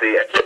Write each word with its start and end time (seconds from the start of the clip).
see 0.00 0.08
it. 0.08 0.45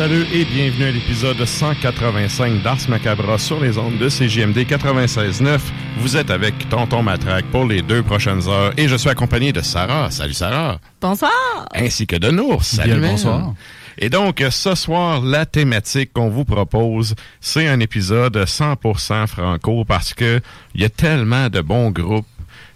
Salut 0.00 0.24
et 0.32 0.46
bienvenue 0.46 0.86
à 0.86 0.90
l'épisode 0.92 1.44
185 1.44 2.62
d'Ars 2.62 2.88
Macabra 2.88 3.36
sur 3.36 3.60
les 3.60 3.76
ondes 3.76 3.98
de 3.98 4.08
CJMD 4.08 4.60
96.9. 4.60 5.58
Vous 5.98 6.16
êtes 6.16 6.30
avec 6.30 6.70
Tonton 6.70 7.02
Matraque 7.02 7.44
pour 7.52 7.66
les 7.66 7.82
deux 7.82 8.02
prochaines 8.02 8.48
heures 8.48 8.72
et 8.78 8.88
je 8.88 8.96
suis 8.96 9.10
accompagné 9.10 9.52
de 9.52 9.60
Sarah. 9.60 10.10
Salut 10.10 10.32
Sarah. 10.32 10.80
Bonsoir. 11.02 11.30
Ainsi 11.74 12.06
que 12.06 12.16
de 12.16 12.30
Nours. 12.30 12.64
Salut. 12.64 12.98
Bien 12.98 13.10
bonsoir. 13.10 13.52
Et 13.98 14.08
donc, 14.08 14.42
ce 14.48 14.74
soir, 14.74 15.20
la 15.20 15.44
thématique 15.44 16.14
qu'on 16.14 16.30
vous 16.30 16.46
propose, 16.46 17.14
c'est 17.42 17.68
un 17.68 17.78
épisode 17.80 18.38
100% 18.38 19.26
franco 19.26 19.84
parce 19.84 20.14
que 20.14 20.40
il 20.74 20.80
y 20.80 20.84
a 20.86 20.88
tellement 20.88 21.50
de 21.50 21.60
bons 21.60 21.90
groupes 21.90 22.24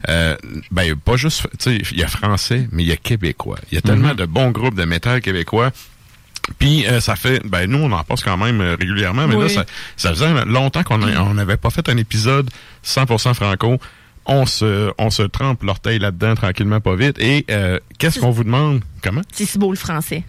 euh, 0.09 0.37
ben, 0.71 0.95
pas 0.97 1.17
juste, 1.17 1.49
tu 1.59 1.71
sais, 1.71 1.77
il 1.93 1.99
y 1.99 2.03
a 2.03 2.09
français, 2.09 2.69
mais 2.73 2.83
il 2.83 2.89
y 2.89 2.93
a 2.93 2.97
québécois. 2.97 3.59
Il 3.73 3.77
y 3.77 3.79
a 3.79 3.81
tellement 3.81 4.09
Mhm. 4.09 4.17
de 4.17 4.27
bons 4.27 4.51
groupes 4.51 4.75
de 4.75 4.85
métal 4.85 5.23
québécois. 5.23 5.73
Puis 6.59 6.87
euh, 6.87 7.00
ça 7.00 7.16
fait, 7.16 7.41
ben 7.44 7.71
nous 7.71 7.78
on 7.78 7.93
en 7.93 8.03
passe 8.05 8.22
quand 8.22 8.37
même 8.37 8.60
euh, 8.60 8.77
régulièrement, 8.78 9.27
mais 9.27 9.37
là 9.37 9.49
ça, 9.49 9.65
ça 9.97 10.10
faisait 10.10 10.44
longtemps 10.44 10.82
qu'on 10.82 11.03
on 11.03 11.34
n'avait 11.34 11.56
pas 11.56 11.71
fait 11.71 11.88
un 11.88 11.97
épisode 11.97 12.50
100% 12.84 13.34
franco. 13.34 13.78
On 14.27 14.47
se, 14.47 14.91
on 14.97 15.10
se 15.10 15.22
trempe 15.22 15.62
l'orteil 15.62 15.99
là-dedans 15.99 16.34
tranquillement, 16.34 16.81
pas 16.81 16.97
vite. 16.97 17.19
Et 17.19 17.44
euh, 17.50 17.78
qu'est-ce 17.99 18.21
qu'on 18.21 18.31
vous 18.31 18.44
demande? 18.44 18.81
Comment? 19.03 19.21
C'est 19.32 19.44
si 19.44 19.59
beau 19.59 19.71
le 19.71 19.77
français. 19.77 20.25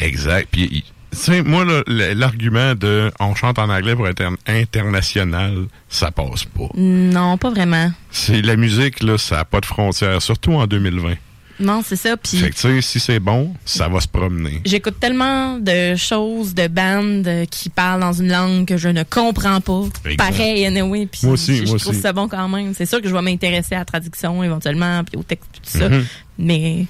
Exact. 0.00 0.48
Puis 0.50 0.84
tu 1.10 1.16
sais, 1.16 1.42
moi 1.42 1.64
l'argument 1.86 2.74
de 2.74 3.10
on 3.18 3.34
chante 3.34 3.58
en 3.58 3.70
anglais 3.70 3.96
pour 3.96 4.06
être 4.06 4.22
international, 4.46 5.66
ça 5.88 6.10
passe 6.10 6.44
pas. 6.44 6.68
Non, 6.74 7.38
pas 7.38 7.50
vraiment. 7.50 7.90
C'est 8.10 8.42
la 8.42 8.56
musique 8.56 9.02
là, 9.02 9.16
ça 9.16 9.40
a 9.40 9.44
pas 9.44 9.60
de 9.60 9.66
frontières, 9.66 10.20
surtout 10.20 10.52
en 10.52 10.66
2020. 10.66 11.14
Non, 11.60 11.82
c'est 11.84 11.96
ça. 11.96 12.16
Puis 12.16 12.38
Fait 12.38 12.50
que 12.50 12.54
tu 12.54 12.60
sais, 12.60 12.80
si 12.82 13.00
c'est 13.00 13.18
bon, 13.20 13.52
ça 13.64 13.88
va 13.88 14.00
se 14.00 14.06
promener. 14.08 14.60
j'écoute 14.64 15.00
tellement 15.00 15.58
de 15.58 15.96
choses, 15.96 16.54
de 16.54 16.68
bandes 16.68 17.26
euh, 17.26 17.44
qui 17.46 17.68
parlent 17.68 18.00
dans 18.00 18.12
une 18.12 18.28
langue 18.30 18.64
que 18.66 18.76
je 18.76 18.88
ne 18.88 19.02
comprends 19.02 19.60
pas. 19.60 19.82
Exact. 20.04 20.16
Pareil, 20.16 20.66
anyway. 20.66 21.06
Puis 21.06 21.20
Moi 21.24 21.32
aussi, 21.34 21.56
je, 21.56 21.64
moi 21.66 21.78
trouve 21.78 21.92
aussi. 21.92 22.00
ça 22.00 22.12
bon 22.12 22.28
quand 22.28 22.48
même. 22.48 22.74
C'est 22.74 22.86
sûr 22.86 23.00
que 23.02 23.08
je 23.08 23.12
vais 23.14 23.22
m'intéresser 23.22 23.74
à 23.74 23.78
la 23.80 23.84
traduction 23.84 24.42
éventuellement, 24.44 25.02
puis 25.04 25.18
au 25.18 25.22
texte, 25.22 25.48
puis 25.52 25.60
tout 25.62 25.78
ça. 25.78 25.88
Mhm. 25.88 26.04
Mais 26.38 26.86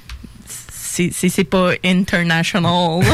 c'est 1.13 1.45
pas 1.45 1.73
international. 1.85 3.01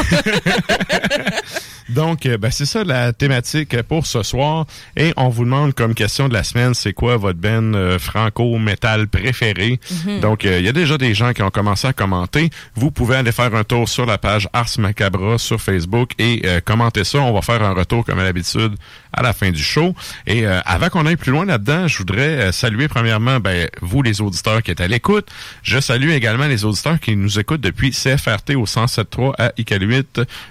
Donc, 1.89 2.25
euh, 2.25 2.37
ben, 2.37 2.49
c'est 2.49 2.65
ça 2.65 2.83
la 2.83 3.13
thématique 3.13 3.81
pour 3.83 4.07
ce 4.07 4.23
soir. 4.23 4.65
Et 4.97 5.13
on 5.17 5.29
vous 5.29 5.45
demande 5.45 5.73
comme 5.73 5.93
question 5.93 6.27
de 6.27 6.33
la 6.33 6.43
semaine, 6.43 6.73
c'est 6.73 6.93
quoi 6.93 7.17
votre 7.17 7.39
ben 7.39 7.75
euh, 7.75 7.99
franco-métal 7.99 9.07
préféré? 9.07 9.79
Donc, 10.21 10.45
euh, 10.45 10.59
il 10.59 10.65
y 10.65 10.69
a 10.69 10.71
déjà 10.71 10.97
des 10.97 11.13
gens 11.13 11.33
qui 11.33 11.43
ont 11.43 11.51
commencé 11.51 11.87
à 11.87 11.93
commenter. 11.93 12.49
Vous 12.75 12.89
pouvez 12.89 13.17
aller 13.17 13.31
faire 13.31 13.53
un 13.53 13.63
tour 13.63 13.87
sur 13.87 14.05
la 14.05 14.17
page 14.17 14.49
Ars 14.53 14.69
Macabra 14.79 15.37
sur 15.37 15.61
Facebook 15.61 16.11
et 16.17 16.41
euh, 16.45 16.59
commenter 16.59 17.03
ça. 17.03 17.19
On 17.19 17.33
va 17.33 17.41
faire 17.41 17.61
un 17.61 17.73
retour 17.73 18.03
comme 18.03 18.19
à 18.19 18.23
l'habitude 18.23 18.75
à 19.13 19.21
la 19.21 19.33
fin 19.33 19.51
du 19.51 19.63
show. 19.63 19.95
Et 20.27 20.45
avant 20.45 20.89
qu'on 20.89 21.05
aille 21.05 21.15
plus 21.15 21.31
loin 21.31 21.45
là-dedans, 21.45 21.87
je 21.87 21.99
voudrais 21.99 22.51
saluer 22.51 22.89
premièrement 22.89 23.39
ben, 23.39 23.69
vous 23.81 24.01
les 24.01 24.19
auditeurs 24.19 24.61
qui 24.61 24.71
êtes 24.71 24.81
à 24.81 24.89
l'écoute. 24.89 25.29
Je 25.63 25.79
salue 25.79 26.09
également 26.09 26.47
les 26.47 26.65
auditeurs 26.65 26.99
qui 26.99 27.15
nous 27.15 27.39
écoutent 27.39 27.61
depuis 27.61 27.74
CFRT 27.75 28.55
au 28.55 28.65
107.3 28.65 29.33
à 29.37 29.51
Iqaluit. 29.57 30.05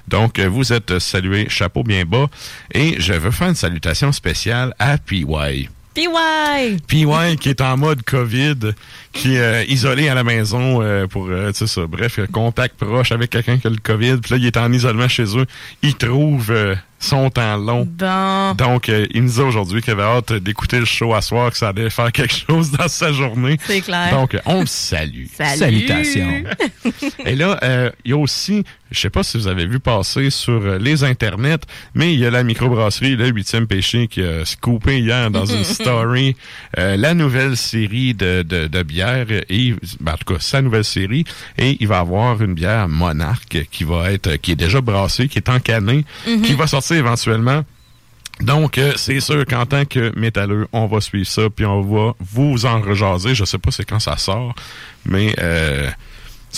Donc, 0.08 0.38
euh, 0.38 0.48
vous 0.48 0.72
êtes 0.72 0.98
salués, 0.98 1.46
chapeau 1.48 1.82
bien 1.82 2.04
bas. 2.04 2.26
Et 2.72 3.00
je 3.00 3.12
veux 3.12 3.30
faire 3.30 3.48
une 3.48 3.54
salutation 3.54 4.12
spéciale 4.12 4.74
à 4.78 4.98
PY. 4.98 5.68
Puis 5.94 6.08
ouais! 6.08 6.76
PY 6.88 7.36
qui 7.38 7.50
est 7.50 7.60
en 7.60 7.76
mode 7.76 8.02
COVID, 8.02 8.72
qui 9.12 9.36
est 9.36 9.40
euh, 9.40 9.64
isolé 9.68 10.08
à 10.08 10.14
la 10.14 10.24
maison 10.24 10.82
euh, 10.82 11.06
pour, 11.06 11.28
euh, 11.28 11.52
tu 11.52 11.58
sais 11.58 11.66
ça, 11.68 11.86
bref, 11.86 12.18
contact 12.32 12.76
proche 12.76 13.12
avec 13.12 13.30
quelqu'un 13.30 13.58
qui 13.58 13.68
a 13.68 13.70
le 13.70 13.76
COVID. 13.76 14.16
Puis 14.16 14.32
là, 14.32 14.36
il 14.38 14.46
est 14.46 14.56
en 14.56 14.72
isolement 14.72 15.06
chez 15.06 15.38
eux. 15.38 15.46
Il 15.82 15.94
trouve 15.94 16.52
euh, 17.04 17.08
son 17.08 17.30
temps 17.30 17.56
long. 17.56 17.86
Bon. 17.86 18.54
Donc, 18.54 18.88
euh, 18.88 19.06
il 19.12 19.22
nous 19.24 19.30
dit 19.30 19.40
aujourd'hui 19.40 19.82
qu'il 19.82 19.92
avait 19.92 20.02
hâte 20.02 20.32
d'écouter 20.32 20.78
le 20.78 20.84
show 20.84 21.14
à 21.14 21.20
soir, 21.20 21.50
que 21.50 21.56
ça 21.56 21.68
allait 21.68 21.90
faire 21.90 22.12
quelque 22.12 22.34
chose 22.34 22.70
dans 22.70 22.88
sa 22.88 23.12
journée. 23.12 23.58
C'est 23.66 23.80
clair. 23.80 24.10
Donc, 24.10 24.36
on 24.46 24.60
le 24.60 24.66
salue. 24.66 25.26
Salut. 25.34 25.58
Salutations. 25.58 26.44
Et 27.24 27.34
là, 27.34 27.58
euh, 27.62 27.90
il 28.04 28.10
y 28.10 28.14
a 28.14 28.18
aussi, 28.18 28.64
je 28.90 29.00
sais 29.00 29.10
pas 29.10 29.22
si 29.22 29.36
vous 29.36 29.48
avez 29.48 29.66
vu 29.66 29.80
passer 29.80 30.30
sur 30.30 30.62
euh, 30.62 30.78
les 30.78 31.04
internets, 31.04 31.64
mais 31.94 32.14
il 32.14 32.20
y 32.20 32.26
a 32.26 32.30
la 32.30 32.42
microbrasserie 32.42 33.16
Le 33.16 33.28
Huitième 33.28 33.66
Péché 33.66 34.06
qui 34.08 34.22
a 34.22 34.44
scoopé 34.44 35.00
hier 35.00 35.30
dans 35.30 35.46
une 35.46 35.64
story 35.64 36.36
euh, 36.78 36.96
la 36.96 37.14
nouvelle 37.14 37.56
série 37.56 38.14
de, 38.14 38.42
de, 38.42 38.66
de 38.66 38.82
bières, 38.82 39.26
et, 39.30 39.74
ben, 40.00 40.12
en 40.12 40.16
tout 40.16 40.34
cas, 40.34 40.40
sa 40.40 40.62
nouvelle 40.62 40.84
série, 40.84 41.24
et 41.58 41.76
il 41.80 41.88
va 41.88 41.98
avoir 41.98 42.40
une 42.42 42.54
bière 42.54 42.88
Monarque 42.88 43.66
qui 43.70 43.84
va 43.84 44.12
être, 44.12 44.36
qui 44.36 44.52
est 44.52 44.56
déjà 44.56 44.80
brassée, 44.80 45.28
qui 45.28 45.38
est 45.38 45.48
encanée, 45.48 46.04
qui 46.24 46.54
va 46.54 46.66
sortir 46.66 46.96
éventuellement. 46.96 47.64
Donc, 48.40 48.78
euh, 48.78 48.92
c'est 48.96 49.20
sûr 49.20 49.46
qu'en 49.46 49.64
tant 49.64 49.84
que 49.84 50.12
métalleux, 50.18 50.66
on 50.72 50.86
va 50.86 51.00
suivre 51.00 51.26
ça, 51.26 51.42
puis 51.54 51.64
on 51.64 51.82
va 51.82 52.14
vous 52.18 52.66
en 52.66 52.80
rejaser. 52.80 53.34
Je 53.34 53.44
sais 53.44 53.58
pas 53.58 53.70
c'est 53.70 53.84
quand 53.84 54.00
ça 54.00 54.16
sort, 54.16 54.54
mais 55.04 55.34
euh, 55.38 55.88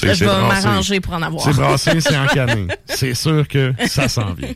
Je 0.03 0.25
vais 0.25 0.27
m'arranger 0.27 1.01
pour 1.01 1.15
en 1.15 1.23
avoir. 1.23 1.43
C'est 1.43 1.55
brassé, 1.55 2.01
c'est 2.01 2.17
encanné. 2.19 2.69
C'est 2.87 3.15
sûr 3.15 3.47
que 3.49 3.73
ça 3.87 4.09
s'en 4.09 4.33
vient. 4.35 4.53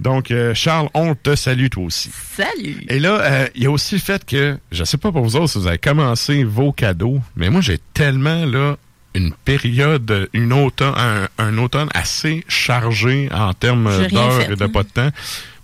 Donc, 0.00 0.30
euh, 0.30 0.54
Charles, 0.54 0.88
on 0.94 1.14
te 1.14 1.36
salue 1.36 1.68
toi 1.68 1.84
aussi. 1.84 2.10
Salut! 2.36 2.84
Et 2.88 2.98
là, 2.98 3.20
euh, 3.20 3.48
il 3.54 3.64
y 3.64 3.66
a 3.66 3.70
aussi 3.70 3.96
le 3.96 4.00
fait 4.00 4.24
que, 4.24 4.58
je 4.72 4.84
sais 4.84 4.96
pas 4.96 5.12
pour 5.12 5.22
vous 5.22 5.36
autres 5.36 5.50
si 5.50 5.58
vous 5.58 5.66
avez 5.66 5.78
commencé 5.78 6.44
vos 6.44 6.72
cadeaux, 6.72 7.20
mais 7.36 7.50
moi, 7.50 7.60
j'ai 7.60 7.78
tellement, 7.94 8.44
là, 8.46 8.76
une 9.14 9.32
période, 9.32 10.28
une 10.32 10.52
automne, 10.52 10.94
un, 10.96 11.28
un 11.38 11.58
automne 11.58 11.88
assez 11.94 12.44
chargé 12.48 13.28
en 13.32 13.52
termes 13.52 13.90
d'heures 14.08 14.40
et 14.50 14.54
de 14.56 14.66
pas 14.66 14.82
de 14.82 14.88
temps. 14.88 15.10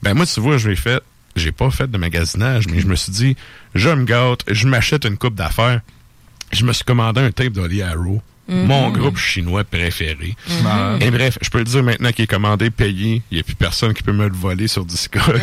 Ben, 0.03 0.15
moi, 0.15 0.27
tu 0.27 0.41
vois, 0.41 0.59
je 0.59 0.69
l'ai 0.69 0.77
fait, 0.77 1.03
j'ai 1.37 1.53
pas 1.53 1.71
fait 1.71 1.91
de 1.91 1.97
magasinage, 1.99 2.67
mais 2.69 2.81
je 2.81 2.87
me 2.87 2.97
suis 2.97 3.13
dit, 3.13 3.37
je 3.75 3.91
me 3.91 4.05
gâte, 4.05 4.41
je 4.49 4.67
m'achète 4.67 5.05
une 5.05 5.17
coupe 5.17 5.35
d'affaires. 5.35 5.81
Je 6.53 6.65
me 6.65 6.73
suis 6.73 6.85
commandé 6.85 7.21
un 7.21 7.31
tape 7.31 7.53
d'Oli 7.53 7.83
Arrow, 7.83 8.23
mon 8.49 8.91
groupe 8.91 9.17
chinois 9.17 9.65
préféré. 9.65 10.35
Et 11.01 11.11
bref, 11.11 11.39
je 11.41 11.51
peux 11.51 11.59
le 11.59 11.65
dire 11.65 11.83
maintenant 11.83 12.13
qu'il 12.13 12.25
est 12.25 12.29
commandé, 12.29 12.71
payé. 12.71 13.23
Il 13.31 13.35
n'y 13.35 13.41
a 13.41 13.45
plus 13.45 13.55
personne 13.55 13.95
qui 13.95 14.03
peut 14.03 14.13
me 14.13 14.29
le 14.29 14.35
voler 14.35 14.69
sur 14.69 14.85
Discog. 14.85 15.41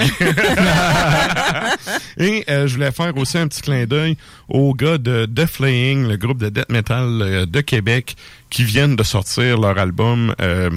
Et 2.17 2.43
euh, 2.49 2.67
je 2.67 2.75
voulais 2.75 2.91
faire 2.91 3.15
aussi 3.17 3.37
un 3.37 3.47
petit 3.47 3.61
clin 3.61 3.85
d'œil 3.85 4.17
aux 4.47 4.73
gars 4.73 4.97
de 4.97 5.25
The 5.25 5.45
Flaying, 5.45 6.07
le 6.07 6.17
groupe 6.17 6.39
de 6.39 6.49
death 6.49 6.69
metal 6.69 7.21
euh, 7.21 7.45
de 7.45 7.61
Québec, 7.61 8.15
qui 8.51 8.63
viennent 8.65 8.95
de 8.95 9.01
sortir 9.03 9.57
leur 9.59 9.79
album. 9.79 10.35
euh, 10.41 10.69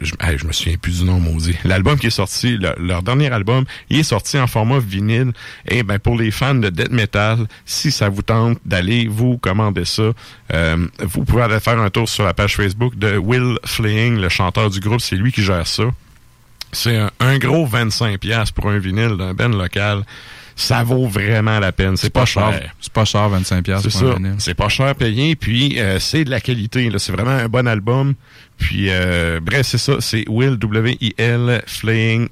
je, 0.00 0.14
je 0.38 0.46
me 0.46 0.52
souviens 0.52 0.76
plus 0.78 1.00
du 1.00 1.04
nom 1.04 1.20
maudit. 1.20 1.56
L'album 1.64 1.98
qui 1.98 2.06
est 2.06 2.10
sorti, 2.10 2.56
le- 2.56 2.74
leur 2.78 3.02
dernier 3.02 3.30
album, 3.30 3.64
il 3.90 3.98
est 3.98 4.02
sorti 4.04 4.38
en 4.38 4.46
format 4.46 4.78
vinyle. 4.78 5.32
Et 5.68 5.82
ben 5.82 5.98
pour 5.98 6.16
les 6.16 6.30
fans 6.30 6.54
de 6.54 6.70
death 6.70 6.90
metal, 6.92 7.46
si 7.66 7.90
ça 7.90 8.08
vous 8.08 8.22
tente 8.22 8.58
d'aller 8.64 9.08
vous 9.08 9.36
commander 9.38 9.84
ça, 9.84 10.12
euh, 10.54 10.86
vous 11.00 11.24
pouvez 11.24 11.42
aller 11.42 11.60
faire 11.60 11.78
un 11.80 11.90
tour 11.90 12.08
sur 12.08 12.24
la 12.24 12.32
page 12.32 12.56
Facebook 12.56 12.96
de 12.96 13.18
Will 13.18 13.58
Flaying, 13.66 14.16
le 14.18 14.28
chanteur 14.28 14.70
du 14.70 14.80
groupe. 14.80 15.00
C'est 15.00 15.16
lui 15.16 15.32
qui 15.32 15.42
gère 15.42 15.66
ça. 15.66 15.84
C'est 16.72 16.96
un, 16.96 17.10
un 17.20 17.38
gros 17.38 17.66
25$ 17.66 18.18
piastres 18.18 18.54
pour 18.54 18.70
un 18.70 18.78
vinyle 18.78 19.16
d'un 19.18 19.34
band 19.34 19.48
local. 19.48 20.04
Ça 20.58 20.82
vaut 20.82 21.06
vraiment 21.06 21.60
la 21.60 21.70
peine. 21.70 21.98
C'est 21.98 22.08
pas, 22.08 22.24
cher. 22.24 22.72
C'est 22.80 22.92
pas 22.92 23.04
cher, 23.04 23.28
25$ 23.30 23.44
C'est 23.44 23.62
piastres 23.62 23.90
pour 23.90 24.00
ça. 24.00 24.06
un 24.06 24.14
vinyle. 24.14 24.34
C'est 24.38 24.54
pas 24.54 24.68
cher 24.70 24.94
payé, 24.94 25.36
puis 25.36 25.78
euh, 25.78 25.98
c'est 26.00 26.24
de 26.24 26.30
la 26.30 26.40
qualité. 26.40 26.90
C'est 26.96 27.12
vraiment 27.12 27.30
un 27.32 27.48
bon 27.48 27.68
album. 27.68 28.14
Puis 28.56 28.86
euh, 28.88 29.38
bref, 29.42 29.66
c'est 29.66 29.76
ça. 29.78 29.96
C'est 30.00 30.24
Will 30.28 30.56
W-I-L 30.56 31.62
Flaying 31.66 32.28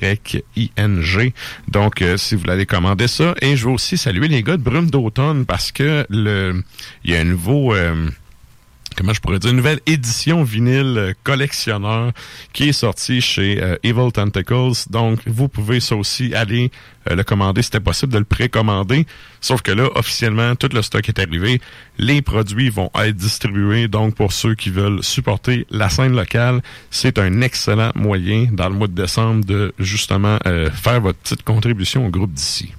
F-L-A-Y-I-N-G. 0.00 1.34
Donc, 1.68 2.00
euh, 2.02 2.16
si 2.16 2.36
vous 2.36 2.44
l'allez 2.44 2.66
commander 2.66 3.08
ça. 3.08 3.34
Et 3.42 3.56
je 3.56 3.66
veux 3.66 3.72
aussi 3.72 3.96
saluer 3.98 4.28
les 4.28 4.42
gars 4.42 4.56
de 4.56 4.62
Brume 4.62 4.88
d'automne 4.90 5.46
parce 5.46 5.72
que 5.72 6.06
le 6.08 6.62
il 7.04 7.12
y 7.12 7.16
a 7.16 7.20
un 7.20 7.24
nouveau. 7.24 7.74
euh, 7.74 8.08
comment 8.96 9.12
je 9.12 9.20
pourrais 9.20 9.38
dire, 9.38 9.50
une 9.50 9.56
nouvelle 9.56 9.80
édition 9.86 10.42
vinyle 10.42 10.94
euh, 10.98 11.12
collectionneur 11.24 12.12
qui 12.52 12.68
est 12.68 12.72
sortie 12.72 13.20
chez 13.20 13.62
euh, 13.62 13.76
Evil 13.82 14.12
Tentacles. 14.12 14.72
Donc, 14.90 15.20
vous 15.26 15.48
pouvez 15.48 15.80
ça 15.80 15.96
aussi 15.96 16.34
aller 16.34 16.70
euh, 17.10 17.14
le 17.14 17.22
commander. 17.24 17.62
C'était 17.62 17.80
possible 17.80 18.12
de 18.12 18.18
le 18.18 18.24
précommander. 18.24 19.06
Sauf 19.40 19.62
que 19.62 19.72
là, 19.72 19.88
officiellement, 19.94 20.54
tout 20.56 20.68
le 20.72 20.82
stock 20.82 21.08
est 21.08 21.18
arrivé. 21.18 21.60
Les 21.98 22.20
produits 22.22 22.68
vont 22.70 22.90
être 22.94 23.16
distribués. 23.16 23.88
Donc, 23.88 24.14
pour 24.14 24.32
ceux 24.32 24.54
qui 24.54 24.70
veulent 24.70 25.02
supporter 25.02 25.66
la 25.70 25.88
scène 25.88 26.14
locale, 26.14 26.60
c'est 26.90 27.18
un 27.18 27.40
excellent 27.40 27.92
moyen 27.94 28.48
dans 28.52 28.68
le 28.68 28.74
mois 28.74 28.88
de 28.88 28.94
décembre 28.94 29.44
de 29.44 29.72
justement 29.78 30.38
euh, 30.46 30.70
faire 30.70 31.00
votre 31.00 31.18
petite 31.18 31.42
contribution 31.42 32.06
au 32.06 32.10
groupe 32.10 32.32
d'ici. 32.32 32.72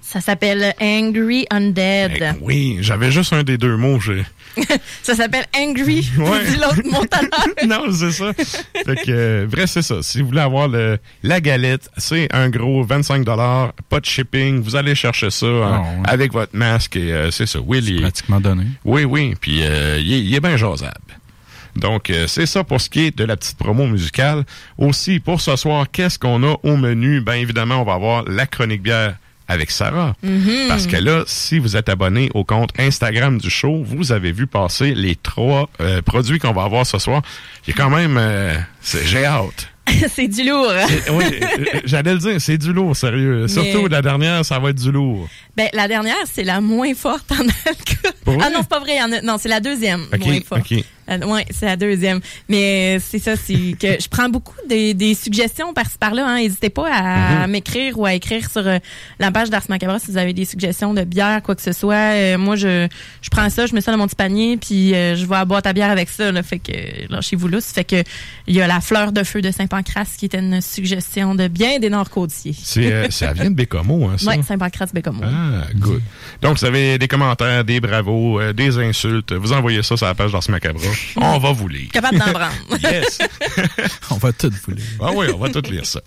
Ça 0.00 0.20
s'appelle 0.20 0.74
Angry 0.80 1.46
Undead. 1.50 2.12
Eh, 2.20 2.38
Oui, 2.42 2.78
j'avais 2.80 3.10
juste 3.10 3.32
un 3.32 3.42
des 3.42 3.56
deux 3.58 3.76
mots. 3.76 3.98
j'ai- 4.00 4.24
Ça 5.02 5.14
s'appelle 5.14 5.46
Angry. 5.56 6.10
Ouais. 6.18 6.56
L'autre 6.60 6.82
mot 6.84 7.04
non, 7.66 7.92
c'est 7.92 8.10
ça. 8.10 8.32
Fait 8.34 8.96
que, 8.96 9.10
euh, 9.10 9.46
bref, 9.46 9.70
c'est 9.70 9.82
ça. 9.82 10.02
Si 10.02 10.20
vous 10.20 10.28
voulez 10.28 10.40
avoir 10.40 10.68
le, 10.68 10.98
la 11.22 11.40
galette, 11.40 11.90
c'est 11.96 12.32
un 12.34 12.48
gros 12.48 12.82
25 12.84 13.24
pas 13.88 14.00
de 14.00 14.04
shipping. 14.04 14.60
Vous 14.62 14.76
allez 14.76 14.94
chercher 14.94 15.30
ça 15.30 15.46
hein, 15.46 15.80
ouais. 15.80 15.86
avec 16.04 16.32
votre 16.32 16.56
masque 16.56 16.96
et 16.96 17.12
euh, 17.12 17.30
c'est 17.30 17.46
ça. 17.46 17.60
Will, 17.60 18.00
Pratiquement 18.00 18.40
donné. 18.40 18.64
oui, 18.84 19.04
oui. 19.04 19.34
Puis 19.40 19.60
euh, 19.62 19.98
il, 20.00 20.34
est, 20.34 20.40
bien 20.40 20.56
jasable. 20.56 20.92
Donc, 21.76 22.10
euh, 22.10 22.26
c'est 22.26 22.46
ça 22.46 22.64
pour 22.64 22.80
ce 22.80 22.90
qui 22.90 23.06
est 23.06 23.16
de 23.16 23.24
la 23.24 23.36
petite 23.36 23.56
promo 23.56 23.86
musicale. 23.86 24.44
Aussi, 24.78 25.20
pour 25.20 25.40
ce 25.40 25.56
soir, 25.56 25.86
qu'est-ce 25.90 26.18
qu'on 26.18 26.42
a 26.44 26.56
au 26.62 26.76
menu? 26.76 27.20
Bien 27.20 27.34
évidemment, 27.34 27.80
on 27.80 27.84
va 27.84 27.94
avoir 27.94 28.24
la 28.24 28.46
chronique 28.46 28.82
bière 28.82 29.16
avec 29.48 29.70
Sarah. 29.70 30.14
Parce 30.68 30.86
que 30.86 30.96
là, 30.96 31.24
si 31.26 31.58
vous 31.58 31.76
êtes 31.76 31.88
abonné 31.88 32.30
au 32.34 32.44
compte 32.44 32.70
Instagram 32.78 33.38
du 33.38 33.50
show, 33.50 33.82
vous 33.84 34.12
avez 34.12 34.32
vu 34.32 34.46
passer 34.46 34.94
les 34.94 35.16
trois 35.16 35.68
euh, 35.80 36.02
produits 36.02 36.38
qu'on 36.38 36.52
va 36.52 36.62
avoir 36.64 36.86
ce 36.86 36.98
soir. 36.98 37.22
A 37.68 37.72
quand 37.72 37.90
même... 37.90 38.16
euh, 38.18 38.54
J'ai 39.04 39.24
hâte. 39.24 39.68
c'est 40.14 40.28
du 40.28 40.44
lourd. 40.48 40.72
Et- 40.72 41.10
oui, 41.10 41.24
euh, 41.42 41.64
j'allais 41.84 42.12
le 42.12 42.18
dire, 42.18 42.40
c'est 42.40 42.56
du 42.56 42.72
lourd, 42.72 42.96
sérieux. 42.96 43.48
Surtout 43.48 43.88
la 43.88 44.00
dernière, 44.00 44.44
ça 44.44 44.58
va 44.60 44.70
être 44.70 44.80
du 44.80 44.92
lourd. 44.92 45.28
Ben, 45.56 45.68
la 45.72 45.88
dernière, 45.88 46.14
c'est 46.32 46.44
la 46.44 46.60
moins 46.60 46.94
forte 46.94 47.32
en 47.32 47.40
alcool. 47.40 48.38
Ah 48.40 48.48
non, 48.50 48.58
c'est 48.60 48.68
pas 48.68 48.78
vrai. 48.78 48.98
non, 49.24 49.36
c'est 49.38 49.48
la 49.48 49.58
deuxième 49.60 50.02
OK, 50.12 50.24
moins 50.24 50.38
forte. 50.48 50.62
OK. 50.72 50.84
Euh, 51.10 51.18
ouais, 51.26 51.44
c'est 51.50 51.66
la 51.66 51.76
deuxième. 51.76 52.20
Mais 52.48 52.98
c'est 53.00 53.18
ça, 53.18 53.36
c'est 53.36 53.74
que 53.80 54.00
je 54.00 54.08
prends 54.08 54.28
beaucoup 54.28 54.54
des, 54.68 54.94
des 54.94 55.14
suggestions 55.14 55.72
par-ci 55.74 55.98
par-là. 55.98 56.26
Hein. 56.26 56.36
N'hésitez 56.38 56.70
pas 56.70 56.88
à 56.92 57.46
Mhm. 57.46 57.50
m'écrire 57.50 57.98
ou 57.98 58.06
à 58.06 58.14
écrire 58.14 58.50
sur 58.50 58.66
euh, 58.66 58.78
la 59.18 59.30
page 59.30 59.50
d'Ars 59.50 59.62
Macabre 59.68 59.98
si 60.00 60.10
vous 60.10 60.16
avez 60.18 60.32
des 60.32 60.44
suggestions 60.44 60.94
de 60.94 61.02
bière, 61.04 61.42
quoi 61.42 61.54
que 61.54 61.62
ce 61.62 61.72
soit. 61.72 61.94
Euh, 61.94 62.38
moi, 62.38 62.56
je, 62.56 62.86
je 63.20 63.30
prends 63.30 63.48
ça, 63.50 63.66
je 63.66 63.74
mets 63.74 63.80
ça 63.80 63.90
dans 63.92 63.98
mon 63.98 64.06
petit 64.06 64.16
panier, 64.16 64.56
puis 64.56 64.94
euh, 64.94 65.16
je 65.16 65.26
vais 65.26 65.36
à 65.36 65.44
boîte 65.44 65.66
à 65.66 65.72
bière 65.72 65.90
avec 65.90 66.08
ça. 66.08 66.30
Là, 66.32 66.42
fait 66.42 66.58
que 66.58 66.72
là, 67.12 67.20
chez 67.20 67.36
vous 67.36 67.48
là, 67.48 67.60
ça 67.60 67.72
fait 67.72 67.84
que 67.84 68.02
il 68.46 68.54
y 68.54 68.60
a 68.62 68.66
la 68.66 68.80
fleur 68.80 69.12
de 69.12 69.22
feu 69.24 69.40
de 69.42 69.50
Saint-Pancras 69.50 70.14
qui 70.18 70.26
était 70.26 70.38
une 70.38 70.60
suggestion 70.60 71.34
de 71.34 71.48
bien 71.48 71.78
des 71.78 71.90
Nord-Côtiers. 71.90 72.54
C'est, 72.62 72.92
euh, 72.92 73.10
ça 73.10 73.32
vient 73.32 73.50
de 73.50 73.54
Bécomo, 73.54 74.08
hein, 74.08 74.18
ça? 74.18 74.30
Ouais, 74.30 74.40
Saint-Pancras 74.42 74.88
Bécomo. 74.92 75.22
Ah, 75.24 75.66
good. 75.76 76.00
Donc, 76.42 76.58
vous 76.58 76.64
avez 76.64 76.98
des 76.98 77.08
commentaires, 77.08 77.64
des 77.64 77.80
bravos, 77.80 78.40
euh, 78.40 78.52
des 78.52 78.78
insultes. 78.78 79.32
Vous 79.32 79.52
envoyez 79.52 79.82
ça 79.82 79.96
sur 79.96 80.06
la 80.06 80.14
page 80.14 80.32
d'Ars 80.32 80.42
Macabra. 80.48 80.82
On 81.16 81.38
va 81.38 81.52
vous 81.52 81.68
lire. 81.68 81.88
Capable 81.92 82.18
d'en 82.18 82.32
prendre. 82.32 82.52
Yes! 82.82 83.18
On 84.10 84.16
va 84.16 84.32
tout 84.32 84.50
vous 84.66 84.72
lire. 84.72 84.84
Ah 85.00 85.10
oui, 85.14 85.26
on 85.34 85.38
va 85.38 85.48
tout 85.48 85.62
lire 85.70 85.86
ça. 85.86 86.00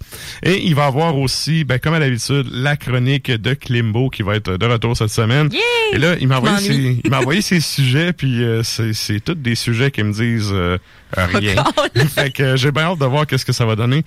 Et 0.43 0.63
il 0.65 0.75
va 0.75 0.83
y 0.83 0.87
avoir 0.87 1.17
aussi, 1.17 1.63
ben, 1.63 1.79
comme 1.79 1.93
à 1.93 1.99
l'habitude, 1.99 2.47
la 2.51 2.75
chronique 2.75 3.31
de 3.31 3.53
Klimbo 3.53 4.09
qui 4.09 4.23
va 4.23 4.35
être 4.35 4.57
de 4.57 4.65
retour 4.65 4.95
cette 4.97 5.09
semaine. 5.09 5.49
Yay! 5.51 5.59
Et 5.93 5.97
là, 5.97 6.15
il 6.19 6.27
m'a 6.27 6.37
envoyé, 6.37 6.57
ses, 6.59 7.01
il 7.03 7.09
m'a 7.09 7.19
envoyé 7.19 7.41
ses 7.41 7.59
sujets, 7.59 8.13
puis 8.13 8.43
euh, 8.43 8.61
c'est, 8.63 8.93
c'est 8.93 9.19
tous 9.19 9.35
des 9.35 9.55
sujets 9.55 9.91
qui 9.91 10.03
me 10.03 10.11
disent 10.13 10.51
euh, 10.51 10.77
rien. 11.15 11.63
Fait 12.13 12.31
que 12.31 12.43
euh, 12.43 12.57
j'ai 12.57 12.71
bien 12.71 12.83
hâte 12.83 12.99
de 12.99 13.05
voir 13.05 13.25
qu'est-ce 13.25 13.45
que 13.45 13.53
ça 13.53 13.65
va 13.65 13.75
donner. 13.75 14.03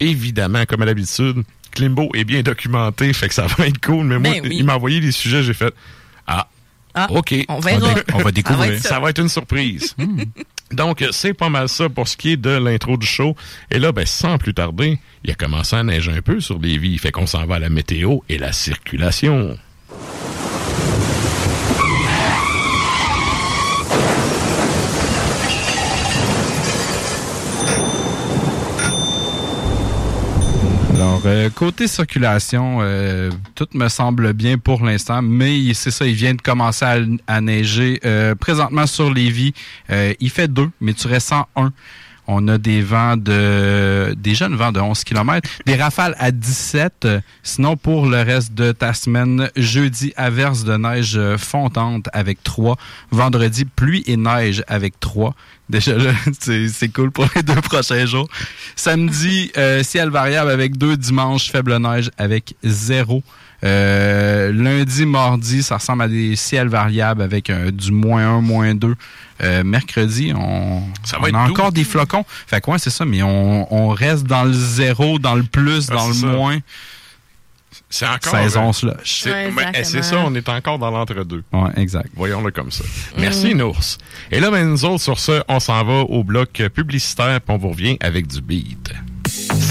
Évidemment, 0.00 0.64
comme 0.66 0.82
à 0.82 0.86
l'habitude, 0.86 1.42
Klimbo 1.72 2.10
est 2.14 2.24
bien 2.24 2.42
documenté, 2.42 3.12
fait 3.12 3.28
que 3.28 3.34
ça 3.34 3.46
va 3.46 3.66
être 3.66 3.80
cool. 3.84 4.04
Mais 4.06 4.18
moi, 4.18 4.32
Ben 4.32 4.40
oui. 4.44 4.56
il 4.58 4.64
m'a 4.64 4.76
envoyé 4.76 5.00
les 5.00 5.12
sujets, 5.12 5.42
j'ai 5.42 5.54
fait 5.54 5.72
ah, 6.26 6.48
Ah, 6.96 7.08
ok, 7.10 7.44
On 7.48 7.60
verra. 7.60 7.94
On 8.14 8.18
va 8.18 8.32
découvrir. 8.32 8.64
Ça 8.64 8.68
va 8.68 8.74
être 8.74 8.82
ça 8.82 9.00
va 9.00 9.10
être 9.10 9.20
une 9.20 9.28
surprise. 9.28 9.94
Donc, 10.72 11.02
euh, 11.02 11.08
c'est 11.12 11.34
pas 11.34 11.48
mal 11.48 11.68
ça 11.68 11.88
pour 11.88 12.08
ce 12.08 12.16
qui 12.16 12.32
est 12.32 12.36
de 12.36 12.50
l'intro 12.50 12.96
du 12.96 13.06
show. 13.06 13.36
Et 13.70 13.78
là, 13.78 13.92
ben, 13.92 14.06
sans 14.06 14.38
plus 14.38 14.54
tarder, 14.54 14.98
il 15.22 15.30
a 15.30 15.34
commencé 15.34 15.76
à 15.76 15.84
neiger 15.84 16.12
un 16.12 16.22
peu 16.22 16.40
sur 16.40 16.58
les 16.58 16.78
vies. 16.78 16.98
Fait 16.98 17.12
qu'on 17.12 17.26
s'en 17.26 17.44
va 17.46 17.56
à 17.56 17.58
la 17.58 17.68
météo 17.68 18.18
et 18.28 18.38
la 18.38 18.52
circulation. 18.52 19.56
Euh, 31.24 31.50
côté 31.50 31.86
circulation, 31.86 32.78
euh, 32.80 33.30
tout 33.54 33.68
me 33.74 33.88
semble 33.88 34.32
bien 34.32 34.58
pour 34.58 34.84
l'instant, 34.84 35.22
mais 35.22 35.72
c'est 35.74 35.90
ça, 35.90 36.06
il 36.06 36.14
vient 36.14 36.34
de 36.34 36.42
commencer 36.42 36.84
à, 37.26 37.40
neiger. 37.40 38.00
Euh, 38.04 38.34
présentement 38.34 38.86
sur 38.86 39.12
Lévis, 39.12 39.52
il 39.88 40.30
fait 40.30 40.48
2, 40.48 40.68
mais 40.80 40.94
tu 40.94 41.06
restes 41.06 41.28
101. 41.28 41.72
On 42.28 42.48
a 42.48 42.58
des 42.58 42.82
vents 42.82 43.16
de 43.16 44.14
des 44.18 44.34
jeunes 44.34 44.56
vents 44.56 44.72
de 44.72 44.80
11 44.80 45.04
km, 45.04 45.48
des 45.64 45.76
rafales 45.76 46.16
à 46.18 46.32
17. 46.32 47.04
Euh, 47.04 47.20
Sinon, 47.44 47.76
pour 47.76 48.06
le 48.06 48.20
reste 48.22 48.52
de 48.54 48.72
ta 48.72 48.94
semaine, 48.94 49.48
jeudi, 49.54 50.12
averse 50.16 50.64
de 50.64 50.76
neige 50.76 51.20
fondante 51.36 52.08
avec 52.12 52.42
3. 52.42 52.76
Vendredi, 53.12 53.64
pluie 53.64 54.02
et 54.06 54.16
neige 54.16 54.64
avec 54.66 54.98
3. 54.98 55.34
Déjà 55.68 55.96
là, 55.96 56.12
c'est 56.40 56.88
cool 56.92 57.10
pour 57.10 57.26
les 57.34 57.42
deux 57.42 57.60
prochains 57.60 58.06
jours. 58.06 58.28
Samedi, 58.76 59.50
euh, 59.56 59.82
ciel 59.82 60.10
variable 60.10 60.50
avec 60.50 60.76
2. 60.78 60.96
Dimanche, 60.96 61.50
faible 61.50 61.76
neige 61.78 62.10
avec 62.18 62.54
0. 62.62 63.22
Euh, 63.64 64.52
lundi, 64.52 65.06
mardi, 65.06 65.62
ça 65.62 65.78
ressemble 65.78 66.02
à 66.02 66.08
des 66.08 66.36
ciels 66.36 66.68
variables 66.68 67.22
avec 67.22 67.50
euh, 67.50 67.70
du 67.70 67.90
moins 67.90 68.36
1, 68.36 68.40
moins 68.42 68.74
2. 68.74 68.94
Euh, 69.42 69.64
mercredi, 69.64 70.32
on, 70.36 70.82
Ça 71.02 71.16
va 71.18 71.24
on 71.24 71.26
être 71.28 71.36
a 71.36 71.46
doux. 71.46 71.52
encore 71.52 71.72
des 71.72 71.84
flocons. 71.84 72.24
Fait 72.46 72.60
quoi, 72.60 72.78
c'est 72.78 72.90
ça, 72.90 73.04
mais 73.04 73.22
on, 73.22 73.72
on 73.74 73.88
reste 73.88 74.24
dans 74.24 74.44
le 74.44 74.52
zéro, 74.52 75.18
dans 75.18 75.34
le 75.34 75.42
plus, 75.42 75.88
Ah, 75.90 75.94
dans 75.94 76.08
le 76.08 76.14
ça. 76.14 76.26
moins. 76.26 76.58
C'est 77.88 78.06
encore. 78.06 78.32
saison 78.32 78.68
euh, 78.68 78.72
slush. 78.72 79.20
c'est 79.22 79.30
Ouais, 79.30 79.50
mais, 79.50 79.72
eh, 79.74 79.84
c'est 79.84 80.02
ça, 80.02 80.18
on 80.18 80.34
est 80.34 80.48
encore 80.48 80.78
dans 80.78 80.90
l'entre-deux. 80.90 81.44
Ouais, 81.52 81.70
exact. 81.76 82.10
Voyons-le 82.14 82.50
comme 82.50 82.70
ça. 82.70 82.84
Merci, 83.18 83.54
Nours. 83.54 83.98
Et 84.30 84.40
là, 84.40 84.50
ben, 84.50 84.68
nous 84.68 84.84
autres, 84.84 85.02
sur 85.02 85.18
ce, 85.18 85.42
on 85.48 85.60
s'en 85.60 85.84
va 85.84 86.00
au 86.00 86.24
bloc 86.24 86.62
publicitaire, 86.74 87.40
puis 87.40 87.54
on 87.54 87.58
vous 87.58 87.70
revient 87.70 87.96
avec 88.00 88.26
du 88.26 88.40
beat. 88.40 88.92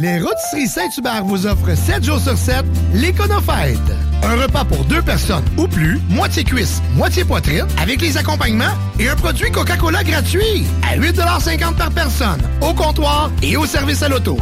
Les 0.00 0.18
Rôtisseries 0.18 0.66
Saint-Hubert 0.66 1.26
vous 1.26 1.46
offrent 1.46 1.76
7 1.76 2.02
jours 2.02 2.20
sur 2.20 2.34
7 2.34 2.64
l'Éconofête. 2.94 3.76
Un 4.22 4.34
repas 4.36 4.64
pour 4.64 4.86
deux 4.86 5.02
personnes 5.02 5.44
ou 5.58 5.68
plus, 5.68 6.00
moitié 6.08 6.42
cuisse, 6.42 6.80
moitié 6.94 7.22
poitrine, 7.22 7.66
avec 7.76 8.00
les 8.00 8.16
accompagnements 8.16 8.72
et 8.98 9.10
un 9.10 9.14
produit 9.14 9.50
Coca-Cola 9.52 10.02
gratuit 10.02 10.64
à 10.90 10.96
8,50 10.96 11.76
par 11.76 11.90
personne, 11.90 12.40
au 12.62 12.72
comptoir 12.72 13.30
et 13.42 13.58
au 13.58 13.66
service 13.66 14.02
à 14.02 14.08
l'auto. 14.08 14.38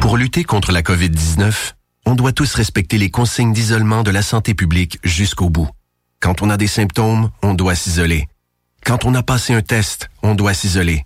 Pour 0.00 0.16
lutter 0.16 0.44
contre 0.44 0.72
la 0.72 0.80
COVID-19, 0.80 1.74
on 2.06 2.14
doit 2.14 2.32
tous 2.32 2.54
respecter 2.54 2.96
les 2.96 3.10
consignes 3.10 3.52
d'isolement 3.52 4.02
de 4.04 4.10
la 4.10 4.22
santé 4.22 4.54
publique 4.54 5.00
jusqu'au 5.04 5.50
bout. 5.50 5.68
Quand 6.20 6.40
on 6.40 6.48
a 6.48 6.56
des 6.56 6.66
symptômes, 6.66 7.28
on 7.42 7.52
doit 7.52 7.74
s'isoler. 7.74 8.26
Quand 8.86 9.04
on 9.04 9.14
a 9.14 9.22
passé 9.22 9.52
un 9.52 9.60
test, 9.60 10.08
on 10.22 10.34
doit 10.34 10.54
s'isoler. 10.54 11.04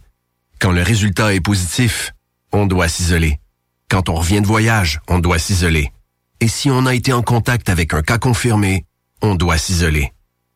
Quand 0.62 0.70
le 0.70 0.82
résultat 0.82 1.34
est 1.34 1.40
positif, 1.40 2.12
on 2.52 2.66
doit 2.66 2.86
s'isoler. 2.86 3.40
Quand 3.88 4.08
on 4.08 4.14
revient 4.14 4.40
de 4.40 4.46
voyage, 4.46 5.00
on 5.08 5.18
doit 5.18 5.40
s'isoler. 5.40 5.90
Et 6.38 6.46
si 6.46 6.70
on 6.70 6.86
a 6.86 6.94
été 6.94 7.12
en 7.12 7.22
contact 7.22 7.68
avec 7.68 7.94
un 7.94 8.02
cas 8.02 8.18
confirmé, 8.18 8.84
on 9.22 9.34
doit 9.34 9.58
s'isoler. 9.58 10.12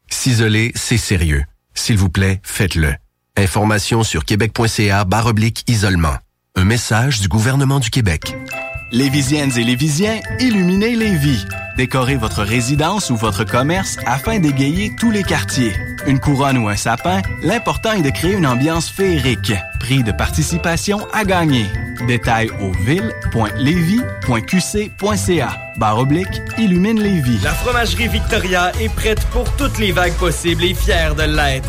S'isoler, 0.09 0.71
c'est 0.77 0.97
sérieux. 0.97 1.45
S'il 1.75 1.99
vous 1.99 2.09
plaît, 2.09 2.41
faites-le. 2.45 2.95
Information 3.37 4.05
sur 4.05 4.25
québec.ca 4.25 5.05
barre 5.05 5.27
oblique 5.27 5.65
isolement. 5.67 6.17
Un 6.55 6.65
message 6.65 7.21
du 7.21 7.27
gouvernement 7.27 7.81
du 7.81 7.91
Québec. 7.91 8.33
Lévisiennes 8.93 9.59
et 9.59 9.65
Lévisiens, 9.65 10.21
illuminez 10.39 10.95
Lévis. 10.95 11.45
Décorez 11.77 12.15
votre 12.15 12.45
résidence 12.45 13.11
ou 13.11 13.17
votre 13.17 13.43
commerce 13.45 13.97
afin 14.07 14.39
d'égayer 14.39 14.93
tous 14.97 15.11
les 15.11 15.25
quartiers. 15.25 15.73
Une 16.07 16.21
couronne 16.21 16.59
ou 16.59 16.69
un 16.69 16.77
sapin, 16.77 17.21
l'important 17.43 17.91
est 17.93 18.03
de 18.03 18.11
créer 18.11 18.35
une 18.35 18.47
ambiance 18.47 18.89
féerique. 18.89 19.53
Prix 19.81 20.05
de 20.05 20.13
participation 20.13 21.01
à 21.13 21.25
gagner. 21.25 21.67
Détails 22.07 22.51
au 22.61 22.71
ville.levy.qc.ca. 22.85 25.49
Barre 25.77 25.99
oblique, 25.99 26.41
illumine 26.57 27.01
Lévis. 27.01 27.41
La 27.43 27.55
fromagerie 27.55 28.07
Victoria 28.09 28.71
est 28.81 28.95
prête 28.95 29.25
pour 29.33 29.51
toutes 29.57 29.79
les 29.79 29.91
vagues 29.91 30.15
possibles 30.15 30.63
et 30.65 30.75
fière 30.75 31.17
de 31.17 31.25
l'être. 31.25 31.69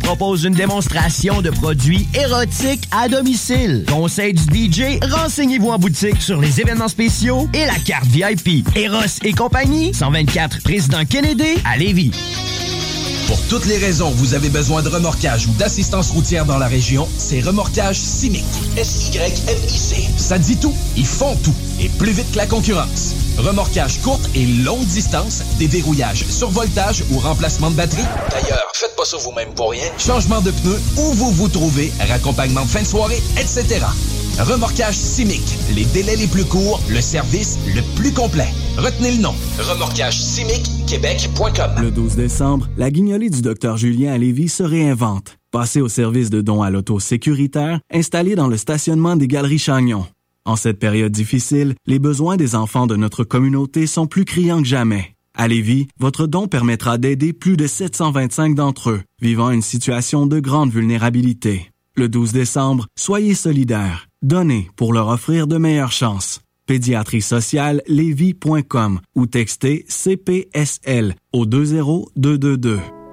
propose 0.01 0.43
une 0.43 0.53
démonstration 0.53 1.41
de 1.41 1.49
produits 1.49 2.07
érotiques 2.13 2.87
à 2.91 3.07
domicile. 3.07 3.85
Conseil 3.87 4.33
du 4.33 4.71
DJ, 4.71 4.99
renseignez-vous 5.01 5.69
en 5.69 5.79
boutique 5.79 6.21
sur 6.21 6.39
les 6.41 6.59
événements 6.61 6.87
spéciaux 6.87 7.47
et 7.53 7.65
la 7.65 7.79
carte 7.85 8.05
VIP. 8.07 8.67
Eros 8.75 9.19
et 9.23 9.33
compagnie, 9.33 9.93
124 9.93 10.63
Président 10.63 11.05
Kennedy 11.05 11.55
à 11.65 11.77
Lévis. 11.77 12.11
Pour 13.31 13.39
toutes 13.47 13.65
les 13.65 13.77
raisons 13.77 14.09
où 14.11 14.15
vous 14.15 14.33
avez 14.33 14.49
besoin 14.49 14.81
de 14.83 14.89
remorquage 14.89 15.47
ou 15.47 15.51
d'assistance 15.53 16.11
routière 16.11 16.45
dans 16.45 16.57
la 16.57 16.67
région, 16.67 17.07
c'est 17.17 17.39
Remorquage 17.39 17.95
Simic. 17.95 18.43
S-Y-M-I-C. 18.75 19.95
Ça 20.17 20.37
dit 20.37 20.57
tout. 20.57 20.73
Ils 20.97 21.05
font 21.05 21.37
tout. 21.37 21.55
Et 21.79 21.87
plus 21.87 22.11
vite 22.11 22.29
que 22.33 22.37
la 22.37 22.45
concurrence. 22.45 23.15
Remorquage 23.41 23.99
courte 24.01 24.29
et 24.35 24.45
longue 24.45 24.85
distance, 24.85 25.43
déverrouillage, 25.57 26.25
survoltage 26.27 27.03
ou 27.11 27.17
remplacement 27.17 27.71
de 27.71 27.75
batterie. 27.75 28.05
D'ailleurs, 28.29 28.71
faites 28.75 28.95
pas 28.95 29.03
ça 29.03 29.17
vous-même 29.17 29.49
pour 29.55 29.71
rien. 29.71 29.85
Changement 29.97 30.41
de 30.41 30.51
pneus, 30.51 30.79
où 30.97 31.13
vous 31.13 31.31
vous 31.31 31.49
trouvez, 31.49 31.91
raccompagnement 32.07 32.61
de 32.61 32.69
fin 32.69 32.81
de 32.81 32.87
soirée, 32.87 33.19
etc. 33.37 33.83
Remorquage 34.39 34.95
Simic. 34.95 35.41
Les 35.75 35.85
délais 35.85 36.15
les 36.17 36.27
plus 36.27 36.45
courts, 36.45 36.79
le 36.87 37.01
service 37.01 37.57
le 37.75 37.81
plus 37.95 38.13
complet. 38.13 38.47
Retenez 38.77 39.13
le 39.13 39.21
nom. 39.21 39.33
Remorquage 39.57 40.19
Québec.com. 40.87 41.71
Le 41.81 41.89
12 41.89 42.15
décembre, 42.15 42.67
la 42.77 42.91
guignolée 42.91 43.29
du 43.29 43.41
docteur 43.41 43.77
Julien 43.77 44.13
à 44.13 44.17
Lévis 44.19 44.49
se 44.49 44.63
réinvente. 44.63 45.37
Passez 45.51 45.81
au 45.81 45.89
service 45.89 46.29
de 46.29 46.41
dons 46.41 46.61
à 46.61 46.69
l'auto 46.69 46.99
sécuritaire 46.99 47.79
installé 47.91 48.35
dans 48.35 48.47
le 48.47 48.57
stationnement 48.57 49.15
des 49.15 49.27
Galeries 49.27 49.59
Chagnon. 49.59 50.05
En 50.45 50.55
cette 50.55 50.79
période 50.79 51.11
difficile, 51.11 51.75
les 51.85 51.99
besoins 51.99 52.35
des 52.35 52.55
enfants 52.55 52.87
de 52.87 52.95
notre 52.95 53.23
communauté 53.23 53.85
sont 53.85 54.07
plus 54.07 54.25
criants 54.25 54.61
que 54.61 54.67
jamais. 54.67 55.15
À 55.35 55.47
Lévis, 55.47 55.87
votre 55.99 56.27
don 56.27 56.47
permettra 56.47 56.97
d'aider 56.97 57.31
plus 57.31 57.57
de 57.57 57.67
725 57.67 58.55
d'entre 58.55 58.89
eux 58.89 59.01
vivant 59.21 59.51
une 59.51 59.61
situation 59.61 60.25
de 60.25 60.39
grande 60.39 60.71
vulnérabilité. 60.71 61.71
Le 61.95 62.09
12 62.09 62.31
décembre, 62.31 62.87
soyez 62.97 63.35
solidaires. 63.35 64.07
Donnez 64.21 64.69
pour 64.75 64.93
leur 64.93 65.09
offrir 65.09 65.47
de 65.47 65.57
meilleures 65.57 65.91
chances. 65.91 66.41
pédiatrie 66.67 67.21
sociale 67.21 67.81
ou 69.15 69.25
textez 69.25 69.85
CPSL 69.89 71.15
au 71.33 71.45
20222. 71.45 72.79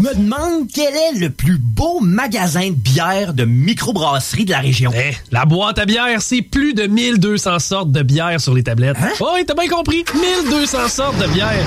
Me 0.00 0.14
demande 0.14 0.66
quel 0.72 0.94
est 0.94 1.18
le 1.18 1.28
plus 1.28 1.58
beau 1.58 2.00
magasin 2.00 2.70
de 2.70 2.74
bière 2.74 3.34
de 3.34 3.44
microbrasserie 3.44 4.46
de 4.46 4.50
la 4.50 4.60
région. 4.60 4.90
Eh, 4.94 5.14
la 5.30 5.44
boîte 5.44 5.78
à 5.78 5.84
bière, 5.84 6.22
c'est 6.22 6.40
plus 6.40 6.72
de 6.72 6.86
1200 6.86 7.58
sortes 7.58 7.92
de 7.92 8.00
bière 8.02 8.40
sur 8.40 8.54
les 8.54 8.62
tablettes. 8.62 8.96
Hein? 8.98 9.10
Oh, 9.20 9.28
oui, 9.34 9.44
t'as 9.46 9.52
bien 9.52 9.68
compris. 9.68 10.02
1200 10.14 10.88
sortes 10.88 11.18
de 11.18 11.26
bière. 11.26 11.66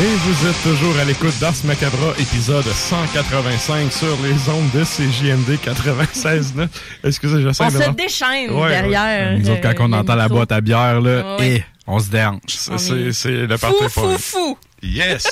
Et 0.00 0.14
vous 0.16 0.46
êtes 0.46 0.62
toujours 0.62 0.96
à 1.00 1.04
l'écoute 1.04 1.34
d'Ars 1.40 1.54
Macabra, 1.64 2.12
épisode 2.20 2.64
185 2.64 3.92
sur 3.92 4.16
les 4.22 4.48
ondes 4.48 4.70
de 4.72 4.84
CJMD 4.84 5.58
96.9. 5.60 6.68
Excusez, 7.02 7.42
j'essaie 7.42 7.64
On 7.64 7.68
de... 7.68 7.82
se 7.82 7.90
déchaîne 7.90 8.50
Ouais, 8.52 8.68
derrière. 8.68 9.36
Nous 9.38 9.50
autres, 9.50 9.60
quand 9.60 9.84
on 9.84 9.88
le 9.88 9.94
entend 9.94 10.14
la 10.14 10.28
boîte 10.28 10.52
à 10.52 10.60
bière, 10.60 11.00
là, 11.00 11.22
Ah 11.24 11.36
ouais. 11.40 11.48
et 11.56 11.64
on 11.88 11.98
se 11.98 12.10
dérange. 12.10 12.40
C'est- 12.46 12.78
C'est 12.78 13.12
c'est 13.12 13.46
le 13.46 13.56
Fou, 13.56 13.74
fou, 13.90 14.16
fou. 14.18 14.58
Yes! 14.82 15.26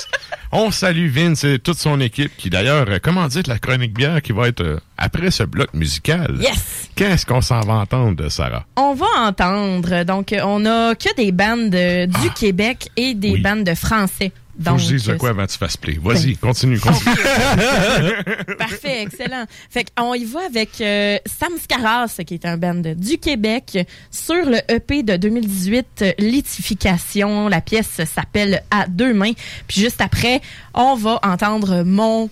On 0.51 0.71
salue 0.71 1.07
Vince 1.09 1.45
et 1.45 1.59
toute 1.59 1.77
son 1.77 2.01
équipe 2.01 2.35
qui 2.37 2.49
d'ailleurs 2.49 2.85
euh, 2.89 2.99
commandite 2.99 3.47
la 3.47 3.59
chronique 3.59 3.93
bière 3.93 4.21
qui 4.21 4.33
va 4.33 4.49
être 4.49 4.59
euh, 4.61 4.79
après 4.97 5.31
ce 5.31 5.43
bloc 5.43 5.73
musical. 5.73 6.35
Yes! 6.41 6.89
Qu'est-ce 6.95 7.25
qu'on 7.25 7.39
s'en 7.39 7.61
va 7.61 7.75
entendre, 7.75 8.27
Sarah? 8.27 8.65
On 8.75 8.93
va 8.93 9.05
entendre. 9.19 10.03
Donc, 10.03 10.35
on 10.43 10.65
a 10.65 10.95
que 10.95 11.15
des 11.15 11.31
bandes 11.31 11.73
euh, 11.73 12.07
du 12.07 12.29
Québec 12.31 12.89
et 12.97 13.13
des 13.13 13.37
bandes 13.37 13.63
de 13.63 13.73
français. 13.75 14.33
Faut 14.57 14.63
Donc, 14.63 14.77
que 14.77 14.83
je 14.83 14.87
dise 14.95 15.05
de 15.05 15.13
quoi 15.15 15.29
avant 15.29 15.45
que 15.45 15.51
tu 15.51 15.57
fasses 15.59 15.77
play. 15.77 15.99
Vas-y, 16.01 16.35
continue, 16.35 16.79
continue. 16.79 17.15
Parfait, 18.57 19.03
excellent. 19.03 19.45
Fait 19.69 19.85
qu'on 19.95 20.13
y 20.13 20.25
va 20.25 20.39
avec 20.45 20.81
euh, 20.81 21.17
Sam 21.25 21.53
Scaras, 21.61 22.19
qui 22.25 22.33
est 22.33 22.45
un 22.45 22.57
band 22.57 22.81
du 22.95 23.17
Québec, 23.17 23.77
sur 24.11 24.45
le 24.45 24.57
EP 24.71 25.03
de 25.03 25.15
2018, 25.17 25.85
euh, 26.01 26.11
Litification. 26.19 27.47
La 27.47 27.61
pièce 27.61 28.01
s'appelle 28.05 28.63
À 28.71 28.87
deux 28.87 29.13
mains. 29.13 29.33
Puis 29.67 29.81
juste 29.81 30.01
après, 30.01 30.41
on 30.73 30.95
va 30.95 31.19
entendre 31.23 31.83
mon 31.83 32.29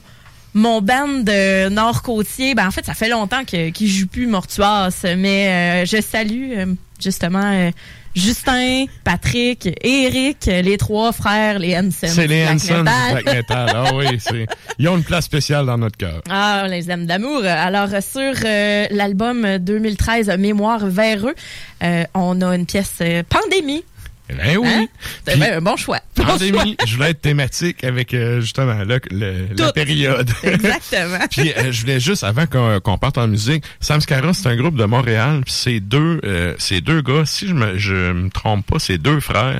mon 0.57 0.81
band 0.81 1.09
de 1.09 1.67
Nord-Côtier. 1.67 2.55
Ben, 2.55 2.65
en 2.65 2.71
fait, 2.71 2.85
ça 2.85 2.93
fait 2.93 3.09
longtemps 3.09 3.43
que- 3.43 3.71
qu'il 3.71 3.89
joue 3.89 4.07
plus 4.07 4.25
Mortuas, 4.25 5.03
mais 5.17 5.83
euh, 5.83 5.85
je 5.85 6.01
salue 6.01 6.51
euh, 6.55 6.65
justement 6.97 7.43
euh, 7.43 7.71
Justin, 8.15 8.85
Patrick 9.03 9.67
et 9.67 10.03
Eric, 10.03 10.45
les 10.45 10.77
trois 10.77 11.11
frères, 11.11 11.59
les 11.59 11.77
Hanson. 11.77 12.07
C'est 12.09 12.27
les 12.27 12.47
Hanson 12.47 12.77
du. 12.77 12.83
Black 12.83 13.25
Metal. 13.25 13.71
Ah 13.75 13.93
oui, 13.93 14.05
c'est- 14.19 14.47
ils 14.79 14.87
ont 14.87 14.97
une 14.97 15.03
place 15.03 15.25
spéciale 15.25 15.65
dans 15.65 15.77
notre 15.77 15.97
cœur. 15.97 16.21
Ah, 16.29 16.63
on 16.65 16.69
les 16.69 16.89
aime 16.89 17.05
d'amour. 17.05 17.43
Alors, 17.43 17.89
sur 18.01 18.33
euh, 18.45 18.85
l'album 18.89 19.57
2013 19.59 20.29
Mémoire 20.37 20.85
vers 20.87 21.27
eux, 21.27 21.35
euh, 21.83 22.03
on 22.13 22.41
a 22.41 22.55
une 22.55 22.65
pièce 22.65 22.93
euh, 23.01 23.21
Pandémie. 23.27 23.83
Ben 24.29 24.57
oui. 24.57 24.67
Hein? 24.67 24.87
Puis- 25.25 25.43
un 25.43 25.61
bon 25.61 25.75
choix. 25.75 25.99
Pandémie, 26.15 26.75
je 26.85 26.95
voulais 26.95 27.11
être 27.11 27.21
thématique 27.21 27.83
avec 27.83 28.13
euh, 28.13 28.41
justement 28.41 28.73
le- 28.83 29.47
la 29.57 29.71
période. 29.71 30.29
Exactement. 30.43 31.19
puis 31.29 31.53
euh, 31.55 31.71
je 31.71 31.81
voulais 31.81 31.99
juste 31.99 32.23
avant 32.23 32.45
qu'on 32.47 32.97
parte 32.97 33.17
en 33.19 33.27
musique, 33.27 33.63
Sam 33.79 34.01
Scara, 34.01 34.33
c'est 34.33 34.47
un 34.47 34.55
groupe 34.55 34.75
de 34.75 34.85
Montréal, 34.85 35.41
puis 35.45 35.53
c'est 35.53 35.79
deux 35.79 36.19
euh, 36.23 36.55
c'est 36.57 36.81
deux 36.81 37.01
gars, 37.01 37.23
si 37.25 37.47
je 37.47 37.53
me 37.53 37.77
je 37.77 38.11
me 38.13 38.29
trompe 38.29 38.65
pas, 38.65 38.79
c'est 38.79 38.97
deux 38.97 39.19
frères 39.19 39.59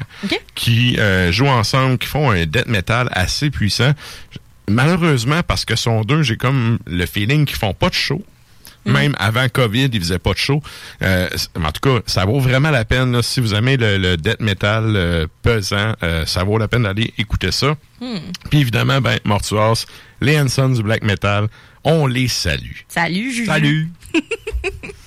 qui 0.56 0.98
jouent 1.30 1.48
ensemble, 1.48 1.98
qui 1.98 2.08
font 2.08 2.32
un 2.32 2.46
death 2.46 2.68
metal 2.68 3.10
assez 3.12 3.50
puissant. 3.52 3.92
Malheureusement 4.68 5.42
parce 5.46 5.64
que 5.64 5.76
sont 5.76 6.02
deux, 6.02 6.24
j'ai 6.24 6.38
comme 6.38 6.80
le 6.88 7.06
feeling 7.06 7.46
qu'ils 7.46 7.58
font 7.58 7.74
pas 7.76 7.90
de 7.90 7.94
show. 7.94 8.24
Même 8.86 9.16
avant 9.18 9.48
COVID, 9.50 9.90
ils 9.92 10.00
faisaient 10.00 10.20
pas 10.20 10.34
de 10.34 10.38
show. 10.38 10.62
Euh, 11.02 11.28
en 11.56 11.72
tout 11.72 11.82
cas, 11.82 12.02
ça 12.06 12.26
vaut 12.26 12.40
vraiment 12.40 12.70
la 12.72 12.86
peine. 12.86 13.12
là, 13.12 13.22
si 13.24 13.40
vous 13.40 13.54
aimez 13.56 13.78
le, 13.78 13.98
le 13.98 14.18
death 14.18 14.40
metal 14.40 14.96
euh, 14.96 15.28
pesant, 15.42 15.94
euh, 16.04 16.26
ça 16.26 16.44
vaut 16.44 16.58
la 16.58 16.68
peine 16.68 16.84
d'aller 16.84 17.14
écouter 17.18 17.52
ça. 17.52 17.76
Hmm. 18.00 18.18
Puis 18.50 18.60
évidemment, 18.60 19.02
ben, 19.02 19.20
Mortuas, 19.24 19.86
les 20.22 20.40
Hanson 20.40 20.70
du 20.70 20.84
black 20.84 21.04
metal, 21.04 21.48
on 21.84 22.08
les 22.08 22.28
salue. 22.28 22.78
Salut, 22.88 23.32
Juju. 23.32 23.46
Salut. 23.46 23.90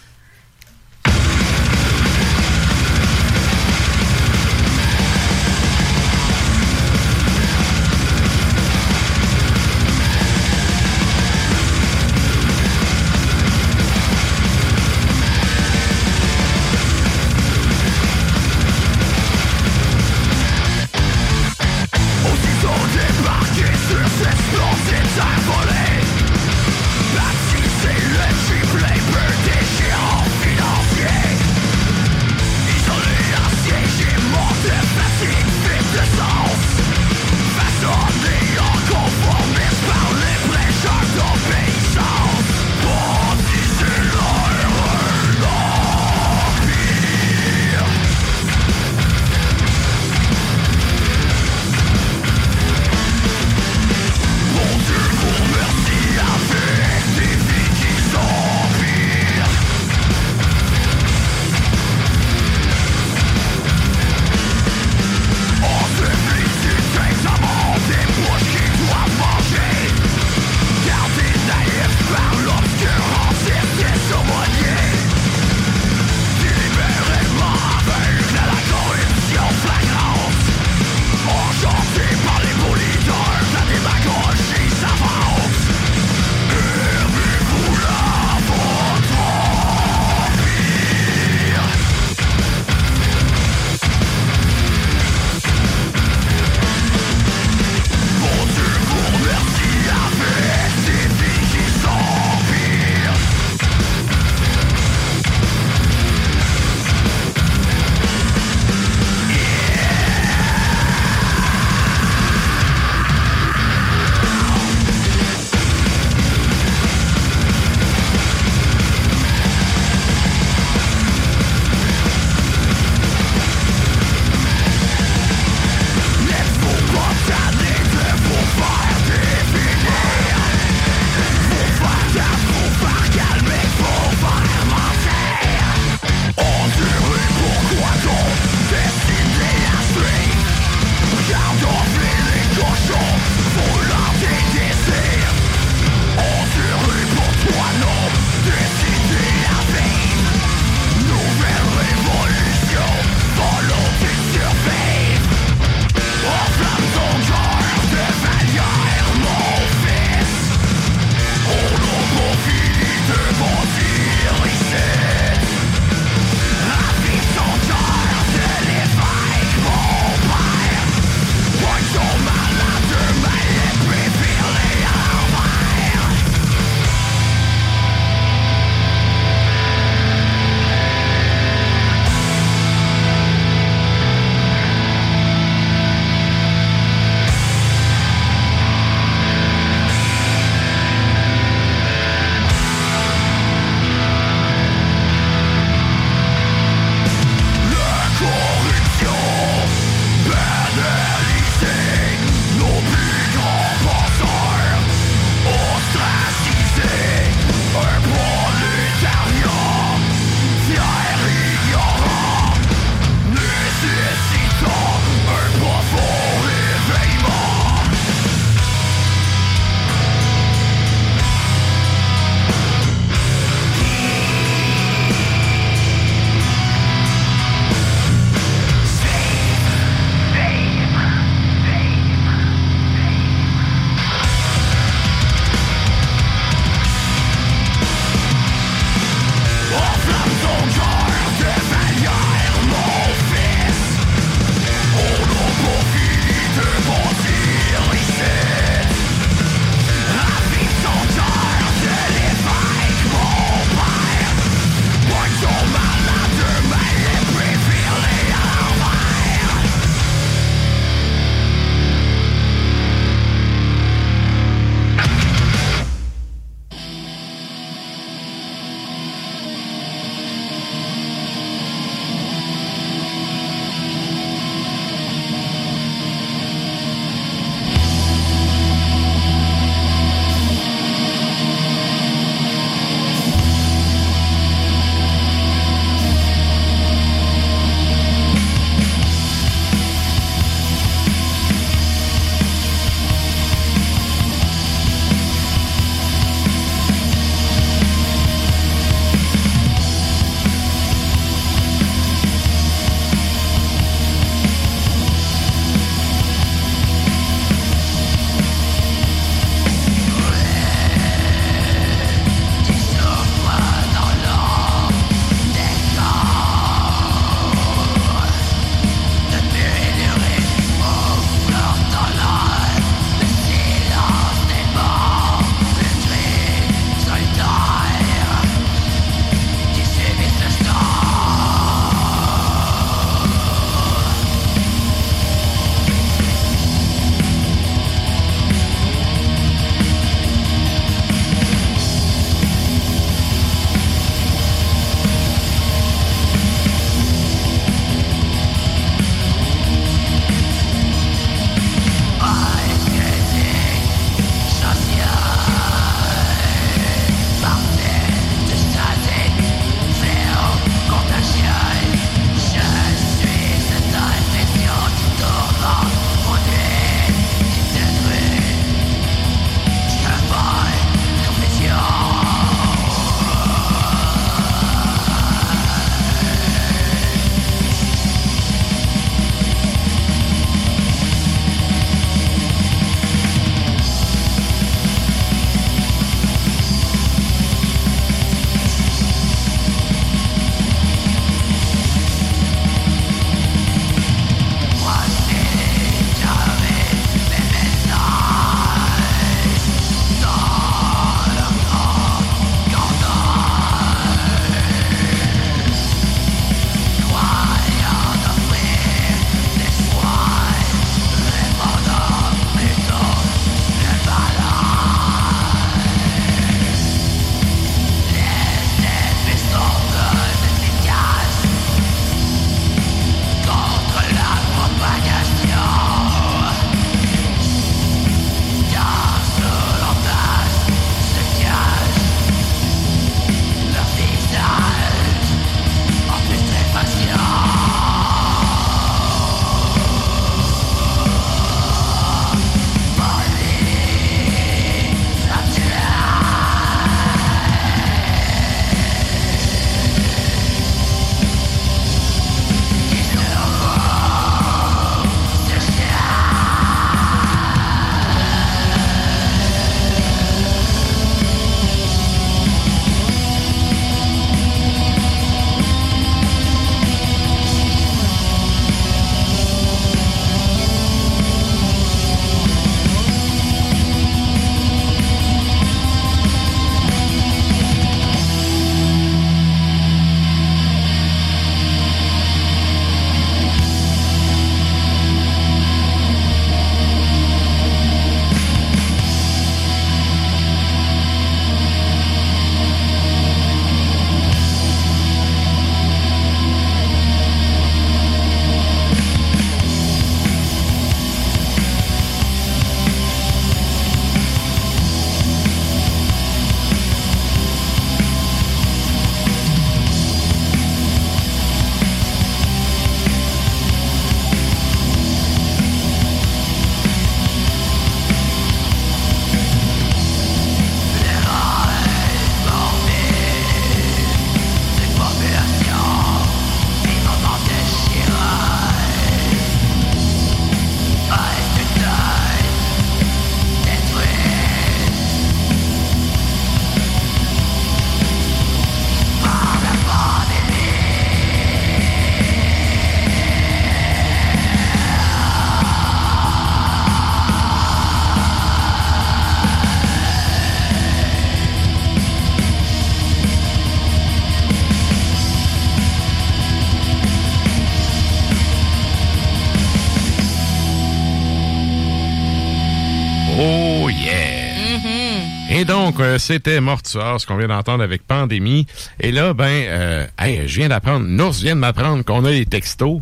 donc, 565.98 566.06
euh, 566.06 566.18
c'était 566.18 566.60
Mortuaire, 566.60 567.20
ce 567.20 567.26
qu'on 567.26 567.36
vient 567.36 567.48
d'entendre 567.48 567.82
avec 567.82 568.06
Pandémie. 568.06 568.66
Et 569.00 569.10
là, 569.10 569.34
ben, 569.34 569.44
euh, 569.48 570.06
hey, 570.18 570.46
je 570.46 570.56
viens 570.60 570.68
d'apprendre, 570.68 571.06
Nours 571.06 571.32
vient 571.32 571.56
de 571.56 571.60
m'apprendre 571.60 572.04
qu'on 572.04 572.24
a 572.24 572.30
les 572.30 572.46
textos. 572.46 573.00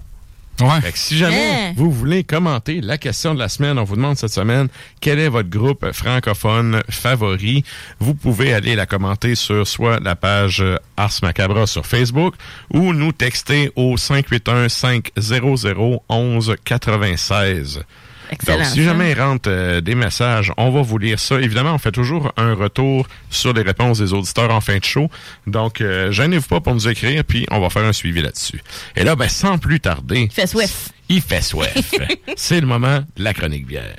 Ouais. 0.59 0.81
Fait 0.81 0.93
que 0.93 0.99
si 0.99 1.19
jamais 1.19 1.67
Hein? 1.69 1.73
vous 1.77 1.91
voulez 1.91 2.25
commenter 2.25 2.81
la 2.81 2.97
question 2.97 3.35
de 3.35 3.39
la 3.39 3.51
semaine, 3.51 3.79
on 3.79 3.85
vous 3.85 3.97
demande 3.97 4.17
cette 4.17 4.33
semaine 4.33 4.69
quel 5.03 5.19
est 5.19 5.29
votre 5.29 5.51
groupe 5.51 5.93
francophone 5.93 6.83
favori? 6.89 7.63
Vous 8.01 8.15
pouvez 8.15 8.55
aller 8.55 8.75
la 8.75 8.87
commenter 8.87 9.35
sur 9.35 9.67
soit 9.67 10.01
la 10.01 10.17
page 10.17 10.63
euh, 10.63 10.77
Ars 10.97 11.13
Macabra 11.23 11.67
sur 11.67 11.85
Facebook 11.85 12.35
ou 12.73 12.95
nous 12.95 13.13
texter 13.13 13.71
au 13.77 13.99
581 13.99 14.71
500 14.71 16.01
11 16.09 16.57
96. 16.65 17.83
Excellent, 18.31 18.59
Donc, 18.59 18.67
si 18.67 18.83
jamais 18.83 19.13
il 19.13 19.21
rentre 19.21 19.49
euh, 19.51 19.81
des 19.81 19.95
messages, 19.95 20.53
on 20.57 20.71
va 20.71 20.83
vous 20.83 20.99
lire 20.99 21.19
ça. 21.19 21.41
Évidemment, 21.41 21.75
on 21.75 21.79
fait 21.79 21.93
toujours 21.93 22.33
un 22.37 22.55
retour 22.55 23.07
sur 23.31 23.53
les 23.53 23.63
réponses 23.63 23.99
des 23.99 24.13
auditeurs 24.13 24.51
en 24.51 24.61
fin 24.61 24.79
de 24.79 24.85
show. 24.85 25.09
Donc, 25.47 25.81
euh, 25.81 26.11
gênez-vous 26.11 26.49
pas 26.49 26.61
pour 26.61 26.75
nous 26.75 26.89
écrire, 26.89 27.25
puis 27.25 27.47
on 27.51 27.61
va 27.61 27.71
faire 27.71 27.85
un 27.85 27.93
suivi 27.93 28.23
là-dessus. 28.23 28.61
Et 28.97 29.05
là, 29.05 29.17
ben, 29.17 29.29
sans 29.29 29.59
plus 29.59 29.81
tarder... 29.81 30.23
Il 30.23 30.31
fait 30.31 30.47
soif. 30.47 30.91
Il 31.09 31.21
fait 31.21 31.43
soif. 31.43 31.95
C'est 32.37 32.61
le 32.61 32.67
moment 32.67 33.05
de 33.17 33.25
la 33.25 33.33
chronique 33.33 33.67
bière. 33.67 33.97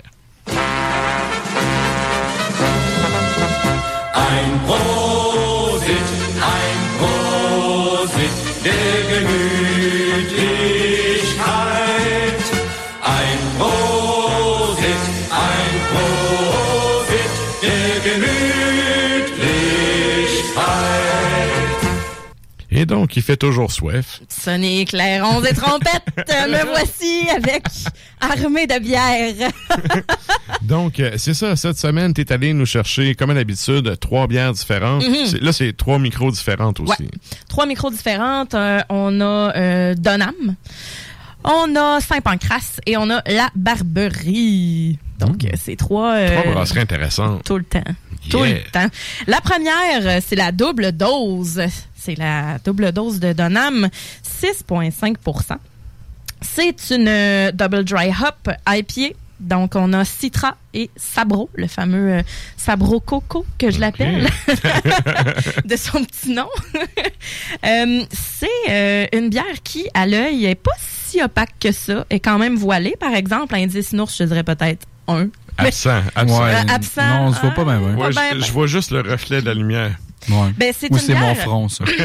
Et 22.69 22.85
donc, 22.85 23.15
il 23.15 23.21
fait 23.23 23.37
toujours 23.37 23.71
soif. 23.71 24.19
Sonner 24.27 24.83
clairons 24.85 25.41
et 25.43 25.53
trompettes, 25.53 26.03
me 26.49 26.65
voici 26.65 27.25
avec 27.33 27.63
armée 28.19 28.67
de 28.67 28.77
bière. 28.79 29.49
Donc, 30.63 30.99
euh, 30.99 31.11
c'est 31.17 31.33
ça. 31.33 31.55
Cette 31.55 31.77
semaine, 31.77 32.13
tu 32.13 32.21
es 32.21 32.33
allé 32.33 32.51
nous 32.53 32.65
chercher, 32.65 33.15
comme 33.15 33.29
à 33.29 33.33
l'habitude, 33.33 33.97
trois 34.01 34.27
bières 34.27 34.51
différentes. 34.51 35.07
Mhm. 35.07 35.39
Là, 35.41 35.53
c'est 35.53 35.75
trois 35.77 35.97
micros 35.97 36.29
différentes 36.31 36.81
aussi. 36.81 37.03
Ouais. 37.03 37.09
Trois 37.47 37.65
micros 37.65 37.89
différentes. 37.89 38.53
Euh, 38.53 38.81
on 38.89 39.21
a 39.21 39.55
euh, 39.55 39.95
Donham, 39.95 40.55
on 41.45 41.73
a 41.75 42.01
Saint-Pancras 42.01 42.79
et 42.85 42.97
on 42.97 43.09
a 43.09 43.21
La 43.27 43.49
Barberie. 43.55 44.99
Donc, 45.19 45.45
euh, 45.45 45.49
c'est 45.55 45.75
trois... 45.77 46.15
euh, 46.15 46.41
Trois 46.41 46.51
brasseries 46.53 46.81
intéressantes. 46.81 47.43
Tout 47.45 47.57
le 47.57 47.63
temps. 47.63 47.81
Tout 48.29 48.43
le 48.43 48.59
temps. 48.71 48.87
La 49.27 49.39
première, 49.39 50.01
euh, 50.05 50.19
c'est 50.25 50.35
la 50.35 50.51
double 50.51 50.91
dose. 50.91 51.61
C'est 52.07 52.15
la 52.17 52.57
double 52.63 52.93
dose 52.93 53.19
de 53.19 53.33
Donham, 53.33 53.89
6,5% 54.41 55.57
C'est 56.39 56.89
une 56.91 57.09
euh, 57.09 57.51
double 57.51 57.83
dry 57.83 58.07
hop 58.11 58.49
IPA. 58.65 59.13
Donc, 59.41 59.75
on 59.75 59.91
a 59.91 60.05
Citra 60.05 60.55
et 60.73 60.89
Sabro, 60.95 61.49
le 61.55 61.67
fameux 61.67 62.13
euh, 62.13 62.21
Sabro 62.55 63.01
Coco 63.01 63.45
que 63.57 63.71
je 63.71 63.81
l'appelle, 63.81 64.29
de 65.65 65.75
son 65.75 66.01
petit 66.05 66.31
nom. 66.31 66.47
Euh, 67.65 68.03
c'est 68.11 68.47
euh, 68.69 69.05
une 69.13 69.29
bière 69.29 69.61
qui, 69.63 69.87
à 69.93 70.05
l'œil, 70.05 70.45
est 70.45 70.55
pas 70.55 70.71
si 70.79 71.21
opaque 71.21 71.55
que 71.59 71.71
ça, 71.71 72.05
est 72.09 72.19
quand 72.19 72.37
même 72.37 72.55
voilée. 72.55 72.95
Par 72.97 73.13
exemple, 73.13 73.55
indice 73.55 73.91
Nours, 73.91 74.11
je 74.17 74.23
dirais 74.23 74.43
peut-être 74.43 74.85
un. 75.09 75.27
Absent. 75.57 76.01
Absent. 76.15 76.43
Ouais. 76.43 76.53
Absent, 76.69 77.07
Non, 77.07 77.27
on 77.27 77.33
se 77.33 77.41
voit 77.41 77.51
pas 77.51 77.63
ouais. 77.63 77.75
Ouais, 77.75 77.95
Pas 77.97 78.11
je, 78.11 78.35
bien, 78.35 78.45
je 78.45 78.51
vois 78.51 78.67
juste 78.67 78.91
le 78.91 79.01
reflet 79.01 79.41
de 79.41 79.47
la 79.47 79.53
lumière. 79.53 79.97
Ben, 80.57 80.73
c'est 80.77 80.91
Ou 80.91 80.95
une 80.95 80.99
c'est 81.01 81.15
mon 81.15 81.35
front, 81.35 81.69
ça. 81.69 81.83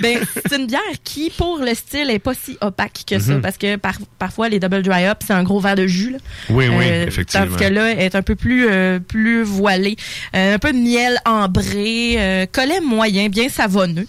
Ben, 0.00 0.18
c'est 0.48 0.56
une 0.56 0.66
bière 0.66 0.80
qui, 1.04 1.30
pour 1.30 1.58
le 1.58 1.74
style, 1.74 2.10
est 2.10 2.18
pas 2.20 2.32
si 2.34 2.56
opaque 2.60 3.02
que 3.06 3.18
ça. 3.18 3.32
Mhm. 3.34 3.40
Parce 3.42 3.56
que 3.58 3.76
par- 3.76 3.98
parfois, 4.18 4.48
les 4.48 4.60
double 4.60 4.82
dry 4.82 5.06
up, 5.06 5.18
c'est 5.26 5.32
un 5.32 5.42
gros 5.42 5.60
verre 5.60 5.74
de 5.74 5.86
jus. 5.86 6.12
Là. 6.12 6.18
Oui, 6.50 6.68
oui, 6.68 6.84
Euh, 6.88 7.06
effectivement. 7.06 7.46
Tandis 7.46 7.56
que 7.64 7.68
là, 7.68 7.90
elle 7.92 7.98
est 8.00 8.14
un 8.14 8.22
peu 8.22 8.34
plus, 8.36 8.66
euh, 8.68 8.98
plus 9.00 9.42
voilée. 9.42 9.96
Euh, 10.36 10.54
un 10.54 10.58
peu 10.58 10.72
de 10.72 10.78
miel 10.78 11.18
ambré, 11.26 12.14
euh, 12.18 12.46
collet 12.50 12.80
moyen, 12.80 13.28
bien 13.28 13.48
savonneux. 13.48 14.06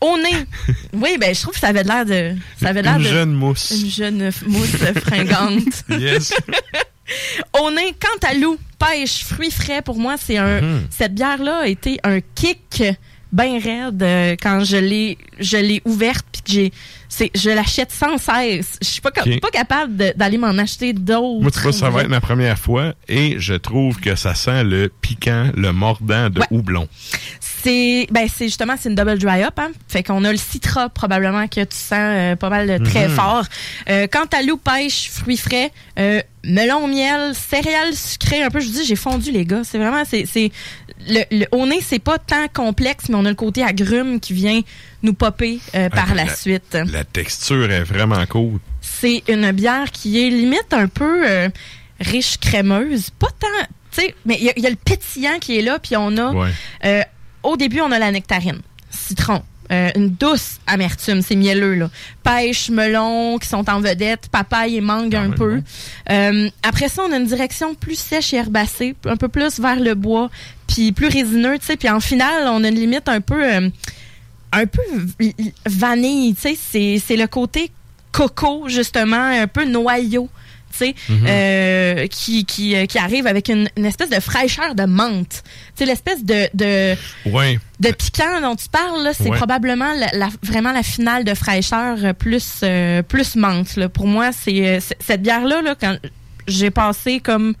Au 0.00 0.16
nez, 0.18 0.46
oui, 0.92 1.16
ben 1.18 1.34
je 1.34 1.40
trouve 1.40 1.54
que 1.54 1.60
ça 1.60 1.68
avait 1.68 1.82
l'air 1.82 2.04
de, 2.04 2.34
ça 2.60 2.68
avait 2.68 2.82
l'air 2.82 2.96
Une 2.96 3.02
de 3.04 3.08
jeune 3.08 3.32
mousse. 3.32 3.70
une 3.70 3.90
jeune 3.90 4.30
mousse 4.46 4.76
fringante. 5.04 5.62
Yes. 5.98 6.32
Au 7.60 7.70
nez, 7.70 7.94
quant 7.98 8.28
à 8.28 8.34
loup, 8.34 8.58
pêche, 8.78 9.24
fruits 9.24 9.50
frais, 9.50 9.82
pour 9.82 9.96
moi, 9.98 10.16
c'est 10.18 10.36
un. 10.38 10.60
Mhm. 10.60 10.80
Cette 10.90 11.14
bière-là 11.14 11.60
a 11.62 11.66
été 11.66 11.98
un 12.04 12.20
kick 12.20 12.82
bien 13.30 13.60
raide 13.60 14.02
euh, 14.02 14.36
quand 14.40 14.64
je 14.64 14.78
l'ai 14.78 15.18
je 15.38 15.58
l'ai 15.58 15.82
ouverte 15.84 16.24
puis 16.32 16.40
que 16.42 16.50
j'ai 16.50 16.72
c'est 17.10 17.30
je 17.34 17.50
l'achète 17.50 17.92
sans 17.92 18.16
cesse. 18.16 18.78
Je 18.80 18.86
suis 18.88 19.00
pas, 19.02 19.10
capable 19.10 19.96
de- 19.96 20.12
d'aller 20.16 20.38
m'en 20.38 20.56
acheter 20.56 20.94
d'autres. 20.94 21.42
Moi, 21.42 21.50
tu 21.50 21.60
vois, 21.60 21.72
ça 21.74 21.90
va 21.90 22.02
être 22.02 22.08
ma 22.08 22.20
première 22.22 22.58
fois 22.58 22.94
et 23.06 23.36
je 23.38 23.52
trouve 23.54 23.98
que 24.00 24.14
ça 24.14 24.34
sent 24.34 24.64
le 24.64 24.88
piquant, 25.02 25.50
le 25.54 25.72
mordant 25.72 26.30
de 26.30 26.40
Ouais. 26.40 26.46
houblon. 26.50 26.88
C'est 27.62 28.06
ben 28.10 28.26
c'est 28.32 28.46
justement 28.46 28.74
c'est 28.78 28.88
une 28.88 28.94
double 28.94 29.18
dry 29.18 29.42
up 29.42 29.54
hein. 29.58 29.70
Fait 29.88 30.02
qu'on 30.02 30.24
a 30.24 30.30
le 30.30 30.38
citra 30.38 30.88
probablement 30.88 31.48
que 31.48 31.60
tu 31.64 31.76
sens 31.76 31.92
euh, 31.98 32.36
pas 32.36 32.50
mal 32.50 32.66
de 32.68 32.84
très 32.84 33.08
Mhm. 33.08 33.14
fort. 33.14 33.44
Euh, 33.88 34.06
quant 34.10 34.26
à 34.36 34.42
loup 34.42 34.58
pêche, 34.58 35.10
fruits 35.10 35.36
frais, 35.36 35.72
euh, 35.98 36.20
melon 36.44 36.86
miel, 36.86 37.32
céréales 37.34 37.94
sucrées 37.94 38.42
un 38.42 38.50
peu, 38.50 38.60
je 38.60 38.66
vous 38.66 38.72
dis 38.72 38.84
j'ai 38.84 38.96
fondu 38.96 39.30
les 39.32 39.44
gars, 39.44 39.62
c'est 39.64 39.78
vraiment 39.78 40.04
c'est 40.08 40.24
c'est 40.26 40.52
le, 41.08 41.22
le 41.30 41.46
au 41.52 41.66
nez 41.66 41.80
c'est 41.82 41.98
pas 41.98 42.18
tant 42.18 42.46
complexe 42.52 43.04
mais 43.08 43.16
on 43.16 43.24
a 43.24 43.28
le 43.30 43.34
côté 43.34 43.62
agrume 43.62 44.20
qui 44.20 44.32
vient 44.34 44.60
nous 45.02 45.14
popper 45.14 45.58
euh, 45.74 45.88
par 45.90 46.08
Ah, 46.10 46.14
la, 46.14 46.24
la- 46.26 46.34
suite. 46.34 46.76
La 46.92 47.04
texture 47.04 47.70
est 47.70 47.82
vraiment 47.84 48.24
cool. 48.26 48.58
C'est 48.80 49.22
une 49.28 49.50
bière 49.52 49.90
qui 49.92 50.24
est 50.24 50.30
limite 50.30 50.72
un 50.72 50.88
peu 50.88 51.28
euh, 51.28 51.48
riche 52.00 52.38
crémeuse, 52.38 53.10
pas 53.10 53.28
tant, 53.38 53.46
tu 53.92 54.00
sais, 54.02 54.14
mais 54.24 54.36
il 54.40 54.52
y, 54.56 54.60
y 54.60 54.66
a 54.66 54.70
le 54.70 54.76
pétillant 54.76 55.38
qui 55.40 55.58
est 55.58 55.62
là, 55.62 55.78
puis 55.78 55.96
on 55.96 56.16
a, 56.16 56.32
Ouais. 56.32 56.50
Au 57.48 57.56
début, 57.56 57.80
on 57.80 57.90
a 57.90 57.98
la 57.98 58.10
nectarine, 58.10 58.60
citron, 58.90 59.42
euh, 59.70 59.90
une 59.96 60.10
douce 60.10 60.58
amertume, 60.66 61.20
c'est 61.22 61.36
mielleux, 61.36 61.74
là. 61.74 61.90
Pêche, 62.22 62.70
melon 62.70 63.38
qui 63.38 63.48
sont 63.48 63.68
en 63.68 63.80
vedette, 63.80 64.28
papaye 64.30 64.76
et 64.76 64.80
mangue 64.80 65.14
un 65.14 65.30
peu. 65.30 65.60
Euh, 66.10 66.50
après 66.62 66.88
ça, 66.88 67.02
on 67.08 67.12
a 67.12 67.16
une 67.16 67.26
direction 67.26 67.74
plus 67.74 67.98
sèche 67.98 68.32
et 68.32 68.36
herbacée, 68.36 68.94
un 69.04 69.16
peu 69.16 69.28
plus 69.28 69.60
vers 69.60 69.80
le 69.80 69.94
bois, 69.94 70.30
puis 70.66 70.92
plus 70.92 71.08
résineux, 71.08 71.58
tu 71.58 71.66
sais, 71.66 71.76
puis 71.76 71.90
en 71.90 72.00
finale, 72.00 72.48
on 72.48 72.64
a 72.64 72.68
une 72.68 72.74
limite 72.74 73.08
un 73.08 73.20
peu... 73.20 73.44
euh, 73.44 73.68
un 74.50 74.64
peu 74.64 74.80
vanille, 75.66 76.34
tu 76.34 76.40
sais, 76.40 76.58
c'est, 76.58 77.02
c'est 77.04 77.16
le 77.16 77.26
côté 77.26 77.70
coco, 78.12 78.68
justement, 78.68 79.22
un 79.22 79.46
peu 79.46 79.66
noyau, 79.66 80.30
tu 80.78 80.86
sais, 80.86 80.94
Mhm. 81.08 81.26
euh, 81.28 82.06
qui, 82.06 82.44
qui, 82.44 82.76
euh, 82.76 82.86
qui 82.86 82.98
arrive 82.98 83.26
avec 83.26 83.48
une, 83.48 83.68
une 83.76 83.84
espèce 83.86 84.10
de 84.10 84.20
fraîcheur 84.20 84.74
de 84.74 84.84
menthe. 84.84 85.42
Tu 85.42 85.50
sais, 85.76 85.84
l'espèce 85.86 86.24
de, 86.24 86.48
de, 86.54 86.94
Ouais. 87.30 87.58
de 87.80 87.90
piquant 87.90 88.40
dont 88.40 88.56
tu 88.56 88.68
parles, 88.68 89.10
c'est 89.14 89.30
Ouais. 89.30 89.36
probablement 89.36 89.92
la, 89.94 90.08
la- 90.12 90.30
vraiment 90.42 90.72
la 90.72 90.82
finale 90.82 91.24
de 91.24 91.34
fraîcheur 91.34 91.98
euh, 92.02 92.12
plus, 92.12 92.60
euh, 92.62 93.02
plus 93.02 93.36
menthe. 93.36 93.76
Là. 93.76 93.88
Pour 93.88 94.06
moi, 94.06 94.30
c'est, 94.32 94.78
cette 95.00 95.22
bière-là, 95.22 95.62
là, 95.62 95.74
quand 95.78 95.96
j'ai 96.46 96.70
passé 96.70 97.20
comme 97.20 97.54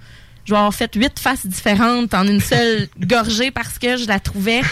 je 0.44 0.52
vais 0.54 0.56
avoir 0.58 0.72
fait 0.74 0.90
huit 0.94 1.18
faces 1.18 1.46
différentes 1.46 2.14
en 2.14 2.26
une 2.26 2.40
seule 2.40 2.88
gorgée 3.00 3.50
parce 3.50 3.78
que 3.78 3.98
je 3.98 4.06
la 4.08 4.18
trouvais, 4.18 4.62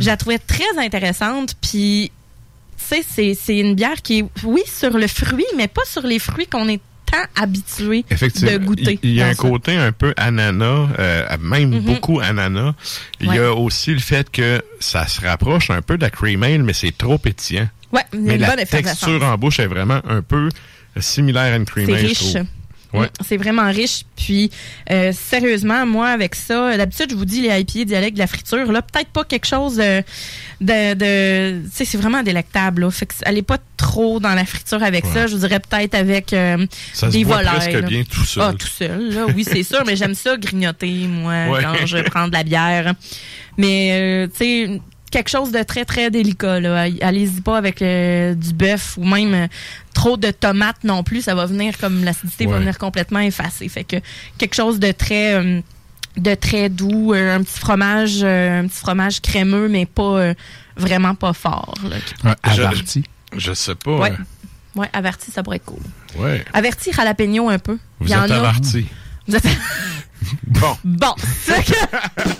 je 0.00 0.06
la 0.06 0.16
trouvais 0.16 0.38
très 0.38 0.76
intéressante. 0.76 1.54
Puis, 1.60 2.10
tu 2.88 2.96
sais, 3.04 3.34
c'est 3.40 3.58
une 3.58 3.76
bière 3.76 4.02
qui 4.02 4.18
est, 4.18 4.24
oui, 4.42 4.62
sur 4.66 4.98
le 4.98 5.06
fruit, 5.06 5.46
mais 5.56 5.68
pas 5.68 5.84
sur 5.88 6.02
les 6.04 6.18
fruits 6.18 6.48
qu'on 6.48 6.68
est 6.68 6.80
tant 7.10 7.42
habitué 7.42 8.04
Effectivement. 8.10 8.52
de 8.52 8.58
goûter. 8.58 8.98
Il 9.02 9.10
y 9.12 9.22
a 9.22 9.28
un 9.28 9.34
ça. 9.34 9.42
côté 9.42 9.76
un 9.76 9.92
peu 9.92 10.12
ananas, 10.16 10.88
euh, 10.98 11.26
même 11.40 11.70
Mhm. 11.70 11.80
beaucoup 11.80 12.20
ananas. 12.20 12.74
Il 13.20 13.32
y 13.34 13.38
a 13.38 13.52
aussi 13.54 13.92
le 13.92 13.98
fait 14.00 14.30
que 14.30 14.62
ça 14.80 15.06
se 15.06 15.20
rapproche 15.20 15.70
un 15.70 15.82
peu 15.82 15.96
de 15.96 16.02
la 16.02 16.10
cream 16.10 16.42
ale, 16.42 16.62
mais 16.62 16.72
c'est 16.72 16.96
trop 16.96 17.18
pétillant. 17.18 17.68
Ouais, 17.92 18.02
mais 18.16 18.34
une 18.36 18.40
la 18.40 18.54
bonne 18.54 18.64
texture 18.64 19.24
en 19.24 19.36
bouche 19.36 19.58
est 19.58 19.66
vraiment 19.66 20.00
un 20.08 20.22
peu 20.22 20.48
similaire 20.98 21.52
à 21.52 21.56
une 21.56 21.64
cream 21.64 21.86
C'est 21.86 21.94
ale. 21.94 22.00
je 22.00 22.06
riche. 22.06 22.36
Ouais. 22.92 23.08
C'est 23.26 23.36
vraiment 23.36 23.66
riche. 23.70 24.02
Puis, 24.16 24.50
euh, 24.90 25.12
sérieusement, 25.12 25.86
moi, 25.86 26.08
avec 26.08 26.34
ça, 26.34 26.76
d'habitude, 26.76 27.06
je 27.10 27.14
vous 27.16 27.24
dis 27.24 27.40
les 27.40 27.60
IPA 27.60 27.84
dialecte 27.84 28.14
de 28.14 28.18
la 28.20 28.26
friture. 28.26 28.70
Là, 28.72 28.82
peut-être 28.82 29.10
pas 29.10 29.24
quelque 29.24 29.46
chose 29.46 29.76
de. 29.76 30.02
de, 30.60 30.94
de- 30.94 31.62
tu 31.64 31.70
sais, 31.72 31.84
c'est 31.84 31.98
vraiment 31.98 32.22
délectable. 32.22 32.82
Là. 32.82 32.90
Fait 32.90 33.06
que 33.06 33.14
allez 33.24 33.42
pas 33.42 33.58
trop 33.76 34.18
dans 34.20 34.34
la 34.34 34.44
friture 34.44 34.82
avec 34.82 35.06
ça. 35.06 35.26
Je 35.26 35.34
vous 35.34 35.40
dirais 35.46 35.60
peut-être 35.60 35.94
avec 35.94 36.32
euh, 36.32 36.66
Ça 36.92 37.06
se 37.06 37.12
des 37.12 37.24
voit 37.24 37.38
volailles. 37.38 37.56
presque 37.56 37.72
là. 37.72 37.80
bien 37.82 38.02
tout 38.02 38.24
seul. 38.24 38.42
Ah, 38.46 38.52
tout 38.58 38.66
seul. 38.66 39.14
Là. 39.14 39.26
Oui, 39.34 39.44
c'est 39.44 39.62
sûr, 39.62 39.82
mais 39.86 39.96
j'aime 39.96 40.14
ça 40.14 40.36
grignoter, 40.36 41.06
moi, 41.08 41.46
Ouais. 41.48 41.62
quand 41.62 41.86
je 41.86 41.98
prends 41.98 42.28
de 42.28 42.32
la 42.32 42.42
bière. 42.42 42.94
Mais, 43.56 43.90
euh, 43.92 44.26
tu 44.26 44.36
sais, 44.38 44.80
quelque 45.10 45.28
chose 45.30 45.50
de 45.52 45.62
très, 45.62 45.84
très 45.84 46.10
délicat. 46.10 46.60
Là. 46.60 46.86
Allez-y 47.02 47.40
pas 47.40 47.56
avec 47.58 47.82
euh, 47.82 48.34
du 48.34 48.52
bœuf 48.52 48.96
ou 48.96 49.04
même 49.04 49.34
euh, 49.34 49.46
trop 49.94 50.16
de 50.16 50.30
tomates 50.30 50.84
non 50.84 51.02
plus. 51.02 51.22
Ça 51.22 51.34
va 51.34 51.46
venir 51.46 51.76
comme 51.78 52.04
l'acidité 52.04 52.46
va 52.46 52.58
venir 52.58 52.78
complètement 52.78 53.20
effacer. 53.20 53.68
Fait 53.68 53.84
que 53.84 53.96
quelque 54.38 54.54
chose 54.54 54.78
de 54.80 54.92
très... 54.92 55.34
euh, 55.34 55.60
de 56.16 56.34
très 56.34 56.68
doux, 56.68 57.14
euh, 57.14 57.36
un 57.36 57.42
petit 57.42 57.58
fromage, 57.60 58.18
euh, 58.24 58.62
un 58.62 58.66
petit 58.66 58.80
fromage 58.80 59.20
crémeux, 59.20 59.68
mais 59.68 59.86
pas 59.86 60.02
euh, 60.02 60.34
vraiment 60.76 61.14
pas 61.14 61.32
fort. 61.32 61.72
là. 62.24 62.34
Averti. 62.42 63.04
Je 63.36 63.52
sais 63.54 63.76
pas. 63.76 63.96
Ouais. 63.96 64.10
euh, 64.10 64.16
Ouais, 64.80 64.88
averti, 64.92 65.30
ça 65.30 65.42
pourrait 65.42 65.56
être 65.56 65.64
cool. 65.64 65.82
Ouais. 66.16 66.44
Averti 66.52 66.92
jalapeno 66.92 67.48
un 67.48 67.58
peu. 67.58 67.78
Vous 68.00 68.06
Il 68.06 68.10
y 68.10 68.14
en 68.16 68.24
êtes 68.24 68.30
a. 68.32 68.52
Vous 69.28 69.36
êtes- 69.36 69.46
Bon. 70.46 70.76
Bon, 70.84 71.14
que... 71.46 71.72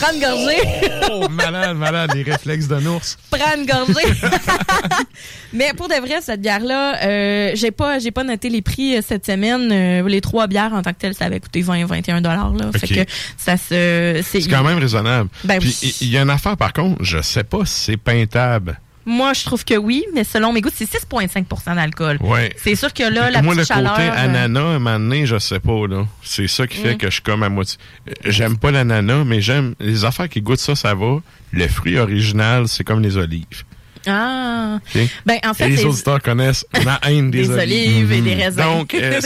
Prends 0.00 0.12
une 0.12 0.20
gorgée. 0.20 0.90
Oh, 1.10 1.28
malade, 1.28 1.76
malade, 1.76 2.12
les 2.14 2.22
réflexes 2.22 2.66
d'un 2.66 2.84
ours. 2.86 3.16
Prends 3.30 3.56
une 3.56 3.66
gorgée. 3.66 4.12
Mais 5.52 5.72
pour 5.76 5.88
de 5.88 5.94
vrai, 5.94 6.20
cette 6.20 6.40
bière-là, 6.40 7.02
euh, 7.02 7.52
j'ai 7.54 7.70
pas, 7.70 7.98
j'ai 7.98 8.10
pas 8.10 8.24
noté 8.24 8.48
les 8.48 8.62
prix 8.62 8.96
euh, 8.96 9.00
cette 9.06 9.26
semaine. 9.26 9.70
Euh, 9.72 10.08
les 10.08 10.20
trois 10.20 10.46
bières 10.46 10.72
en 10.72 10.82
tant 10.82 10.92
que 10.92 10.98
telles, 10.98 11.14
ça 11.14 11.26
avait 11.26 11.40
coûté 11.40 11.62
20, 11.62 11.84
21 11.86 12.20
dollars. 12.20 12.52
Là. 12.54 12.70
Fait 12.78 12.86
que 12.88 13.10
ça 13.36 13.56
se, 13.56 14.22
C'est 14.24 14.42
quand 14.48 14.64
même 14.64 14.78
raisonnable. 14.78 15.28
Ben 15.44 15.60
Puis 15.60 15.76
oui. 15.82 15.96
il 16.00 16.08
y, 16.10 16.18
a 16.18 16.22
une 16.22 16.30
affaire, 16.30 16.56
par 16.56 16.72
contre, 16.72 17.02
je 17.04 17.20
sais 17.20 17.44
pas 17.44 17.64
si 17.64 17.84
c'est 17.84 17.96
peintable. 17.96 18.80
Moi, 19.06 19.32
je 19.32 19.44
trouve 19.44 19.64
que 19.64 19.74
oui, 19.76 20.04
mais 20.14 20.24
selon 20.24 20.52
mes 20.52 20.60
goûts, 20.60 20.68
c'est 20.74 20.84
6,5% 20.84 21.74
d'alcool. 21.74 22.18
Ouais. 22.20 22.52
C'est 22.62 22.74
sûr 22.74 22.92
que 22.92 23.02
là, 23.02 23.30
la 23.30 23.40
Moi, 23.42 23.54
le 23.54 23.62
petite 23.62 23.74
chaleur. 23.74 23.94
côté 23.94 24.08
euh, 24.08 24.12
ananas, 24.24 24.60
un 24.60 24.78
moment 24.78 24.98
donné, 24.98 25.26
je 25.26 25.38
sais 25.38 25.58
pas, 25.60 25.86
là. 25.88 26.06
C'est 26.22 26.46
ça 26.48 26.66
qui 26.66 26.76
fait 26.78 26.94
Mm. 26.94 26.98
que 26.98 27.06
je 27.08 27.14
suis 27.14 27.22
comme 27.22 27.42
à 27.42 27.48
moitié. 27.48 27.78
Euh, 28.08 28.12
J'aime 28.26 28.58
pas 28.58 28.70
l'ananas, 28.70 29.24
mais 29.24 29.40
j'aime 29.40 29.74
les 29.80 30.04
affaires 30.04 30.28
qui 30.28 30.42
goûtent 30.42 30.60
ça, 30.60 30.74
ça 30.74 30.94
va. 30.94 31.20
Le 31.52 31.66
fruit 31.66 31.98
original, 31.98 32.68
c'est 32.68 32.84
comme 32.84 33.00
les 33.00 33.16
olives. 33.16 33.64
Ah. 34.06 34.78
ok? 34.94 35.02
Ben, 35.26 35.38
en 35.44 35.52
fait, 35.54 35.66
Et 35.66 35.68
les 35.76 35.84
auditeurs 35.84 36.22
connaissent 36.22 36.64
ma 36.84 36.98
haine 37.06 37.30
des, 37.30 37.42
Des 37.42 37.50
olives 37.50 38.12
et 38.12 38.20
des 38.22 38.34
Mhm. 38.34 38.40
raisins. 38.40 38.62
Donc, 38.62 38.94
euh, 38.94 39.20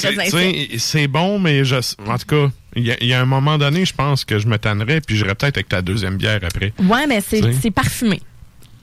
c'est- 0.78 1.06
bon, 1.08 1.38
mais 1.38 1.64
je, 1.64 1.76
en 2.06 2.18
tout 2.18 2.26
cas, 2.26 2.50
il 2.74 2.84
y, 2.86 2.90
a- 2.90 2.96
il 3.00 3.06
y 3.06 3.12
a 3.14 3.20
un 3.20 3.24
moment 3.26 3.56
donné, 3.56 3.84
je 3.84 3.94
pense 3.94 4.24
que 4.24 4.38
je 4.38 4.48
me 4.48 4.58
tannerais, 4.58 5.00
puis 5.00 5.16
j'irais 5.16 5.34
peut-être 5.36 5.58
avec 5.58 5.68
ta 5.68 5.80
deuxième 5.82 6.16
bière 6.16 6.40
après. 6.44 6.72
Ouais, 6.82 7.06
mais 7.06 7.20
c'est 7.20 7.70
parfumé. 7.70 8.20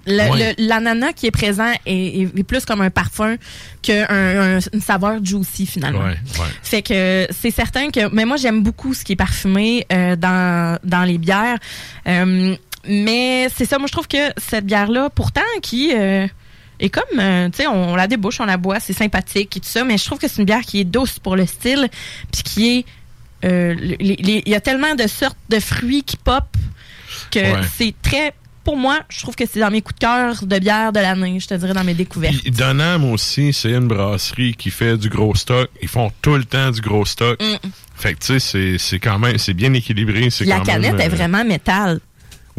L'ananas 0.06 1.14
qui 1.14 1.28
est 1.28 1.32
présent 1.32 1.72
est, 1.86 2.44
plus 2.44 2.66
comme 2.66 2.82
un 2.82 2.90
parfum 2.90 3.36
qu'une 3.84 4.06
un, 4.10 4.60
une 4.74 4.82
saveur 4.82 5.24
juicy 5.24 5.66
finalement. 5.66 6.00
Ouais, 6.00 6.18
ouais. 6.40 6.48
Fait 6.64 6.82
que 6.82 7.28
c'est 7.32 7.52
certain 7.52 7.90
que. 7.92 8.14
Mais 8.14 8.26
moi, 8.26 8.38
j'aime 8.38 8.62
beaucoup 8.64 8.94
ce 8.94 9.04
qui 9.04 9.14
est 9.14 9.16
parfumé 9.18 9.86
euh, 9.94 10.16
dans, 10.16 10.80
dans 10.84 11.04
les 11.04 11.18
bières. 11.18 11.58
Euh, 12.08 12.56
mais 12.88 13.48
c'est 13.56 13.66
ça, 13.66 13.78
moi, 13.78 13.88
je 13.88 13.92
trouve 13.92 14.08
que 14.08 14.32
cette 14.38 14.66
bière-là, 14.66 15.10
pourtant, 15.10 15.42
qui. 15.62 15.94
euh, 15.96 16.28
est 16.84 16.90
comme, 16.90 17.04
tu 17.52 17.58
sais, 17.58 17.68
on, 17.68 17.96
la 17.96 18.08
débouche, 18.08 18.40
on 18.40 18.46
la 18.46 18.58
boit, 18.58 18.80
c'est 18.80 18.94
sympathique 18.94 19.56
et 19.56 19.60
tout 19.60 19.70
ça, 19.70 19.84
mais 19.84 20.00
je 20.00 20.04
trouve 20.06 20.18
que 20.18 20.28
c'est 20.28 20.40
une 20.42 20.46
bière 20.46 20.62
qui 20.62 20.80
est 20.80 20.84
douce 20.84 21.20
pour 21.20 21.36
le 21.36 21.46
style, 21.46 21.88
puis 22.32 22.42
qui 22.42 22.78
est, 22.80 22.86
il 24.00 24.50
y 24.50 24.56
a 24.56 24.62
tellement 24.62 24.96
de 24.96 25.06
sortes 25.06 25.38
de 25.50 25.60
fruits 25.60 26.02
qui 26.02 26.18
pop 26.18 26.46
que 27.30 27.40
Ouais. 27.40 27.62
c'est 27.78 27.94
très, 28.02 28.34
pour 28.64 28.78
moi, 28.78 29.00
je 29.10 29.20
trouve 29.22 29.36
que 29.36 29.44
c'est 29.52 29.60
dans 29.60 29.72
mes 29.72 29.82
coups 29.82 29.96
de 29.96 30.06
cœur 30.06 30.46
de 30.46 30.60
bière 30.60 30.92
de 30.92 31.00
l'année, 31.00 31.40
je 31.40 31.48
te 31.48 31.54
dirais 31.54 31.74
dans 31.74 31.84
mes 31.84 31.94
découvertes. 31.94 32.36
Puis 32.42 32.52
Donham 32.52 33.06
aussi, 33.12 33.54
c'est 33.54 33.72
une 33.72 33.88
brasserie 33.88 34.54
qui 34.56 34.70
fait 34.70 34.98
du 34.98 35.10
gros 35.10 35.34
stock. 35.36 35.70
Ils 35.82 35.88
font 35.88 36.12
tout 36.22 36.36
le 36.36 36.44
temps 36.46 36.72
du 36.72 36.82
gros 36.82 37.06
stock. 37.06 37.42
Mm. 37.42 37.56
Fait 37.96 38.14
que 38.14 38.20
tu 38.20 38.26
sais, 38.28 38.40
c'est- 38.40 38.78
c'est 38.78 39.00
quand 39.00 39.20
même, 39.20 39.38
c'est 39.38 39.54
bien 39.54 39.74
équilibré. 39.74 40.30
La 40.42 40.58
quand 40.58 40.64
canette 40.64 40.92
même, 40.94 41.02
est 41.02 41.06
euh, 41.14 41.16
vraiment 41.16 41.44
métal. 41.46 42.00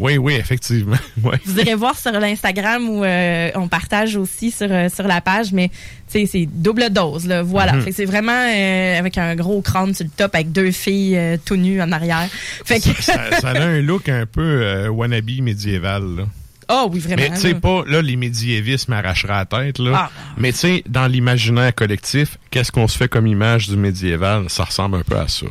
Oui, 0.03 0.17
oui, 0.17 0.33
effectivement. 0.33 0.97
Ouais. 1.23 1.39
Vous 1.45 1.57
irez 1.59 1.75
voir 1.75 1.97
sur 1.97 2.11
l'Instagram 2.11 2.89
où 2.89 3.05
euh, 3.05 3.49
on 3.55 3.69
partage 3.69 4.17
aussi 4.17 4.51
sur, 4.51 4.67
euh, 4.69 4.89
sur 4.89 5.07
la 5.07 5.21
page, 5.21 5.53
mais 5.53 5.71
c'est 6.07 6.45
double 6.51 6.89
dose, 6.89 7.27
là. 7.27 7.43
Voilà. 7.43 7.73
Mhm. 7.73 7.81
Fait 7.83 7.89
que 7.91 7.95
c'est 7.95 8.05
vraiment 8.05 8.31
euh, 8.33 8.99
avec 8.99 9.17
un 9.17 9.35
gros 9.35 9.61
crâne 9.61 9.93
sur 9.93 10.03
le 10.03 10.11
top 10.11 10.35
avec 10.35 10.51
deux 10.51 10.71
filles 10.71 11.15
euh, 11.15 11.37
tout 11.43 11.55
nues 11.55 11.81
en 11.81 11.93
arrière. 11.93 12.27
Fait 12.65 12.81
que. 12.81 13.01
ça, 13.01 13.39
ça 13.39 13.51
a 13.51 13.61
un 13.61 13.79
look 13.79 14.09
un 14.09 14.25
peu 14.25 14.41
euh, 14.41 14.89
wannabe 14.89 15.29
médiéval. 15.41 16.03
Là. 16.17 16.23
Oh 16.67 16.89
oui, 16.91 16.99
vraiment. 16.99 17.21
Mais 17.21 17.29
tu 17.29 17.37
sais 17.37 17.53
là. 17.53 17.59
pas, 17.61 17.83
là, 17.87 18.01
les 18.01 18.17
médiévistes 18.17 18.89
m'arracheraient 18.89 19.33
la 19.33 19.45
tête, 19.45 19.79
là. 19.79 19.91
Ah. 19.95 20.11
Mais 20.37 20.51
tu 20.51 20.59
sais, 20.59 20.83
dans 20.89 21.07
l'imaginaire 21.07 21.73
collectif, 21.73 22.37
qu'est-ce 22.51 22.71
qu'on 22.71 22.89
se 22.89 22.97
fait 22.97 23.07
comme 23.07 23.27
image 23.27 23.69
du 23.69 23.77
médiéval? 23.77 24.49
Ça 24.49 24.65
ressemble 24.65 24.97
un 24.97 25.03
peu 25.03 25.17
à 25.17 25.29
ça. 25.29 25.45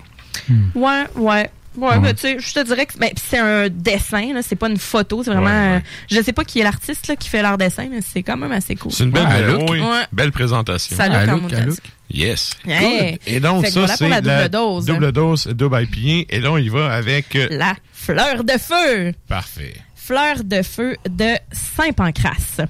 Ouais, 0.74 1.04
ouais. 1.16 1.48
Ouais, 1.76 1.98
ben, 2.00 2.14
tu 2.14 2.20
sais, 2.20 2.36
je 2.38 2.52
te 2.52 2.62
dirais 2.64 2.84
que 2.86 2.98
ben, 2.98 3.10
c'est 3.16 3.38
un 3.38 3.68
dessin, 3.70 4.34
là, 4.34 4.40
c'est 4.42 4.56
pas 4.56 4.68
une 4.68 4.76
photo, 4.76 5.22
c'est 5.24 5.30
vraiment. 5.30 5.46
Ouais, 5.46 5.72
ouais. 5.72 5.76
euh, 5.76 5.80
je 6.10 6.20
sais 6.22 6.32
pas 6.32 6.44
qui 6.44 6.60
est 6.60 6.64
l'artiste 6.64 7.06
là, 7.08 7.16
qui 7.16 7.28
fait 7.28 7.40
leur 7.42 7.56
dessin, 7.56 7.88
mais 7.90 8.00
c'est 8.02 8.22
quand 8.22 8.36
même 8.36 8.52
assez 8.52 8.76
cool. 8.76 8.92
C'est 8.92 9.04
une 9.04 9.10
belle, 9.10 9.24
Ouais. 9.26 9.66
oui, 9.70 9.80
Ouais. 9.80 10.02
belle 10.12 10.32
présentation. 10.32 10.96
Ça 10.96 11.08
look 11.08 11.50
look. 11.50 11.78
Yes. 12.10 12.50
Hey. 12.66 13.18
Et 13.26 13.40
donc, 13.40 13.66
ça, 13.66 13.80
voilà 13.80 13.96
c'est 13.96 14.08
la 14.08 14.20
double 14.20 14.48
dose. 14.50 14.84
Double 14.84 15.12
dose, 15.12 15.46
double 15.46 15.82
IPA. 15.82 16.26
Et 16.34 16.40
là, 16.40 16.52
on 16.52 16.58
y 16.58 16.68
va 16.68 16.92
avec... 16.92 17.34
euh, 17.36 17.48
La 17.50 17.74
fleur 17.94 18.44
de 18.44 18.52
feu. 18.52 19.14
Parfait. 19.28 19.74
Fleur 19.96 20.44
de 20.44 20.60
feu 20.62 20.96
de 21.08 21.36
Saint-Pancras. 21.52 22.66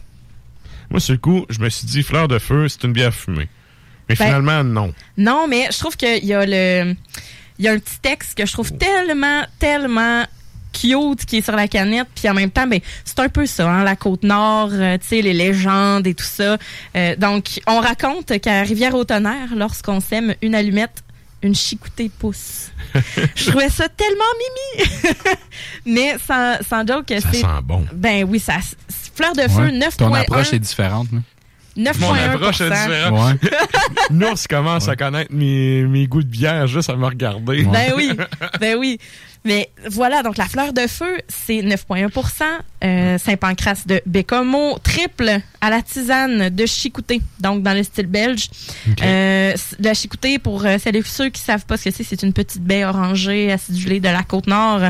Moi, 0.90 1.00
sur 1.00 1.12
le 1.14 1.18
coup, 1.18 1.44
je 1.50 1.59
me 1.59 1.68
suis 1.70 1.86
dit, 1.86 2.03
fleur 2.03 2.28
de 2.28 2.38
feu, 2.38 2.68
c'est 2.68 2.84
une 2.84 2.92
bière 2.92 3.14
fumée. 3.14 3.48
Mais 4.09 4.14
Ben- 4.14 4.26
finalement, 4.26 4.62
non. 4.62 4.92
Non, 5.16 5.46
mais 5.48 5.66
je 5.72 5.78
trouve 5.78 5.96
qu'il 5.96 6.24
y 6.24 6.34
a 6.34 6.44
le. 6.46 6.94
Il 7.62 7.66
y 7.66 7.68
a 7.68 7.72
un 7.72 7.78
petit 7.78 8.00
texte 8.02 8.36
que 8.36 8.44
je 8.44 8.52
trouve 8.52 8.72
tellement, 8.72 9.44
tellement 9.60 10.24
cute 10.72 11.24
qui 11.26 11.36
est 11.36 11.42
sur 11.42 11.54
la 11.54 11.68
canette. 11.68 12.08
Puis 12.12 12.28
en 12.28 12.34
même 12.34 12.50
temps, 12.50 12.66
ben, 12.66 12.80
c'est 13.04 13.20
un 13.20 13.28
peu 13.28 13.46
ça, 13.46 13.70
hein, 13.70 13.84
la 13.84 13.94
Côte-Nord, 13.94 14.70
euh, 14.72 14.98
tu 14.98 15.06
sais, 15.06 15.22
les 15.22 15.32
légendes 15.32 16.04
et 16.08 16.14
tout 16.14 16.24
ça. 16.24 16.56
Euh, 16.96 17.14
donc, 17.14 17.60
on 17.68 17.78
raconte 17.78 18.36
qu'à 18.40 18.62
Rivière-au-Tonnerre, 18.62 19.54
lorsqu'on 19.54 20.00
sème 20.00 20.34
une 20.42 20.56
allumette, 20.56 21.04
une 21.42 21.54
chicoutée 21.54 22.08
pousse. 22.18 22.72
je 23.36 23.50
trouvais 23.50 23.68
ça 23.68 23.88
tellement 23.88 24.24
mimi! 24.74 25.14
mais 25.86 26.16
sans, 26.26 26.56
sans 26.68 26.84
joke, 26.84 27.04
Ça 27.10 27.28
c'est. 27.32 27.42
sent 27.42 27.46
bon. 27.62 27.86
Ben 27.92 28.24
oui, 28.28 28.40
ça. 28.40 28.54
Fleur 29.14 29.34
de 29.34 29.42
feu, 29.42 29.66
Ouais. 29.66 29.78
9.1. 29.78 29.96
Ton 29.98 30.14
approche 30.14 30.52
est 30.52 30.58
différente. 30.58 31.06
là. 31.12 31.18
9.1%. 31.77 32.01
Mon 32.01 32.14
approche 32.14 32.61
est 32.61 32.70
différente. 32.70 33.39
Nours 34.11 34.49
commence 34.49 34.89
à 34.89 34.97
connaître 34.97 35.33
mes, 35.33 35.83
mes 35.85 36.07
goûts 36.07 36.23
de 36.23 36.29
bière 36.29 36.66
juste 36.66 36.91
à 36.91 36.97
me 36.97 37.07
regarder. 37.07 37.64
Ben 37.64 37.93
oui, 37.97 38.12
ben 38.61 38.77
oui. 38.79 38.99
Mais 39.45 39.70
voilà, 39.91 40.23
donc 40.23 40.37
la 40.37 40.47
fleur 40.47 40.73
de 40.73 40.87
feu, 40.87 41.18
c'est 41.29 41.62
9,1 41.62 42.11
euh, 42.83 43.18
Saint-Pancras 43.18 43.83
de 43.87 44.01
Bécomo, 44.07 44.78
triple 44.83 45.30
à 45.61 45.70
la 45.70 45.83
tisane 45.83 46.49
de 46.49 46.66
Chicouté, 46.66 47.20
donc 47.41 47.62
dans 47.62 47.72
le 47.74 47.83
style 47.85 48.07
belge. 48.07 48.49
Euh, 49.03 49.55
la 49.78 49.95
Chicouté, 49.95 50.39
pour 50.39 50.64
euh, 50.66 50.76
celles 50.83 50.97
et 50.97 51.03
ceux 51.03 51.28
qui 51.28 51.41
savent 51.41 51.64
pas 51.66 51.76
ce 51.76 51.85
que 51.85 51.91
c'est, 51.93 52.03
c'est 52.03 52.22
une 52.22 52.33
petite 52.33 52.62
baie 52.62 52.85
orangée 52.85 53.53
acidulée 53.53 54.01
de 54.01 54.09
la 54.09 54.22
Côte-Nord. 54.24 54.80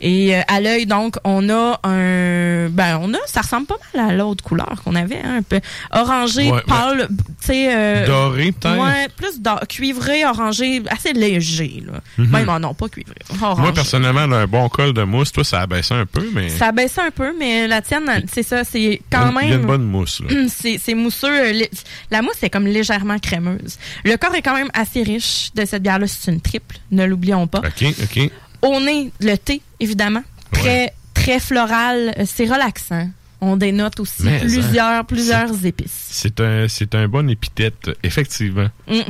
Et 0.00 0.34
euh, 0.36 0.40
à 0.48 0.60
l'œil, 0.60 0.86
donc, 0.86 1.16
on 1.24 1.48
a 1.50 1.80
un... 1.84 2.68
Ben, 2.70 2.98
on 3.02 3.12
a... 3.12 3.18
Ça 3.26 3.42
ressemble 3.42 3.66
pas 3.66 3.76
mal 3.94 4.10
à 4.10 4.12
l'autre 4.14 4.42
couleur 4.42 4.80
qu'on 4.84 4.94
avait, 4.94 5.20
hein, 5.22 5.36
un 5.38 5.42
peu 5.42 5.60
orangé, 5.92 6.50
Ouais, 6.50 6.62
pâle, 6.66 7.08
tu 7.08 7.46
sais... 7.46 7.74
euh, 7.74 8.06
Doré, 8.06 8.52
peut-être? 8.52 8.78
Ouais, 8.78 9.08
plus 9.16 9.40
d'or- 9.40 9.66
cuivré, 9.68 10.24
orangé, 10.24 10.82
assez 10.88 11.12
léger, 11.12 11.82
là. 11.86 12.00
Même, 12.16 12.50
oh 12.54 12.58
non, 12.58 12.72
pas 12.72 12.88
cuivré. 12.88 13.16
Moi, 13.38 13.72
personnellement, 13.74 14.26
là, 14.26 14.36
un 14.38 14.46
bon 14.46 14.68
col 14.68 14.92
de 14.94 15.02
mousse, 15.02 15.32
toi, 15.32 15.44
ça 15.44 15.60
abaisse 15.60 15.90
un 15.90 16.06
peu, 16.06 16.26
mais 16.34 16.48
Ça 16.48 16.72
baisse 16.72 16.96
un 16.98 17.10
peu, 17.10 17.25
mais 17.38 17.66
la 17.66 17.82
tienne, 17.82 18.24
c'est 18.32 18.42
ça, 18.42 18.64
c'est 18.64 19.00
quand 19.10 19.30
il 19.40 19.48
y 19.48 19.52
a 19.52 19.54
une 19.54 19.58
même. 19.60 19.66
bonne 19.66 19.84
mousse. 19.84 20.20
Là. 20.20 20.28
C'est 20.48 20.78
c'est 20.78 20.94
mousseux. 20.94 21.28
euh, 21.28 21.62
La 22.10 22.22
mousse 22.22 22.42
est 22.42 22.50
comme 22.50 22.66
légèrement 22.66 23.18
crémeuse. 23.18 23.78
Le 24.04 24.16
corps 24.16 24.34
est 24.34 24.42
quand 24.42 24.54
même 24.54 24.70
assez 24.74 25.02
riche 25.02 25.50
de 25.54 25.64
cette 25.64 25.82
bière-là. 25.82 26.06
C'est 26.06 26.30
une 26.30 26.40
triple, 26.40 26.76
ne 26.90 27.04
l'oublions 27.04 27.46
pas. 27.46 27.58
OK, 27.60 27.84
OK. 28.02 28.30
Au 28.62 28.80
nez, 28.80 29.10
le 29.20 29.36
thé, 29.36 29.60
évidemment. 29.80 30.22
Très, 30.52 30.92
très 31.14 31.38
floral. 31.40 32.14
euh, 32.18 32.24
C'est 32.26 32.46
relaxant. 32.46 33.08
On 33.40 33.56
dénote 33.56 34.00
aussi 34.00 34.22
Mais, 34.22 34.36
hein, 34.36 34.40
plusieurs, 34.40 35.04
plusieurs 35.04 35.66
épices. 35.66 36.06
C'est 36.10 36.40
un, 36.40 36.66
c'est 36.68 36.94
un 36.94 37.06
bon 37.06 37.28
épithète, 37.28 37.90
effectivement. 38.02 38.68
Mm. 38.88 39.00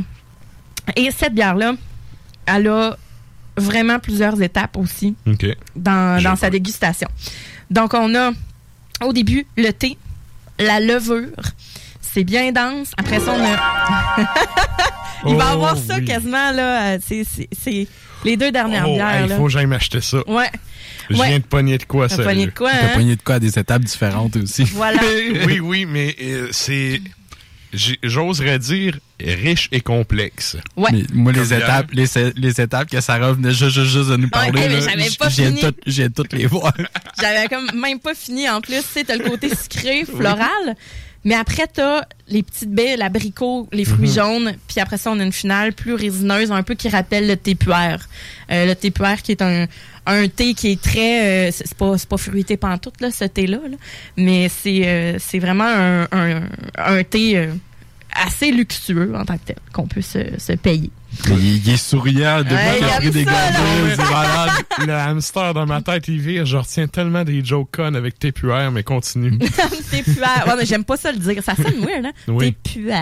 Et 0.96 1.10
cette 1.16 1.34
bière-là, 1.34 1.74
elle 2.46 2.68
a 2.68 2.96
vraiment 3.56 3.98
plusieurs 3.98 4.40
étapes 4.42 4.76
aussi 4.76 5.14
dans, 5.74 6.22
dans 6.22 6.36
sa 6.36 6.50
dégustation. 6.50 7.08
Donc, 7.70 7.94
on 7.94 8.14
a 8.14 8.30
au 9.04 9.12
début 9.12 9.46
le 9.56 9.70
thé, 9.72 9.96
la 10.58 10.80
levure. 10.80 11.30
C'est 12.00 12.24
bien 12.24 12.50
dense. 12.52 12.92
Après 12.96 13.20
ça, 13.20 13.32
on 13.38 13.44
a. 13.44 14.26
Il 15.28 15.34
va 15.36 15.46
Oh, 15.50 15.52
avoir 15.54 15.76
ça 15.76 15.96
oui. 15.96 16.04
quasiment, 16.04 16.52
là. 16.52 16.98
C'est- 17.00 17.88
les 18.24 18.36
deux 18.36 18.50
dernières 18.52 18.88
Oh, 18.88 18.94
bières. 18.94 19.26
il 19.28 19.34
faut 19.36 19.44
que 19.44 19.50
j'aille 19.50 19.66
m'acheter 19.66 20.00
ça. 20.00 20.18
Ouais. 20.28 20.50
Je 21.10 21.16
Ouais. 21.16 21.28
viens 21.28 21.38
de 21.38 21.44
pogner 21.44 21.78
de 21.78 21.84
quoi, 21.84 22.08
T'as 22.08 22.16
ça? 22.16 22.22
pogné 22.24 22.46
de 22.46 22.50
quoi, 22.50 22.70
T'as 22.70 22.86
hein? 22.86 22.90
pogné 22.94 23.16
de 23.16 23.22
quoi 23.22 23.36
à 23.36 23.38
des 23.38 23.58
étapes 23.58 23.82
différentes 23.82 24.36
aussi. 24.36 24.64
Voilà. 24.64 25.00
oui, 25.46 25.60
oui, 25.60 25.86
mais 25.86 26.16
euh, 26.20 26.48
c'est. 26.50 27.00
J'ai- 27.72 27.98
j'oserais 28.02 28.58
dire 28.58 28.98
riche 29.20 29.68
et 29.72 29.80
complexe. 29.80 30.56
Ouais. 30.76 30.90
Mais 30.92 31.02
moi, 31.12 31.32
les 31.32 31.52
étapes, 31.54 31.90
les, 31.92 32.04
les 32.36 32.60
étapes 32.60 32.90
que 32.90 33.00
Sarah 33.00 33.32
venait 33.32 33.50
juste, 33.52 33.70
juste, 33.70 33.90
juste 33.92 34.10
de 34.10 34.16
nous 34.16 34.28
parler, 34.28 34.50
mais 34.54 34.68
là, 34.68 34.80
j'avais 34.80 35.10
j- 35.10 35.16
pas 35.16 35.30
fini. 35.30 35.60
toutes- 36.14 36.32
les 36.32 36.46
voir. 36.46 36.72
J'avais 37.20 37.46
comme 37.48 37.70
même 37.74 37.98
pas 38.00 38.14
fini 38.14 38.48
en 38.48 38.60
plus. 38.60 38.76
Tu 38.78 38.82
sais, 38.92 39.04
t'as 39.04 39.16
le 39.16 39.24
côté 39.28 39.48
sucré, 39.54 40.04
floral. 40.04 40.76
Mais 41.24 41.34
après, 41.34 41.66
t'as 41.66 42.02
les 42.28 42.44
petites 42.44 42.70
baies, 42.70 42.96
l'abricot, 42.96 43.68
les 43.72 43.84
fruits 43.84 44.08
Mhm. 44.10 44.14
jaunes. 44.14 44.52
Puis 44.68 44.78
après 44.80 44.96
ça, 44.96 45.10
on 45.10 45.18
a 45.18 45.24
une 45.24 45.32
finale 45.32 45.72
plus 45.72 45.94
résineuse, 45.94 46.52
un 46.52 46.62
peu 46.62 46.74
qui 46.76 46.88
rappelle 46.88 47.26
le 47.26 47.36
thé 47.36 47.54
puer. 47.56 47.96
Euh, 48.52 48.66
le 48.66 48.74
thé 48.76 48.90
puer 48.92 49.16
qui 49.24 49.32
est 49.32 49.42
un, 49.42 49.66
un 50.06 50.28
thé 50.28 50.54
qui 50.54 50.72
est 50.72 50.80
très... 50.80 51.48
euh, 51.48 51.50
c'est 51.52 51.74
pas, 51.74 51.94
pas 52.08 52.16
fruité 52.16 52.56
pantoute, 52.56 53.00
là, 53.00 53.10
ce 53.10 53.24
thé-là. 53.24 53.58
là. 53.68 53.76
Mais 54.16 54.48
c'est 54.48 54.86
euh, 54.86 55.16
c'est 55.18 55.38
vraiment 55.38 55.64
un, 55.66 56.08
un, 56.12 56.42
un 56.76 57.02
thé 57.04 57.36
euh, 57.36 57.52
assez 58.12 58.50
luxueux 58.52 59.12
en 59.14 59.24
tant 59.24 59.36
que 59.38 59.44
tel, 59.46 59.56
qu'on 59.72 59.86
peut 59.86 60.02
se, 60.02 60.38
se 60.38 60.52
payer. 60.54 60.90
Il, 61.28 61.66
il 61.66 61.72
est 61.72 61.76
souriant 61.76 62.38
depuis 62.38 62.54
Ouais, 62.54 62.76
qu'il 62.78 62.84
a 62.84 62.94
il 62.94 62.96
pris 62.96 63.10
des 63.10 63.24
gorgées, 63.24 63.96
c'est 63.96 63.96
malade. 64.10 64.50
Le 64.86 64.92
hamster 64.92 65.54
dans 65.54 65.66
ma 65.66 65.82
tête, 65.82 66.08
il 66.08 66.20
vire. 66.20 66.46
Je 66.46 66.56
retiens 66.56 66.86
tellement 66.86 67.24
des 67.24 67.44
jokes 67.44 67.70
connes 67.72 67.96
avec 67.96 68.18
tes 68.18 68.32
puères, 68.32 68.70
mais 68.72 68.82
continue. 68.82 69.38
thé 69.90 70.02
puer. 70.02 70.20
Ouais, 70.20 70.54
mais 70.56 70.66
j'aime 70.66 70.84
pas 70.84 70.96
ça 70.96 71.12
le 71.12 71.18
dire. 71.18 71.42
Ça 71.42 71.54
sonne 71.54 71.84
weird, 71.84 72.06
hein? 72.06 72.12
Oui. 72.28 72.54
Thé 72.62 72.80
puer. 72.80 72.92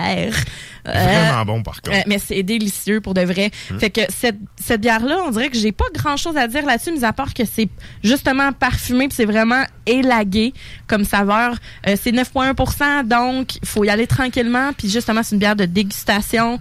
Euh, 0.87 0.91
Vraiment 0.91 1.45
bon, 1.45 1.63
par 1.63 1.81
contre. 1.81 1.97
Euh, 1.97 2.01
mais 2.07 2.19
c'est 2.19 2.43
délicieux 2.43 3.01
pour 3.01 3.13
de 3.13 3.21
vrai. 3.21 3.51
Mm. 3.71 3.79
Fait 3.79 3.89
que 3.89 4.01
cette, 4.09 4.37
cette 4.63 4.81
bière-là, 4.81 5.17
on 5.25 5.31
dirait 5.31 5.49
que 5.49 5.57
j'ai 5.57 5.71
pas 5.71 5.85
grand-chose 5.93 6.37
à 6.37 6.47
dire 6.47 6.65
là-dessus, 6.65 6.91
mis 6.91 7.03
à 7.03 7.13
part 7.13 7.33
que 7.33 7.43
c'est 7.45 7.69
justement 8.03 8.51
parfumé 8.51 9.07
puis 9.07 9.15
c'est 9.15 9.25
vraiment 9.25 9.63
élagué 9.85 10.53
comme 10.87 11.03
saveur. 11.03 11.55
Euh, 11.87 11.95
c'est 12.01 12.11
9,1% 12.11 13.07
donc 13.07 13.55
il 13.55 13.67
faut 13.67 13.83
y 13.83 13.89
aller 13.89 14.07
tranquillement. 14.07 14.71
Puis 14.77 14.89
justement, 14.89 15.23
c'est 15.23 15.35
une 15.35 15.39
bière 15.39 15.55
de 15.55 15.65
dégustation. 15.65 16.59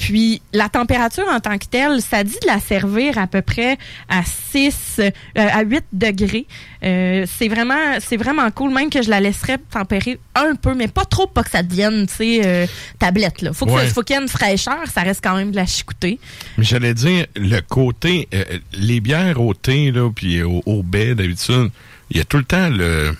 Puis 0.00 0.40
la 0.54 0.70
température 0.70 1.26
en 1.30 1.40
tant 1.40 1.58
que 1.58 1.66
telle, 1.66 2.00
ça 2.00 2.24
dit 2.24 2.36
de 2.42 2.46
la 2.46 2.58
servir 2.58 3.18
à 3.18 3.26
peu 3.26 3.42
près 3.42 3.76
à 4.08 4.22
6, 4.24 4.74
euh, 4.98 5.10
à 5.36 5.62
8 5.62 5.84
degrés. 5.92 6.46
Euh, 6.82 7.26
c'est 7.38 7.48
vraiment, 7.48 7.98
c'est 8.00 8.16
vraiment 8.16 8.50
cool, 8.50 8.72
même 8.72 8.88
que 8.88 9.02
je 9.02 9.10
la 9.10 9.20
laisserais 9.20 9.58
tempérer 9.58 10.18
un 10.34 10.54
peu, 10.54 10.74
mais 10.74 10.88
pas 10.88 11.04
trop, 11.04 11.26
pas 11.26 11.42
que 11.44 11.50
ça 11.50 11.62
devienne, 11.62 12.06
tu 12.06 12.14
sais, 12.14 12.40
euh, 12.46 12.66
tablette 12.98 13.42
là. 13.42 13.52
Faut 13.52 13.66
que 13.66 13.72
Ouais. 13.72 13.86
ça- 13.88 13.92
faut 13.94 14.02
qu'il 14.02 14.16
y 14.16 14.18
ait 14.18 14.22
une 14.22 14.28
fraîcheur, 14.28 14.78
ça 14.92 15.02
reste 15.02 15.20
quand 15.22 15.36
même 15.36 15.50
de 15.50 15.56
la 15.56 15.66
chicoutée. 15.66 16.18
Mais 16.56 16.64
j'allais 16.64 16.94
dire, 16.94 17.26
le 17.36 17.60
côté, 17.60 18.26
euh, 18.32 18.42
les 18.72 19.00
bières 19.00 19.38
au 19.38 19.52
thé, 19.52 19.90
là, 19.92 20.10
puis 20.10 20.42
au, 20.42 20.62
au 20.64 20.82
baie, 20.82 21.14
d'habitude, 21.14 21.70
il 22.10 22.16
y 22.16 22.20
a 22.20 22.24
tout 22.24 22.38
le 22.38 22.44
temps 22.44 22.70
le, 22.70 23.14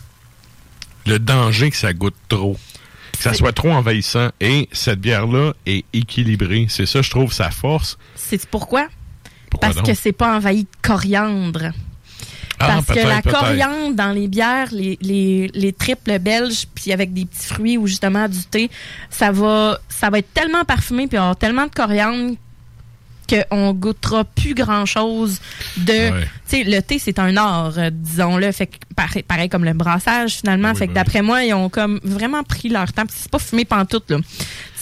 le 1.06 1.18
danger 1.18 1.70
que 1.70 1.76
ça 1.76 1.92
goûte 1.92 2.16
trop. 2.28 2.56
Que 3.22 3.30
ça 3.30 3.34
soit 3.34 3.52
trop 3.52 3.70
envahissant. 3.70 4.30
Et 4.40 4.68
cette 4.72 5.00
bière-là 5.00 5.52
est 5.66 5.84
équilibrée. 5.92 6.66
C'est 6.68 6.86
ça, 6.86 7.02
je 7.02 7.10
trouve, 7.10 7.32
sa 7.32 7.50
force. 7.50 7.98
C'est 8.14 8.46
pourquoi? 8.46 8.88
Pourquoi 9.50 9.68
Parce 9.68 9.76
donc? 9.76 9.86
que 9.86 9.94
c'est 9.94 10.12
pas 10.12 10.36
envahi 10.36 10.62
de 10.64 10.68
coriandre. 10.82 11.72
Ah, 12.62 12.66
Parce 12.86 12.86
que 12.98 13.06
la 13.06 13.22
coriandre 13.22 13.94
dans 13.94 14.12
les 14.12 14.28
bières, 14.28 14.68
les, 14.70 14.98
les, 15.00 15.50
les 15.54 15.72
triples 15.72 16.18
belges, 16.18 16.66
puis 16.74 16.92
avec 16.92 17.12
des 17.14 17.24
petits 17.24 17.46
fruits 17.46 17.78
ou 17.78 17.86
justement 17.86 18.28
du 18.28 18.42
thé, 18.44 18.70
ça 19.08 19.32
va, 19.32 19.78
ça 19.88 20.10
va 20.10 20.18
être 20.18 20.32
tellement 20.34 20.64
parfumé 20.66 21.06
puis 21.06 21.16
avoir 21.16 21.36
tellement 21.36 21.64
de 21.64 21.70
coriandre 21.70 22.34
qu'on 23.30 23.72
goûtera 23.72 24.24
plus 24.24 24.54
grand 24.54 24.86
chose 24.86 25.40
de. 25.76 25.92
Ouais. 25.92 26.28
Tu 26.48 26.56
sais, 26.56 26.64
le 26.64 26.80
thé 26.80 26.98
c'est 26.98 27.18
un 27.18 27.36
art, 27.36 27.78
euh, 27.78 27.90
disons-le, 27.92 28.50
fait 28.52 28.66
que 28.66 28.76
pareil, 28.96 29.22
pareil 29.22 29.48
comme 29.48 29.64
le 29.64 29.72
brassage 29.72 30.36
finalement. 30.36 30.74
fait 30.74 30.88
que 30.88 30.92
d'après 30.92 31.22
moi, 31.22 31.44
ils 31.44 31.54
ont 31.54 31.68
comme 31.68 32.00
vraiment 32.02 32.42
pris 32.42 32.68
leur 32.68 32.92
temps. 32.92 33.04
C'est 33.08 33.30
pas 33.30 33.38
fumé 33.38 33.64
pantoute 33.64 34.10
là. 34.10 34.18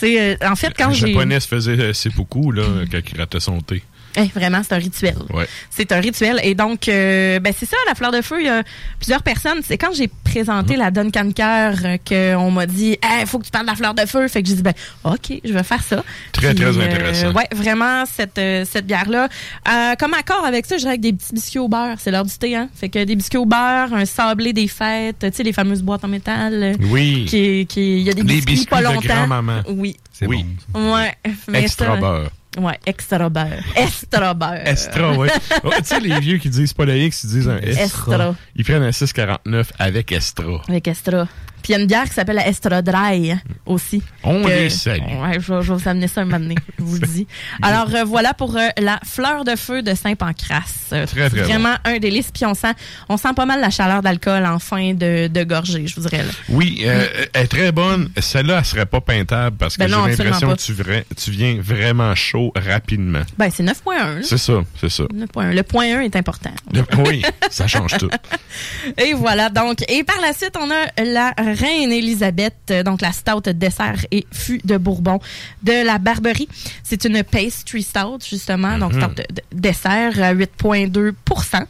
Euh, 0.03 0.37
en 0.47 0.57
fait 0.57 0.75
quand 0.77 0.93
j'ai. 0.93 1.09
japonais 1.13 1.41
se 1.41 1.49
faisait 1.49 1.79
euh, 1.79 1.93
seppuku, 1.93 2.53
là, 2.53 2.63
quand 2.91 3.01
il 3.13 3.19
ratait 3.19 3.41
son 3.41 3.61
thé. 3.61 3.83
Eh, 4.19 4.39
vraiment, 4.39 4.61
c'est 4.63 4.75
un 4.75 4.79
rituel. 4.79 5.17
Ouais. 5.33 5.47
C'est 5.71 5.93
un 5.93 6.01
rituel. 6.01 6.41
Et 6.43 6.55
donc, 6.55 6.89
euh, 6.89 7.39
ben, 7.41 7.53
c'est 7.57 7.67
ça, 7.67 7.77
la 7.87 7.95
fleur 7.95 8.11
de 8.13 8.21
feu. 8.21 8.37
Il 8.41 8.47
y 8.47 8.51
a 8.51 8.63
plusieurs 8.99 9.23
personnes. 9.23 9.61
C'est 9.63 9.79
quand 9.79 9.93
j'ai 9.95 10.09
présenté 10.25 10.75
Mhm. 10.75 10.79
la 10.81 10.91
Duncan 10.91 11.31
Cœur 11.33 11.75
euh, 11.85 11.97
qu'on 12.07 12.51
m'a 12.51 12.67
dit, 12.67 12.97
il 13.21 13.27
faut 13.27 13.39
que 13.39 13.45
tu 13.45 13.51
parles 13.51 13.67
de 13.67 13.71
la 13.71 13.77
fleur 13.77 13.95
de 13.95 14.05
feu. 14.07 14.27
Fait 14.29 14.43
que 14.43 14.49
j'ai 14.49 14.55
dit, 14.57 14.63
ben, 14.63 14.75
OK, 15.05 15.41
je 15.45 15.53
vais 15.53 15.63
faire 15.63 15.83
ça. 15.83 16.03
Très, 16.33 16.55
Puis, 16.55 16.65
très 16.65 16.77
euh, 16.79 16.85
intéressant. 16.85 17.33
ouais, 17.33 17.49
vraiment, 17.53 18.05
cette, 18.07 18.39
euh, 18.39 18.65
cette 18.71 18.87
bière-là. 18.87 19.29
Euh, 19.69 19.95
comme 19.99 20.15
accord 20.15 20.45
avec 20.45 20.67
ça, 20.67 20.77
je 20.77 20.81
dirais 20.81 20.91
avec 20.91 21.01
des 21.01 21.13
petits 21.13 21.33
biscuits 21.35 21.59
au 21.59 21.69
beurre. 21.69 21.97
C'est 21.99 22.11
l'heure 22.11 22.25
du 22.25 22.37
thé, 22.37 22.57
hein. 22.57 22.69
Fait 22.75 22.89
que 22.89 23.03
des 23.05 23.17
biscuits 23.17 23.39
au 23.39 23.47
beurre, 23.47 23.93
un 23.95 24.05
sablé 24.05 24.53
des 24.53 24.69
fêtes, 24.69 25.19
tu 25.21 25.29
sais, 25.33 25.43
les 25.43 25.53
fameuses 25.53 25.83
boîtes 25.83 26.05
en 26.05 26.09
métal. 26.09 26.75
Oui. 26.91 27.25
Qui, 27.29 27.67
qui, 27.67 27.99
il 27.99 28.03
y 28.03 28.11
a 28.11 28.15
des 28.15 28.23
biscuits, 28.23 28.53
biscuits 28.55 28.67
pas 28.67 28.81
de 28.81 28.85
longtemps. 28.87 29.01
grand-maman. 29.09 29.63
Oui. 29.69 29.97
oui. 30.23 30.45
Ouais. 30.75 31.15
mais 31.49 31.63
Extra 31.63 31.87
ça- 31.95 31.97
beurre. 31.97 32.31
Ouais, 32.57 32.79
extra 32.87 33.29
beurre. 33.29 33.63
Extra 33.77 34.35
beurre. 34.35 34.67
Estra, 34.67 35.13
oui. 35.13 35.29
tu 35.79 35.85
sais, 35.85 36.01
les 36.01 36.19
vieux 36.19 36.39
qui 36.39 36.49
disent 36.49 36.73
pas 36.73 36.87
le 36.87 36.97
X, 36.97 37.25
ils 37.25 37.31
disent 37.31 37.49
un 37.49 37.59
Estra. 37.59 37.85
Estra. 37.85 38.35
Ils 38.57 38.65
prennent 38.65 38.83
un 38.83 38.93
649 38.93 39.73
avec 39.79 40.13
Estra. 40.13 40.63
Avec 40.69 40.89
Estra. 40.89 41.29
Puis 41.63 41.73
il 41.73 41.73
y 41.73 41.75
a 41.77 41.79
une 41.81 41.87
bière 41.87 42.05
qui 42.05 42.15
s'appelle 42.15 42.37
la 42.37 42.47
Estra 42.49 42.83
Dry 42.83 43.35
aussi. 43.67 44.03
On 44.23 44.43
Que- 44.45 44.49
les 44.49 44.71
salue. 44.71 45.03
Ouais, 45.03 45.35
je 45.41 45.53
vais, 45.53 45.63
je 45.63 45.73
vais 45.73 45.79
vous 45.79 45.89
amener 45.89 46.09
ça 46.09 46.21
un 46.23 46.25
moment 46.25 46.39
donné, 46.41 46.55
je 46.79 46.85
vous 46.85 46.95
le 46.97 47.07
dis. 47.07 47.27
Alors 47.63 47.95
euh, 47.95 48.05
voilà 48.05 48.35
pour 48.35 48.57
euh, 48.57 48.69
la 48.79 48.99
fleur 49.05 49.45
de 49.45 49.57
feu 49.57 49.83
de 49.83 49.95
Saint-Pancras. 49.95 50.63
Euh, 50.93 51.07
Très, 51.07 51.29
très 51.31 51.43
Vraiment 51.43 51.75
un 51.85 51.99
délice. 51.99 52.31
Puis 52.33 52.45
on 52.47 52.55
sent, 52.55 52.73
on 53.09 53.17
sent 53.17 53.29
pas 53.37 53.47
mal 53.47 53.61
la 53.61 53.71
chaleur 53.71 54.03
d'alcool 54.03 54.45
en 54.47 54.59
fin 54.59 54.95
de, 54.95 55.27
de 55.29 55.45
gorgée, 55.45 55.87
je 55.87 55.95
vous 55.97 56.09
dirais. 56.09 56.23
Là. 56.25 56.31
Oui, 56.49 56.83
euh, 56.85 57.07
elle 57.35 57.45
est 57.45 57.47
très 57.49 57.73
bonne. 57.73 58.11
Celle-là, 58.19 58.59
elle 58.59 58.65
serait 58.65 58.87
pas 58.87 59.01
peintable 59.01 59.57
parce 59.57 59.77
que 59.77 59.81
Ben 59.83 59.89
j'ai 59.89 59.95
l'impression 60.25 60.53
que 60.55 60.61
tu, 60.61 60.73
vrais- 60.73 61.05
tu 61.17 61.31
viens 61.31 61.59
vraiment 61.61 62.15
chaud 62.15 62.53
rapidement. 62.57 63.23
Ben 63.39 63.51
c'est 63.55 63.63
9.1. 63.63 64.15
là. 64.17 64.21
C'est 64.23 64.39
ça, 64.39 64.55
c'est 64.81 64.89
ça. 64.91 65.05
9.1. 65.15 65.53
Le 65.55 65.63
point 65.63 65.99
1 65.99 66.01
est 66.03 66.17
important. 66.17 66.51
Le- 66.73 66.85
oui, 67.07 67.23
ça 67.51 67.67
change 67.67 67.97
tout. 67.99 68.09
Et 68.99 69.13
voilà, 69.15 69.51
donc. 69.51 69.83
Et 69.89 70.05
par 70.05 70.21
la 70.21 70.33
suite, 70.33 70.55
on 70.59 70.71
a 70.71 71.05
la 71.05 71.35
Reine 71.55 71.93
Élisabeth, 71.93 72.55
euh, 72.71 72.83
donc 72.83 73.01
la 73.01 73.13
stout 73.13 73.41
dessert 73.55 74.05
et 74.11 74.27
fût 74.33 74.61
de 74.65 74.77
Bourbon 74.77 75.19
de 75.63 75.85
la 75.85 75.99
Barberie. 75.99 76.49
C'est 76.83 77.05
une 77.05 77.23
pastry 77.23 77.83
stout, 77.83 78.19
justement, 78.29 78.79
donc 78.79 78.93
Mhm. 78.95 79.01
stout 79.03 79.15
de, 79.15 79.23
de- 79.35 79.43
dessert 79.61 80.23
à 80.23 80.33
8,2% 80.35 81.67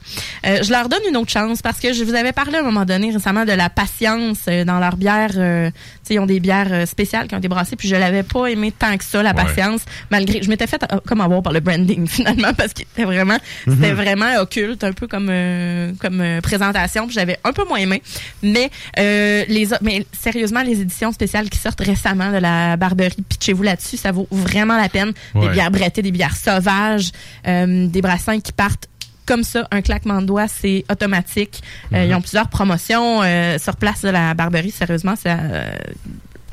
Euh, 0.47 0.63
Je 0.63 0.71
leur 0.71 0.89
donne 0.89 1.03
une 1.09 1.17
autre 1.17 1.31
chance 1.31 1.63
parce 1.63 1.79
que 1.81 1.93
je 1.93 2.05
vous 2.05 2.15
avais 2.15 2.33
parlé 2.33 2.57
à 2.57 2.61
un 2.61 2.65
moment 2.65 2.85
donné 2.85 3.11
récemment 3.11 3.45
de 3.45 3.53
la 3.53 3.71
patience 3.71 4.39
euh, 4.49 4.65
dans 4.65 4.79
leur 4.79 4.97
bière. 4.97 5.31
euh, 5.37 5.71
ils 6.15 6.19
ont 6.21 6.27
des 6.27 6.41
bières 6.41 6.73
euh, 6.73 6.87
spéciales 6.87 7.27
qui 7.29 7.35
ont 7.35 7.39
été 7.39 7.49
brassées, 7.49 7.77
puis 7.77 7.89
je 7.89 7.97
l'avais 7.97 8.23
pas 8.23 8.47
aimé 8.47 8.73
tant 8.77 8.97
que 8.97 9.05
ça, 9.05 9.23
la 9.23 9.31
Ouais. 9.31 9.45
patience, 9.45 9.83
malgré. 10.11 10.43
Je 10.43 10.49
m'étais 10.49 10.67
fait 10.67 10.83
euh, 10.93 10.99
comme 11.07 11.21
avoir 11.21 11.43
par 11.43 11.53
le 11.53 11.61
branding, 11.61 12.07
finalement, 12.09 12.53
parce 12.55 12.73
qu'il 12.73 12.87
était 12.93 13.05
vraiment. 13.05 13.39
C'était 13.65 13.91
Mhm. 13.93 13.95
vraiment 13.97 14.37
occulte, 14.41 14.85
un 14.85 14.93
peu 14.93 15.07
comme, 15.07 15.29
euh, 15.31 15.93
comme 16.01 16.21
euh, 16.21 16.41
présentation, 16.41 17.07
puis 17.07 17.15
j'avais 17.15 17.39
un 17.45 17.53
peu 17.53 17.65
moins 17.67 17.79
aimé. 17.79 18.03
Mais, 18.43 18.71
euh, 18.99 19.45
les, 19.49 19.69
mais 19.83 20.07
sérieusement, 20.19 20.63
les 20.63 20.81
éditions 20.81 21.13
spéciales 21.13 21.49
qui 21.51 21.59
sortent 21.59 21.81
récemment 21.81 22.33
de 22.33 22.39
la 22.39 22.77
Barberie, 22.77 23.17
pitchez-vous 23.29 23.63
là-dessus, 23.63 23.97
ça 23.97 24.13
vaut 24.13 24.27
vraiment 24.31 24.77
la 24.77 24.89
peine. 24.89 25.13
Des 25.35 25.49
bières 25.49 25.71
brettées, 25.71 26.03
des 26.03 26.11
bières 26.13 26.37
sauvages, 26.37 27.11
des 27.47 28.01
brassins 28.03 28.41
qui 28.41 28.53
partent 28.53 28.89
comme 29.29 29.45
ça, 29.45 29.69
un 29.71 29.83
claquement 29.83 30.21
de 30.23 30.27
doigts, 30.27 30.49
c'est 30.49 30.85
automatique. 30.91 31.63
Euh, 31.93 32.03
Mhm. 32.05 32.11
Ils 32.11 32.15
ont 32.15 32.21
plusieurs 32.23 32.49
promotions 32.49 33.23
euh, 33.23 33.59
sur 33.59 33.77
place 33.77 34.03
de 34.03 34.09
la 34.09 34.33
Barberie. 34.35 34.71
Sérieusement, 34.71 35.17
ça, 35.17 35.39
euh, 35.39 35.71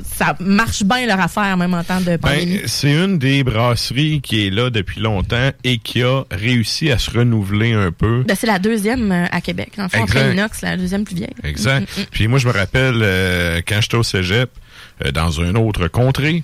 ça 0.04 0.36
marche 0.40 0.82
bien 0.84 1.06
leur 1.06 1.20
affaire, 1.20 1.56
même 1.56 1.72
en 1.74 1.82
temps 1.82 2.00
de 2.00 2.16
pandémie. 2.16 2.58
Ben, 2.58 2.66
c'est 2.68 2.92
une 2.92 3.18
des 3.18 3.42
brasseries 3.44 4.20
qui 4.20 4.46
est 4.46 4.50
là 4.50 4.68
depuis 4.70 5.00
longtemps 5.00 5.50
et 5.64 5.78
qui 5.78 6.02
a 6.02 6.24
réussi 6.30 6.90
à 6.90 6.98
se 6.98 7.10
renouveler 7.10 7.72
un 7.72 7.92
peu. 7.92 8.24
Ben, 8.28 8.36
c'est 8.38 8.46
la 8.46 8.58
deuxième 8.58 9.10
à 9.10 9.40
Québec. 9.40 9.72
En 9.78 9.88
fait, 9.88 10.00
Exact. 10.00 10.16
après 10.18 10.32
Inox, 10.34 10.62
la 10.62 10.76
deuxième 10.76 11.04
plus 11.04 11.16
vieille. 11.16 11.34
Exact. 11.44 11.80
Mm, 11.80 12.00
mm, 12.00 12.02
mm. 12.02 12.06
Puis 12.10 12.28
moi, 12.28 12.38
je 12.38 12.46
me 12.46 12.52
rappelle, 12.52 13.00
euh, 13.02 13.60
quand 13.66 13.80
j'étais 13.80 13.96
au 13.96 14.02
cégep, 14.02 14.50
euh, 15.04 15.12
dans 15.12 15.30
une 15.30 15.56
autre 15.56 15.88
contrée, 15.88 16.42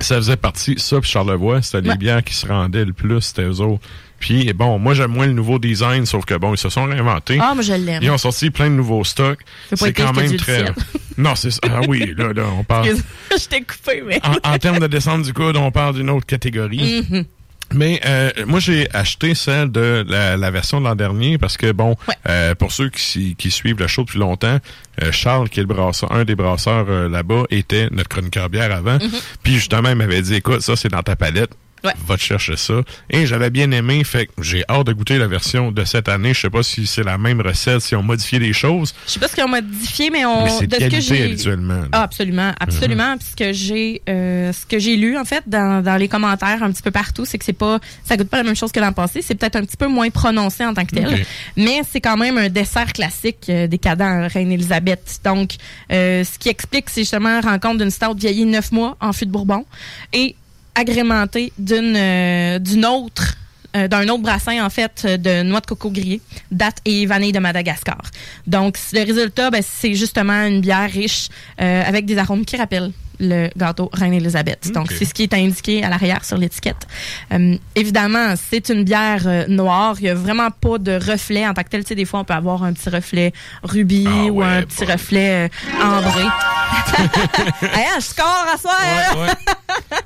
ça 0.00 0.16
faisait 0.16 0.36
partie, 0.36 0.74
ça 0.78 1.00
puis 1.00 1.10
Charlevoix, 1.10 1.62
c'était 1.62 1.80
les 1.88 1.96
bières 1.96 2.22
qui 2.22 2.34
se 2.34 2.46
rendaient 2.46 2.84
le 2.84 2.92
plus, 2.92 3.20
c'était 3.22 3.44
eux 3.44 3.60
autres. 3.60 3.82
Puis 4.18 4.52
bon, 4.52 4.78
moi 4.78 4.94
j'aime 4.94 5.12
moins 5.12 5.26
le 5.26 5.32
nouveau 5.32 5.58
design, 5.58 6.06
sauf 6.06 6.24
que 6.24 6.34
bon, 6.34 6.54
ils 6.54 6.58
se 6.58 6.68
sont 6.68 6.84
réinventés. 6.84 7.38
Ah, 7.40 7.54
moi, 7.54 7.62
je 7.62 7.72
l'aime. 7.74 8.02
Ils 8.02 8.10
ont 8.10 8.18
sorti 8.18 8.50
plein 8.50 8.70
de 8.70 8.74
nouveaux 8.74 9.04
stocks. 9.04 9.40
C'est 9.74 9.92
quand 9.92 10.12
même 10.14 10.36
très... 10.36 10.64
non, 11.18 11.34
c'est 11.34 11.50
ça. 11.50 11.60
Ah 11.64 11.80
oui, 11.88 12.14
là, 12.16 12.32
là, 12.32 12.44
on 12.58 12.64
parle... 12.64 12.88
Je 13.30 13.46
t'ai 13.48 13.60
coupé, 13.60 14.02
mais. 14.06 14.20
en, 14.24 14.54
en 14.54 14.58
termes 14.58 14.78
de 14.78 14.86
descente 14.86 15.22
du 15.22 15.32
coude, 15.32 15.56
on 15.56 15.70
parle 15.70 15.96
d'une 15.96 16.10
autre 16.10 16.26
catégorie. 16.26 17.06
Mhm. 17.10 17.24
Mais 17.74 18.00
euh, 18.06 18.30
moi, 18.46 18.60
j'ai 18.60 18.88
acheté 18.94 19.34
celle 19.34 19.72
de 19.72 20.04
la, 20.08 20.36
la 20.36 20.50
version 20.52 20.80
de 20.80 20.86
l'an 20.86 20.94
dernier 20.94 21.36
parce 21.36 21.56
que, 21.56 21.72
bon, 21.72 21.96
euh, 22.28 22.54
pour 22.54 22.70
ceux 22.70 22.88
qui, 22.90 23.34
qui 23.34 23.50
suivent 23.50 23.80
le 23.80 23.88
show 23.88 24.04
depuis 24.04 24.20
longtemps, 24.20 24.58
euh, 25.02 25.10
Charles, 25.10 25.48
qui 25.48 25.58
est 25.58 25.64
le 25.64 25.68
brasseur, 25.68 26.12
un 26.12 26.24
des 26.24 26.36
brasseurs 26.36 26.86
euh, 26.88 27.08
là-bas, 27.08 27.42
était 27.50 27.88
notre 27.90 28.08
chroniqueur 28.08 28.48
bière 28.50 28.72
avant. 28.72 28.98
Mhm. 28.98 29.10
Puis 29.42 29.54
justement, 29.54 29.88
il 29.90 29.96
m'avait 29.96 30.22
dit, 30.22 30.36
écoute, 30.36 30.60
ça, 30.60 30.76
c'est 30.76 30.90
dans 30.90 31.02
ta 31.02 31.16
palette. 31.16 31.50
Va 32.06 32.16
te 32.16 32.22
chercher 32.22 32.56
ça. 32.56 32.74
Et 33.10 33.26
j'avais 33.26 33.50
bien 33.50 33.70
aimé, 33.70 34.02
fait 34.04 34.26
que 34.26 34.42
j'ai 34.42 34.64
hâte 34.68 34.86
de 34.86 34.92
goûter 34.92 35.18
la 35.18 35.26
version 35.26 35.72
de 35.72 35.84
cette 35.84 36.08
année. 36.08 36.34
Je 36.34 36.40
sais 36.40 36.50
pas 36.50 36.62
si 36.62 36.86
c'est 36.86 37.02
la 37.02 37.18
même 37.18 37.40
recette, 37.40 37.80
si 37.80 37.94
on 37.94 38.02
modifié 38.02 38.38
des 38.38 38.52
choses. 38.52 38.94
Je 39.06 39.12
sais 39.12 39.20
pas 39.20 39.28
ce 39.28 39.34
qu'ils 39.34 39.44
ont 39.44 39.48
modifié, 39.48 40.10
mais 40.10 40.24
on 40.24 40.44
Mais 40.44 40.50
c'est 40.50 40.66
de 40.66 40.74
ce 40.74 41.10
que 41.10 41.24
habituellement, 41.24 41.74
là. 41.74 41.88
Ah, 41.92 42.02
absolument, 42.02 42.52
absolument. 42.58 43.16
Puis 43.18 43.28
ce 43.30 43.36
que 43.36 43.52
j'ai 43.52 44.02
euh, 44.08 44.52
ce 44.52 44.64
que 44.64 44.78
j'ai 44.78 44.96
lu 44.96 45.18
en 45.18 45.24
fait 45.24 45.42
dans, 45.46 45.82
dans 45.82 45.96
les 45.96 46.08
commentaires 46.08 46.62
un 46.62 46.70
petit 46.70 46.82
peu 46.82 46.90
partout, 46.90 47.24
c'est 47.24 47.38
que 47.38 47.44
c'est 47.44 47.52
pas 47.52 47.78
ça 48.04 48.16
goûte 48.16 48.28
pas 48.28 48.38
la 48.38 48.44
même 48.44 48.56
chose 48.56 48.72
que 48.72 48.80
l'an 48.80 48.92
passé, 48.92 49.22
c'est 49.22 49.34
peut-être 49.34 49.56
un 49.56 49.64
petit 49.64 49.76
peu 49.76 49.88
moins 49.88 50.08
prononcé 50.10 50.64
en 50.64 50.72
tant 50.74 50.84
que 50.84 50.94
tel, 50.94 51.24
mais 51.56 51.82
c'est 51.90 52.00
quand 52.00 52.16
même 52.16 52.38
un 52.38 52.48
dessert 52.48 52.92
classique 52.92 53.46
euh, 53.48 53.66
décadent 53.66 54.30
Reine 54.32 54.52
Elisabeth. 54.52 55.20
Donc 55.24 55.54
euh, 55.92 56.24
ce 56.24 56.38
qui 56.38 56.48
explique 56.48 56.88
c'est 56.88 57.02
justement 57.02 57.40
la 57.40 57.50
rencontre 57.52 57.78
d'une 57.78 57.90
stout 57.90 58.14
vieillie 58.16 58.46
neuf 58.46 58.72
mois 58.72 58.96
en 59.00 59.12
fût 59.12 59.26
de 59.26 59.30
Bourbon 59.30 59.64
et 60.12 60.36
agrémentée 60.76 61.52
d'une 61.58 61.96
euh, 61.96 62.88
autre 62.88 63.36
euh, 63.76 63.88
d'un 63.88 64.08
autre 64.08 64.22
brassin, 64.22 64.64
en 64.64 64.70
fait, 64.70 65.06
de 65.06 65.42
noix 65.42 65.60
de 65.60 65.66
coco 65.66 65.90
grillée, 65.90 66.20
date 66.50 66.78
et 66.84 67.04
vanille 67.04 67.32
de 67.32 67.38
Madagascar. 67.40 68.00
Donc, 68.46 68.78
le 68.92 69.04
résultat, 69.04 69.50
ben, 69.50 69.62
c'est 69.62 69.94
justement 69.94 70.46
une 70.46 70.60
bière 70.60 70.90
riche 70.90 71.28
euh, 71.60 71.82
avec 71.84 72.06
des 72.06 72.16
arômes 72.16 72.44
qui 72.44 72.56
rappellent 72.56 72.92
le 73.20 73.48
gâteau 73.56 73.90
Reine 73.92 74.14
Elisabeth. 74.14 74.70
Donc, 74.72 74.86
Ok. 74.90 74.96
c'est 74.98 75.04
ce 75.04 75.14
qui 75.14 75.22
est 75.24 75.34
indiqué 75.34 75.82
à 75.84 75.88
l'arrière 75.90 76.24
sur 76.24 76.36
l'étiquette. 76.36 76.86
Euh, 77.32 77.56
évidemment, 77.74 78.34
c'est 78.36 78.68
une 78.68 78.84
bière 78.84 79.22
euh, 79.26 79.46
noire. 79.48 79.96
Il 79.98 80.04
n'y 80.04 80.08
a 80.10 80.14
vraiment 80.14 80.50
pas 80.50 80.78
de 80.78 80.92
reflet 80.92 81.46
en 81.46 81.54
tant 81.54 81.62
que 81.62 81.68
tel. 81.68 81.82
Tu 81.84 81.88
sais, 81.88 81.94
des 81.94 82.04
fois, 82.04 82.20
on 82.20 82.24
peut 82.24 82.34
avoir 82.34 82.62
un 82.62 82.72
petit 82.72 82.90
reflet 82.90 83.32
rubis 83.62 84.06
Ah 84.08 84.32
ou 84.32 84.42
un 84.42 84.62
petit 84.62 84.84
reflet 84.84 85.46
euh, 85.46 85.82
ambré. 85.82 86.22
hey, 87.62 87.84
hein, 87.86 87.96
je 87.96 88.04
score 88.04 88.46
à 88.54 88.58
soir! 88.58 88.76
hein? 88.80 89.34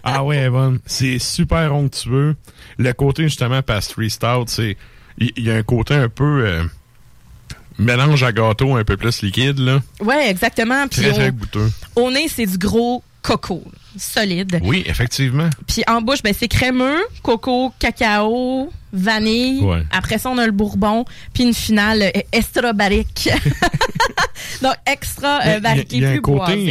Ah 0.03 0.25
ouais, 0.25 0.39
Evan, 0.39 0.79
c'est 0.87 1.19
super 1.19 1.75
onctueux. 1.75 2.37
Le 2.79 2.93
côté 2.93 3.25
justement 3.25 3.63
pastry 3.63 4.11
stout, 4.11 4.45
c'est 4.47 4.77
il 5.19 5.31
il 5.37 5.45
y, 5.45 5.51
a 5.51 5.55
un 5.55 5.63
côté 5.63 5.95
un 5.95 6.09
peu 6.09 6.45
euh, 6.47 6.65
mélange 7.81 8.23
à 8.23 8.33
gâteau 8.33 8.77
un 8.77 8.85
peu 8.85 8.97
plus 8.97 9.23
liquide 9.23 9.59
là, 9.59 9.81
Ouais, 10.01 10.31
exactement. 10.31 10.87
Puis 10.89 11.01
très 11.03 11.11
au- 11.11 11.15
très 11.15 11.33
goûteux. 11.33 11.71
Au 11.97 12.11
nez, 12.11 12.29
c'est 12.29 12.47
du 12.47 12.59
gros 12.59 13.03
coco, 13.23 13.63
solide. 13.99 14.61
Oui, 14.63 14.83
effectivement. 14.87 15.51
Puis 15.67 15.83
en 15.87 16.01
bouche, 16.01 16.23
ben, 16.23 16.33
c'est 16.39 16.49
crémeux, 16.49 16.99
coco, 17.23 17.73
cacao, 17.79 18.73
vanille. 18.93 19.61
Ouais. 19.61 19.83
Après 19.91 20.19
ça, 20.19 20.31
on 20.31 20.39
a 20.39 20.47
le 20.47 20.53
bourbon, 20.53 21.05
puis 21.35 21.43
une 21.45 21.55
finale 21.55 22.03
euh, 22.03 22.21
extra 22.33 22.73
barrique. 22.73 23.29
Donc 24.63 24.75
extra 24.87 25.39
euh, 25.39 25.43
Il 25.45 25.51
y 25.51 25.53
a- 25.53 25.61
barriqué, 25.61 25.97
il 25.97 26.03
y, 26.03 26.05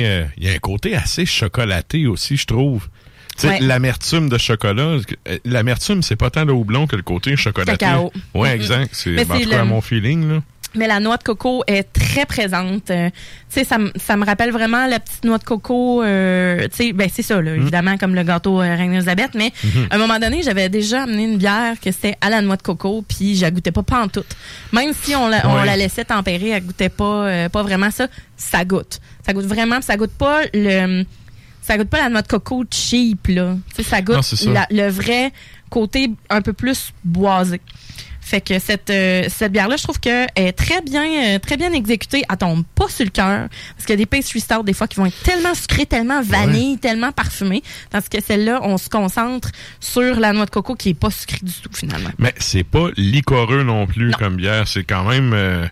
euh, 0.06 0.24
y 0.40 0.50
a 0.50 0.54
un 0.54 0.58
côté 0.60 0.96
assez 0.96 1.26
chocolaté 1.26 2.08
aussi, 2.08 2.36
je 2.38 2.46
trouve. 2.46 2.88
Ouais. 3.42 3.60
l'amertume 3.62 4.28
de 4.28 4.38
chocolat, 4.38 4.98
euh, 5.30 5.38
l'amertume 5.46 6.04
c'est 6.04 6.18
pas 6.18 6.30
tant 6.30 6.44
le 6.44 6.52
houblon 6.52 6.88
que 6.88 6.98
le 6.98 7.04
côté 7.04 7.38
chocolaté. 7.38 7.78
Cacao. 7.78 8.12
Ouais, 8.34 8.54
exact, 8.54 8.90
c'est 8.92 9.18
en 9.32 9.40
tout 9.40 9.50
cas 9.50 9.60
le- 9.60 9.64
mon 9.66 9.80
feeling 9.80 10.28
là. 10.30 10.42
Mais 10.76 10.86
la 10.88 11.00
noix 11.00 11.18
de 11.18 11.24
coco 11.24 11.64
est 11.66 11.84
très 11.94 12.26
présente. 12.28 12.92
Euh, 12.92 13.10
tu 13.10 13.16
sais, 13.50 13.64
ça, 13.64 13.80
me- 13.80 13.92
ça 13.96 14.16
me 14.18 14.24
rappelle 14.26 14.52
vraiment 14.52 14.86
la 14.86 15.00
petite 15.00 15.24
noix 15.26 15.40
de 15.40 15.44
coco. 15.44 16.04
euh, 16.04 16.68
tu 16.70 16.76
sais, 16.78 16.94
ben 16.94 17.10
c'est 17.12 17.24
ça, 17.24 17.42
là, 17.42 17.54
Mm. 17.56 17.62
évidemment, 17.62 17.98
comme 17.98 18.14
le 18.14 18.22
gâteau 18.24 18.62
euh, 18.62 18.76
Reine 18.76 18.94
Elisabeth. 18.94 19.32
Mais 19.34 19.52
Mhm. 19.64 19.88
à 19.90 19.96
un 19.96 19.98
moment 19.98 20.20
donné, 20.20 20.44
j'avais 20.44 20.70
déjà 20.70 21.04
amené 21.04 21.24
une 21.24 21.38
bière 21.38 21.80
que 21.80 21.92
c'était 21.92 22.16
à 22.22 22.30
la 22.30 22.42
noix 22.42 22.56
de 22.56 22.62
coco, 22.62 23.04
puis 23.08 23.36
je 23.36 23.42
la 23.42 23.52
goûtais 23.52 23.72
pas 23.72 23.82
pantoute. 23.84 24.36
Même 24.72 24.92
si 24.94 25.16
on 25.16 25.28
la, 25.28 25.48
on 25.50 25.64
la 25.64 25.76
laissait 25.76 26.06
tempérer, 26.06 26.50
elle 26.50 26.64
goûtait 26.66 26.90
pas, 26.90 27.26
euh, 27.26 27.50
pas 27.50 27.64
vraiment 27.64 27.90
ça. 27.90 28.08
Ça 28.38 28.64
goûte. 28.64 29.00
Ça 29.26 29.34
goûte 29.34 29.46
vraiment, 29.46 29.82
ça 29.82 29.98
goûte 29.98 30.12
pas 30.18 30.42
le... 30.54 31.04
Ça 31.62 31.78
goûte 31.78 31.90
pas 31.90 32.00
la 32.00 32.10
noix 32.10 32.22
de 32.24 32.28
coco 32.28 32.64
cheap, 32.72 33.28
là. 33.28 33.56
Tu 33.76 33.84
sais, 33.84 33.90
ça 33.90 34.02
goûte 34.02 34.16
Non, 34.46 34.54
la- 34.54 34.68
le 34.72 34.90
vrai 34.90 35.32
côté 35.70 36.10
un 36.30 36.42
peu 36.42 36.54
plus 36.54 36.94
boisé. 37.04 37.62
Fait 38.30 38.42
que 38.42 38.60
cette, 38.60 38.92
euh, 38.92 39.24
cette 39.28 39.52
bière-là, 39.52 39.76
je 39.76 39.82
trouve 39.82 40.00
qu'elle 40.00 40.28
est 40.36 40.52
très 40.52 40.82
bien, 40.82 41.36
euh, 41.36 41.40
très 41.40 41.58
bien 41.58 41.74
exécutée. 41.74 42.22
Elle 42.30 42.38
tombe 42.38 42.64
pas 42.76 42.88
sur 42.88 43.04
le 43.04 43.10
cœur. 43.10 43.50
Parce 43.76 43.86
qu'il 43.88 43.90
y 43.90 43.94
a 43.94 43.96
des 43.98 44.06
pastry 44.06 44.40
stouts, 44.40 44.62
des 44.62 44.74
fois, 44.74 44.88
qui 44.88 44.98
vont 44.98 45.08
être 45.08 45.20
tellement 45.24 45.56
sucrées, 45.56 45.88
tellement 45.88 46.22
vanille, 46.22 46.78
tellement 46.78 47.12
parfumées. 47.12 47.64
Tandis 47.90 48.08
que 48.08 48.22
celle-là, 48.22 48.60
on 48.62 48.78
se 48.78 48.88
concentre 48.88 49.50
sur 49.80 50.20
la 50.20 50.32
noix 50.32 50.46
de 50.46 50.52
coco 50.52 50.76
qui 50.76 50.90
est 50.90 50.94
pas 50.94 51.10
sucrée 51.10 51.40
du 51.42 51.54
tout, 51.54 51.72
finalement. 51.74 52.12
Mais 52.20 52.36
c'est 52.38 52.64
pas 52.64 52.90
liquoreux 52.98 53.64
non 53.64 53.88
plus 53.88 54.12
comme 54.12 54.36
bière. 54.36 54.68
C'est 54.68 54.84
quand 54.84 55.06
même, 55.06 55.34
euh, 55.34 55.66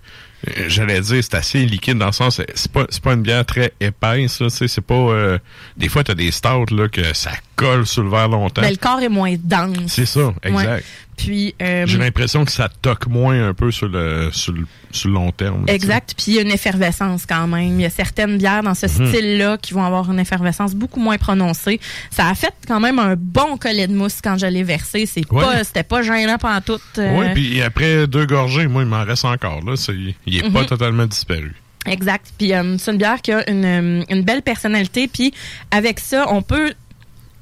j'allais 0.68 1.01
dire, 1.01 1.24
c'est 1.24 1.36
assez 1.36 1.64
liquide 1.66 1.99
dans 1.99 2.08
le 2.08 2.12
sens, 2.12 2.41
c'est- 2.55 2.72
pas, 2.72 2.86
pas 3.03 3.14
une 3.14 3.22
bière 3.22 3.45
très 3.45 3.72
épaisse. 3.80 4.39
là, 4.39 4.47
C'est 4.49 4.82
pas. 4.82 4.95
euh, 4.95 5.38
des 5.78 5.89
fois, 5.89 6.03
t'as 6.03 6.16
des 6.16 6.32
stouts 6.32 6.66
là, 6.76 6.88
que 6.89 7.14
ça 7.14 7.32
colle 7.58 7.86
sur 7.86 8.03
le 8.03 8.10
verre 8.10 8.30
longtemps. 8.30 8.62
Ben, 8.62 8.70
le 8.70 8.78
corps 8.78 9.01
est 9.01 9.10
moins 9.10 9.36
dense. 9.38 9.76
C'est 9.91 10.05
ça, 10.05 10.34
exact. 10.43 10.66
Ouais. 10.70 10.84
Puis, 11.18 11.55
euh, 11.64 11.88
J'ai 11.88 11.97
l'impression 11.97 12.45
que 12.45 12.51
ça 12.51 12.70
toque 12.82 13.08
moins 13.08 13.47
un 13.49 13.53
peu 13.55 13.72
sur 13.72 13.88
le, 13.88 14.30
sur 14.32 14.53
le, 14.53 14.68
sur 14.91 15.10
le 15.10 15.16
long 15.16 15.32
terme. 15.32 15.64
Exact. 15.68 16.14
Puis 16.16 16.26
il 16.28 16.34
y 16.36 16.38
a 16.38 16.43
une 16.43 16.51
effervescence 16.51 17.26
quand 17.26 17.47
même. 17.47 17.80
Il 17.80 17.82
y 17.82 17.86
a 17.86 17.89
certaines 17.89 18.38
bières 18.38 18.62
dans 18.62 18.76
ce 18.76 18.86
Mhm. 18.86 19.08
style-là 19.12 19.58
qui 19.58 19.74
vont 19.74 19.84
avoir 19.84 20.12
une 20.12 20.20
effervescence 20.20 20.76
beaucoup 20.76 20.99
moins 20.99 21.18
prononcée. 21.18 21.80
Ça 22.12 22.28
a 22.28 22.36
fait 22.36 22.53
quand 22.68 22.80
même 22.80 22.99
un 22.99 23.16
bon 23.18 23.58
collet 23.58 23.88
de 23.88 23.95
mousse 23.95 24.20
quand 24.24 24.38
je 24.38 24.45
l'ai 24.45 24.62
versé. 24.62 25.08
C'est 25.08 25.30
Ouais. 25.32 25.41
pas, 25.43 25.64
c'était 25.64 25.82
pas 25.82 26.03
gênant 26.03 26.38
pendant 26.38 26.62
tout. 26.62 26.80
euh, 26.99 27.20
Oui, 27.20 27.26
puis 27.34 27.62
après 27.64 28.05
deux 28.05 28.28
gorgées, 28.28 28.68
moi, 28.68 28.84
il 28.84 28.88
m'en 28.88 29.03
reste 29.03 29.26
encore. 29.26 29.62
Là, 29.66 29.76
C'est- 29.76 29.95
il 30.28 30.38
est 30.38 30.51
pas 30.51 30.62
Mhm. 30.62 30.66
totalement 30.68 31.05
disparu. 31.08 31.55
Exact. 31.88 32.28
Puis 32.38 32.53
euh, 32.53 32.78
c'est 32.78 32.91
une 32.91 32.97
bière 32.99 33.22
qui 33.24 33.32
a 33.32 33.49
une, 33.49 33.66
euh, 33.66 34.03
une 34.10 34.22
belle 34.22 34.43
personnalité. 34.43 35.08
Puis 35.08 35.34
avec 35.72 35.99
ça, 35.99 36.26
on 36.30 36.43
peut 36.43 36.74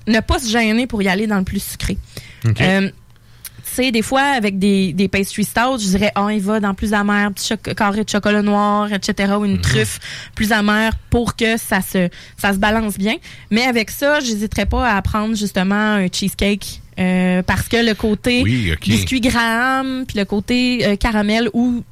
ne 0.08 0.20
pas 0.20 0.40
se 0.40 0.50
gêner 0.50 0.88
pour 0.88 1.02
y 1.02 1.08
aller 1.08 1.28
dans 1.28 1.38
le 1.38 1.44
plus 1.44 1.64
sucré. 1.64 1.98
OK. 2.48 2.62
Euh, 2.62 2.90
tu 3.68 3.84
sais, 3.84 3.92
des 3.92 4.04
fois, 4.04 4.22
avec 4.22 4.60
des, 4.60 4.94
des 4.94 5.08
pastry 5.08 5.44
stouts, 5.44 5.80
je 5.80 5.88
dirais, 5.88 6.12
ah, 6.16 6.28
il 6.32 6.40
va 6.40 6.60
dans 6.60 6.74
plus 6.74 6.94
amer, 6.94 7.32
petit 7.34 7.54
carré 7.76 8.04
de 8.04 8.10
chocolat 8.10 8.42
noir, 8.42 8.94
etc., 8.94 9.34
ou 9.40 9.44
une 9.44 9.60
truffe 9.60 10.00
plus 10.36 10.52
amère 10.52 10.94
pour 11.10 11.36
que 11.36 11.58
ça 11.58 11.82
se, 11.82 12.10
ça 12.38 12.54
se 12.54 12.58
balance 12.58 12.98
bien. 12.98 13.16
Mais 13.52 13.64
avec 13.64 13.90
ça, 13.92 14.20
j'hésiterais 14.22 14.66
pas 14.68 14.94
à 14.96 15.02
prendre 15.02 15.36
justement 15.36 15.76
un 15.96 16.08
cheesecake. 16.08 16.82
euh, 17.00 17.42
parce 17.42 17.68
que 17.68 17.78
le 17.86 17.94
côté 17.96 18.44
Oui, 18.44 18.72
biscuit 18.82 19.20
Graham, 19.20 20.06
puis 20.08 20.18
le 20.20 20.26
côté 20.26 20.86
euh, 20.86 20.96
caramel 20.96 21.50
ou, 21.54 21.84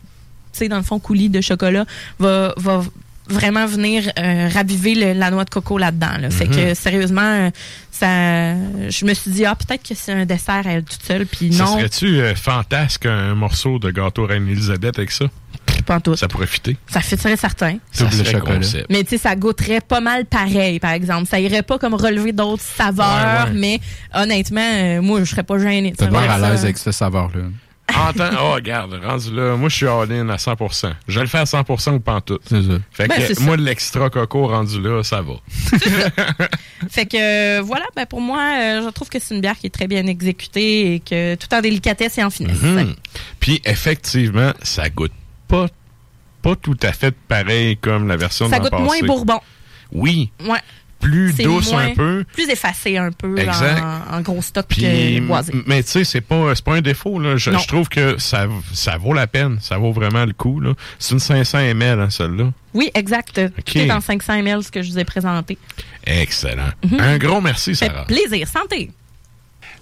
tu 0.53 0.59
sais, 0.59 0.67
dans 0.69 0.77
le 0.77 0.83
fond, 0.83 0.99
coulis 0.99 1.29
de 1.29 1.41
chocolat, 1.41 1.85
va, 2.19 2.53
va 2.55 2.83
vraiment 3.29 3.65
venir 3.65 4.11
euh, 4.19 4.49
raviver 4.53 4.95
le- 4.95 5.13
la 5.13 5.31
noix 5.31 5.45
de 5.45 5.49
coco 5.49 5.77
là-dedans. 5.77 6.17
là. 6.19 6.29
Fait 6.29 6.45
Mhm. 6.47 6.55
que 6.55 6.73
sérieusement, 6.73 7.21
euh, 7.21 7.49
ça, 7.91 8.07
je 8.89 9.05
me 9.05 9.13
suis 9.13 9.31
dit 9.31 9.45
ah 9.45 9.55
peut-être 9.55 9.87
que 9.87 9.95
c'est 9.95 10.11
un 10.11 10.25
dessert 10.25 10.61
à 10.67 10.71
elle 10.73 10.83
toute 10.83 11.03
seule, 11.03 11.25
puis 11.25 11.49
non, 11.51 11.77
serait-tu 11.77 12.19
euh, 12.19 12.35
fantasque 12.35 13.05
un 13.05 13.35
morceau 13.35 13.79
de 13.79 13.91
gâteau 13.91 14.25
Reine-Élisabeth 14.25 14.97
avec 14.97 15.11
ça? 15.11 15.25
tout. 16.03 16.15
Ça 16.15 16.29
pourrait 16.29 16.47
fitter. 16.47 16.77
Ça 16.87 17.01
fitterait 17.01 17.35
certain. 17.35 17.77
Ça 17.91 18.09
chocolat. 18.09 18.55
concept. 18.55 18.85
Mais 18.89 19.03
tu 19.03 19.11
sais, 19.11 19.17
ça 19.17 19.35
goûterait 19.35 19.81
pas 19.81 19.99
mal 19.99 20.23
pareil, 20.25 20.79
par 20.79 20.91
exemple. 20.91 21.27
Ça 21.27 21.39
irait 21.41 21.61
pas 21.61 21.77
comme 21.77 21.93
relever 21.93 22.31
d'autres 22.31 22.63
saveurs, 22.63 23.47
Ouais, 23.47 23.51
ouais. 23.51 23.59
mais 23.59 23.79
honnêtement, 24.13 24.61
euh, 24.61 25.01
moi, 25.01 25.19
je 25.19 25.25
serais 25.25 25.43
pas 25.43 25.59
gênée. 25.59 25.91
de 25.91 25.95
T'as 25.97 26.09
l'air 26.09 26.21
savoir 26.21 26.43
à 26.43 26.49
l'aise 26.51 26.63
avec 26.63 26.77
ce 26.77 26.91
saveur-là. 26.91 27.41
Entends, 27.95 28.29
oh, 28.41 28.53
regarde, 28.53 28.93
rendu 29.03 29.35
là, 29.35 29.55
moi, 29.55 29.69
je 29.69 29.75
suis 29.75 29.87
all-in 29.87 30.27
à 30.29 30.37
100%. 30.37 30.93
Je 31.07 31.15
vais 31.15 31.21
le 31.21 31.27
faire 31.29 31.41
à 31.41 31.43
100% 31.43 31.95
ou 31.95 31.99
pas 31.99 32.15
en 32.15 32.21
tout. 32.21 32.39
C'est 32.45 32.61
ça. 32.63 32.73
Fait 32.91 33.07
Ben, 33.07 33.15
que, 33.27 33.33
ça. 33.33 33.41
moi, 33.43 33.57
l'extra 33.57 34.09
coco 34.09 34.47
rendu 34.47 34.81
là, 34.81 35.03
ça 35.03 35.21
va. 35.21 35.33
Fait 36.89 37.05
que 37.05 37.17
euh, 37.59 37.61
voilà, 37.61 37.85
ben 37.95 38.05
pour 38.05 38.21
moi, 38.21 38.39
euh, 38.59 38.81
je 38.85 38.89
trouve 38.89 39.09
que 39.09 39.19
c'est 39.19 39.35
une 39.35 39.41
bière 39.41 39.57
qui 39.57 39.67
est 39.67 39.73
très 39.73 39.87
bien 39.87 40.05
exécutée 40.07 40.95
et 40.95 40.99
que 41.01 41.35
tout 41.35 41.53
en 41.53 41.61
délicatesse 41.61 42.17
et 42.17 42.23
en 42.23 42.29
finesse. 42.29 42.61
Mhm. 42.61 42.95
Puis, 43.39 43.61
effectivement, 43.65 44.53
ça 44.63 44.89
goûte 44.89 45.13
pas, 45.47 45.67
pas 46.41 46.55
tout 46.55 46.77
à 46.83 46.93
fait 46.93 47.13
pareil 47.27 47.77
comme 47.77 48.07
la 48.07 48.17
version 48.17 48.49
Ça 48.49 48.59
de 48.59 48.63
l'an 48.63 48.69
goûte 48.69 48.79
moins 48.79 48.99
bourbon. 49.07 49.39
Oui, 49.91 50.31
Ouais. 50.47 50.59
Plus 51.03 51.33
douce 51.35 51.71
moins- 51.71 51.85
un 51.87 51.93
peu. 51.93 52.23
Plus 52.33 52.49
effacé 52.49 52.97
un 52.97 53.11
peu 53.11 53.37
Exact. 53.37 53.81
en, 54.11 54.17
en 54.17 54.21
gros 54.21 54.41
stock 54.41 54.65
Puis, 54.67 55.19
boisé. 55.21 55.53
mais 55.67 55.83
tu 55.83 55.89
sais, 55.89 56.03
c'est 56.03 56.21
pas, 56.21 56.53
pas 56.65 56.73
un 56.75 56.81
défaut. 56.81 57.19
Là. 57.19 57.37
Je, 57.37 57.49
trouve 57.67 57.89
que 57.89 58.17
ça, 58.17 58.47
ça 58.73 58.97
vaut 58.97 59.13
la 59.13 59.27
peine. 59.27 59.57
Ça 59.61 59.77
vaut 59.77 59.91
vraiment 59.91 60.25
le 60.25 60.33
coup. 60.33 60.61
C'est 60.99 61.13
une 61.13 61.19
500 61.19 61.59
ml, 61.59 61.99
hein, 61.99 62.09
celle-là. 62.09 62.51
Oui, 62.73 62.89
exact. 62.95 63.39
Ok. 63.39 63.63
Tout 63.65 63.77
est 63.77 63.85
dans 63.85 64.01
500 64.01 64.33
ml, 64.35 64.63
ce 64.63 64.71
que 64.71 64.81
je 64.81 64.91
vous 64.91 64.99
ai 64.99 65.05
présenté. 65.05 65.57
Excellent. 66.05 66.69
Mhm. 66.89 66.99
Un 66.99 67.17
gros 67.17 67.41
merci, 67.41 67.75
Fait 67.75 67.85
Sarah. 67.87 68.05
plaisir. 68.05 68.47
Santé. 68.47 68.89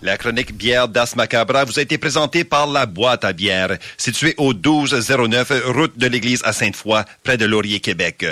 La 0.04 0.18
chronique 0.18 0.56
bière 0.56 0.88
d'As 0.88 1.16
Macabra 1.16 1.64
vous 1.64 1.78
a 1.78 1.82
été 1.84 2.00
présentée 2.00 2.44
par 2.44 2.66
La 2.66 2.88
Boîte 2.88 3.24
à 3.24 3.34
bière, 3.34 3.78
située 3.98 4.34
au 4.38 4.52
1209 4.52 5.52
route 5.68 5.96
de 5.96 6.08
l'église 6.08 6.42
à 6.44 6.54
Sainte-Foy, 6.54 7.04
près 7.24 7.38
de 7.38 7.46
Laurier, 7.46 7.80
Québec. 7.80 8.26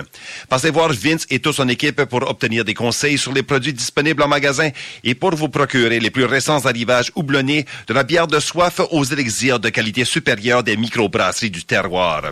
Passez 0.50 0.72
voir 0.72 0.92
Vince 0.92 1.28
et 1.30 1.40
toute 1.40 1.54
son 1.54 1.70
équipe 1.70 2.06
pour 2.06 2.28
obtenir 2.28 2.66
des 2.66 2.74
conseils 2.74 3.20
sur 3.20 3.34
les 3.34 3.44
produits 3.44 3.74
disponibles 3.74 4.24
en 4.24 4.28
magasin 4.28 4.70
et 5.04 5.14
pour 5.14 5.36
vous 5.36 5.50
procurer 5.50 6.00
les 6.00 6.10
plus 6.10 6.26
récents 6.26 6.66
arrivages 6.66 7.12
houblonnés 7.16 7.68
de 7.88 7.94
la 7.94 8.04
bière 8.04 8.26
de 8.26 8.40
soif 8.40 8.82
aux 8.90 9.04
élixirs 9.04 9.60
de 9.60 9.70
qualité 9.70 10.06
supérieure 10.06 10.64
des 10.64 10.76
microbrasseries 10.76 11.52
du 11.52 11.64
terroir. 11.66 12.32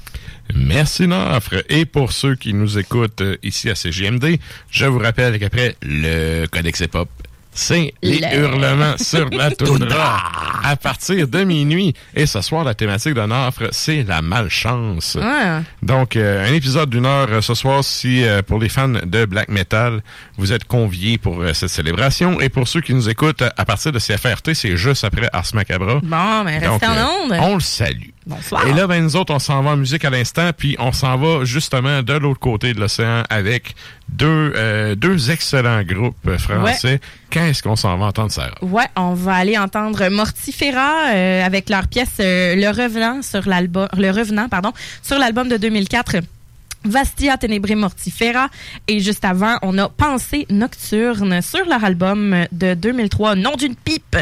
Merci 0.55 1.07
Nafre. 1.07 1.63
Et 1.69 1.85
pour 1.85 2.11
ceux 2.11 2.35
qui 2.35 2.53
nous 2.53 2.79
écoutent 2.79 3.21
euh, 3.21 3.37
ici 3.43 3.69
à 3.69 3.75
CGMD, 3.75 4.39
je 4.71 4.85
vous 4.85 4.99
rappelle 4.99 5.37
qu'après 5.39 5.75
le 5.81 6.45
Codex 6.47 6.79
Hip-Hop, 6.79 7.09
c'est 7.57 7.93
les 8.03 8.19
Le- 8.19 8.37
hurlements 8.37 8.97
sur 8.97 9.29
la 9.31 9.49
toundra 9.55 10.21
à 10.63 10.75
partir 10.75 11.27
de 11.27 11.43
minuit. 11.43 11.93
Et 12.15 12.25
ce 12.25 12.41
soir, 12.41 12.63
la 12.63 12.73
thématique 12.75 13.13
de 13.15 13.21
notre 13.21 13.69
c'est 13.71 14.03
la 14.03 14.21
malchance. 14.21 15.17
Ah. 15.21 15.61
Donc, 15.81 16.15
euh, 16.15 16.47
un 16.47 16.53
épisode 16.53 16.89
d'une 16.89 17.05
heure 17.05 17.27
euh, 17.31 17.41
ce 17.41 17.53
soir 17.55 17.83
si, 17.83 18.23
euh, 18.23 18.41
pour 18.41 18.59
les 18.59 18.69
fans 18.69 18.87
de 18.89 19.25
black 19.25 19.49
metal, 19.49 20.01
vous 20.37 20.53
êtes 20.53 20.65
conviés 20.65 21.17
pour 21.17 21.43
cette 21.53 21.69
célébration. 21.69 22.39
Et 22.39 22.49
pour 22.49 22.67
ceux 22.67 22.81
qui 22.81 22.93
nous 22.93 23.09
écoutent 23.09 23.41
à 23.41 23.65
partir 23.65 23.91
de 23.91 23.99
CFRT, 23.99 24.53
c'est 24.53 24.77
juste 24.77 25.03
après 25.03 25.27
Ars 25.33 25.45
Macabra. 25.53 25.99
Bon, 26.03 26.43
mais 26.43 26.59
Donc, 26.59 26.81
restez 26.81 26.87
en 26.87 27.25
onde. 27.25 27.33
On 27.39 27.55
le 27.55 27.59
salue. 27.61 28.09
Bonsoir. 28.27 28.67
Et 28.67 28.73
là, 28.73 28.87
ben, 28.87 29.01
nous 29.01 29.15
autres, 29.15 29.33
on 29.33 29.39
s'en 29.39 29.61
va 29.63 29.71
en 29.71 29.77
musique 29.77 30.03
à 30.03 30.09
l'instant, 30.09 30.51
puis 30.55 30.75
on 30.79 30.91
s'en 30.91 31.17
va 31.17 31.45
justement 31.45 32.03
de 32.03 32.13
l'autre 32.13 32.41
côté 32.41 32.73
de 32.73 32.79
l'océan 32.79 33.23
avec 33.29 33.73
deux, 34.09 34.51
euh, 34.55 34.95
deux 34.95 35.31
excellents 35.31 35.81
groupes 35.83 36.37
français. 36.37 36.99
Qu'est-ce 37.29 37.63
qu'on 37.63 37.77
s'en 37.77 37.97
va 37.97 38.07
entendre, 38.07 38.31
Sarah? 38.31 38.61
Ouais, 38.61 38.87
on 38.97 39.13
va 39.13 39.35
aller 39.35 39.57
entendre 39.57 40.09
Mortifera 40.09 41.11
euh, 41.13 41.45
avec 41.45 41.69
leur 41.69 41.87
pièce 41.87 42.17
euh, 42.19 42.55
Le 42.55 42.67
Revenant 42.67 43.21
sur 43.21 43.47
l'album 43.47 43.87
Le 43.97 44.11
Revenant 44.11 44.49
pardon, 44.49 44.73
sur 45.01 45.17
l'album 45.17 45.47
de 45.47 45.55
2004. 45.55 46.17
Vastia 46.83 47.37
Tenebre 47.37 47.75
Mortifera 47.75 48.49
et 48.87 48.99
juste 48.99 49.25
avant, 49.25 49.57
on 49.61 49.77
a 49.77 49.89
Pensée 49.89 50.45
nocturne 50.49 51.41
sur 51.41 51.65
leur 51.65 51.83
album 51.83 52.45
de 52.51 52.73
2003 52.73 53.35
Nom 53.35 53.55
d'une 53.55 53.75
pipe 53.75 54.17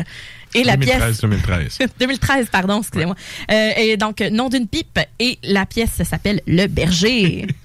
et 0.56 0.64
la 0.64 0.78
2013, 0.78 1.04
pièce 1.04 1.22
2013. 1.22 1.78
2013 2.00 2.48
pardon, 2.52 2.80
excusez-moi. 2.80 3.16
Euh, 3.52 3.70
et 3.78 3.98
donc 3.98 4.22
Nom 4.32 4.50
d'une 4.50 4.68
pipe 4.68 5.00
et 5.20 5.38
la 5.44 5.66
pièce 5.66 6.02
s'appelle 6.04 6.42
Le 6.48 6.68
berger. 6.68 7.46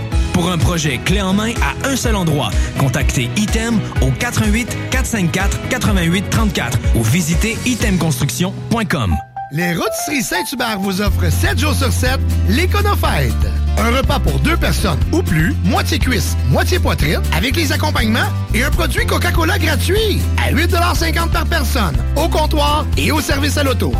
Pour 0.33 0.49
un 0.49 0.57
projet 0.57 0.99
clé 0.99 1.21
en 1.21 1.33
main 1.33 1.53
à 1.61 1.89
un 1.89 1.95
seul 1.95 2.15
endroit, 2.15 2.51
contactez 2.77 3.29
Item 3.35 3.79
au 4.01 4.11
88 4.11 4.77
454 4.89 5.69
88 5.69 6.29
34 6.29 6.79
ou 6.95 7.03
visitez 7.03 7.57
itemconstruction.com. 7.65 9.15
Les 9.53 9.73
Rôtisseries 9.73 10.23
Saint-Hubert 10.23 10.79
vous 10.79 11.01
offrent 11.01 11.29
7 11.29 11.59
jours 11.59 11.75
sur 11.75 11.91
7 11.91 12.19
l'Éconofête. 12.47 13.33
Un 13.77 13.97
repas 13.97 14.19
pour 14.19 14.39
deux 14.39 14.55
personnes 14.55 14.99
ou 15.11 15.21
plus, 15.21 15.53
moitié 15.65 15.99
cuisse, 15.99 16.37
moitié 16.49 16.79
poitrine, 16.79 17.21
avec 17.35 17.57
les 17.57 17.73
accompagnements 17.73 18.29
et 18.53 18.63
un 18.63 18.71
produit 18.71 19.05
Coca-Cola 19.05 19.59
gratuit 19.59 20.21
à 20.41 20.53
8,50 20.53 21.31
par 21.31 21.45
personne, 21.45 21.95
au 22.15 22.29
comptoir 22.29 22.85
et 22.95 23.11
au 23.11 23.19
service 23.19 23.57
à 23.57 23.63
l'auto. 23.63 23.93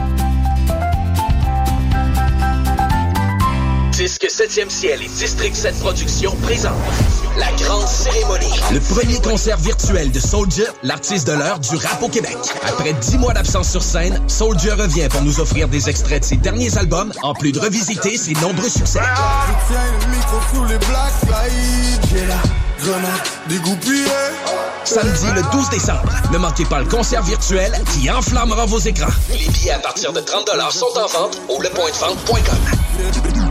Disque 4.02 4.30
7e 4.32 4.68
ciel 4.68 5.04
et 5.04 5.08
District 5.10 5.56
7 5.56 5.78
Productions 5.78 6.36
présentent 6.42 6.74
la 7.38 7.52
grande 7.52 7.88
cérémonie. 7.88 8.52
Le 8.74 8.80
premier 8.80 9.22
concert 9.22 9.58
virtuel 9.58 10.12
de 10.12 10.20
Soldier, 10.20 10.66
l'artiste 10.82 11.28
de 11.28 11.34
l'heure 11.34 11.60
du 11.60 11.76
rap 11.76 12.02
au 12.02 12.10
Québec. 12.10 12.36
Après 12.68 12.94
10 12.94 13.20
mois 13.20 13.34
d'absence 13.34 13.70
sur 13.70 13.84
scène, 13.84 14.20
Soldier 14.28 14.72
revient 14.72 15.08
pour 15.08 15.22
nous 15.22 15.40
offrir 15.40 15.68
des 15.68 15.88
extraits 15.88 16.24
de 16.24 16.26
ses 16.26 16.38
derniers 16.38 16.76
albums, 16.80 17.14
en 17.22 17.36
plus 17.36 17.52
de 17.52 17.60
revisiter 17.60 18.18
ses 18.18 18.34
nombreux 18.42 18.70
succès. 18.70 19.02
Je 19.02 19.72
tiens 19.72 19.84
le 20.02 20.16
micro 20.16 20.38
sous 20.52 20.66
les 20.66 20.80
black 20.80 21.14
slides. 21.22 22.02
J'ai 22.12 22.26
la 22.26 22.42
grenade 22.84 23.22
dégoupillée. 23.50 24.06
Samedi 24.84 25.28
le 25.36 25.44
12 25.52 25.70
décembre, 25.70 26.12
ne 26.34 26.40
manquez 26.40 26.66
pas 26.66 26.80
le 26.80 26.86
concert 26.86 27.22
virtuel 27.22 27.72
qui 27.94 28.10
enflammera 28.10 28.66
vos 28.66 28.80
écrans. 28.80 29.14
Les 29.30 29.48
billets 29.48 29.74
à 29.74 29.80
partir 29.80 30.12
de 30.12 30.22
30 30.22 30.50
sont 30.72 30.88
en 30.98 31.06
vente 31.06 31.40
au 31.50 31.62
lepointdevente.com. 31.62 33.51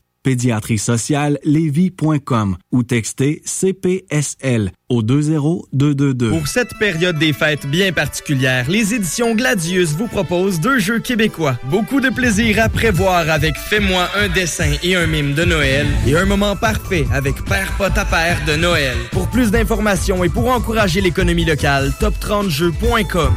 pédiatrie 0.23 0.77
sociale 0.77 1.39
lévis.com 1.43 2.57
ou 2.71 2.83
textez 2.83 3.41
CPSL 3.45 4.71
au 4.89 5.01
20222. 5.01 6.29
Pour 6.29 6.47
cette 6.47 6.77
période 6.79 7.17
des 7.17 7.33
fêtes 7.33 7.65
bien 7.65 7.91
particulière, 7.93 8.69
les 8.69 8.93
éditions 8.93 9.35
Gladius 9.35 9.91
vous 9.91 10.07
proposent 10.07 10.59
deux 10.59 10.79
jeux 10.79 10.99
québécois. 10.99 11.57
Beaucoup 11.65 12.01
de 12.01 12.09
plaisir 12.09 12.59
à 12.59 12.69
prévoir 12.69 13.29
avec 13.29 13.55
Fais-moi 13.55 14.07
un 14.19 14.27
dessin 14.27 14.73
et 14.83 14.95
un 14.95 15.07
mime 15.07 15.33
de 15.33 15.45
Noël 15.45 15.87
et 16.05 16.15
un 16.15 16.25
moment 16.25 16.55
parfait 16.55 17.05
avec 17.11 17.35
Père 17.45 17.71
Pot 17.77 17.97
à 17.97 18.05
Père 18.05 18.39
de 18.45 18.55
Noël. 18.55 18.97
Pour 19.11 19.29
plus 19.29 19.51
d'informations 19.51 20.23
et 20.23 20.29
pour 20.29 20.49
encourager 20.49 21.01
l'économie 21.01 21.45
locale, 21.45 21.93
top30jeux.com. 21.99 23.33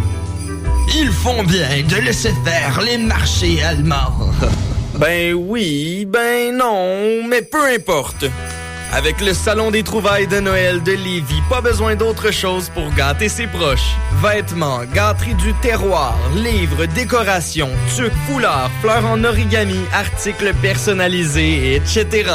Ils 0.97 1.11
font 1.11 1.43
bien 1.45 1.83
de 1.89 1.97
laisser 2.05 2.33
faire 2.45 2.81
les 2.83 2.99
marchés 2.99 3.63
allemands. 3.63 4.31
Ben 4.99 5.35
oui, 5.35 6.07
ben 6.09 6.57
non, 6.57 7.27
mais 7.29 7.43
peu 7.43 7.65
importe. 7.75 8.27
Avec 8.93 9.21
le 9.21 9.35
Salon 9.35 9.73
des 9.73 9.83
trouvailles 9.83 10.29
de 10.29 10.39
Noël 10.39 10.81
de 10.85 10.93
Lévis, 10.93 11.43
pas 11.51 11.61
besoin 11.61 11.97
d'autre 11.97 12.31
chose 12.31 12.71
pour 12.73 12.95
gâter 12.95 13.29
ses 13.29 13.49
proches. 13.49 13.97
Vêtements, 14.23 14.85
gâteries 14.95 15.35
du 15.35 15.53
terroir, 15.55 16.17
livres, 16.37 16.87
décorations, 16.87 17.71
tucs, 17.97 18.13
foulards, 18.29 18.71
fleurs 18.83 19.05
en 19.05 19.25
origami, 19.25 19.81
articles 19.93 20.55
personnalisés, 20.63 21.75
etc. 21.75 22.31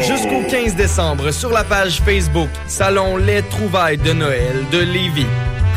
Jusqu'au 0.00 0.42
15 0.48 0.76
décembre, 0.76 1.30
sur 1.30 1.50
la 1.50 1.64
page 1.64 2.00
Facebook, 2.00 2.48
Salon 2.66 3.18
Les 3.18 3.42
trouvailles 3.42 3.98
de 3.98 4.14
Noël 4.14 4.64
de 4.72 4.78
Lévis 4.78 5.26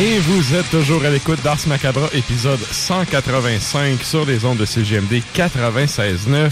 Et 0.00 0.20
vous 0.20 0.54
êtes 0.54 0.70
toujours 0.70 1.04
à 1.04 1.10
l'écoute 1.10 1.42
d'Ars 1.42 1.58
Macabra, 1.66 2.08
épisode 2.14 2.60
185 2.60 4.00
sur 4.00 4.24
les 4.24 4.44
ondes 4.44 4.58
de 4.58 4.64
CGMD 4.64 5.20
96.9. 5.34 6.50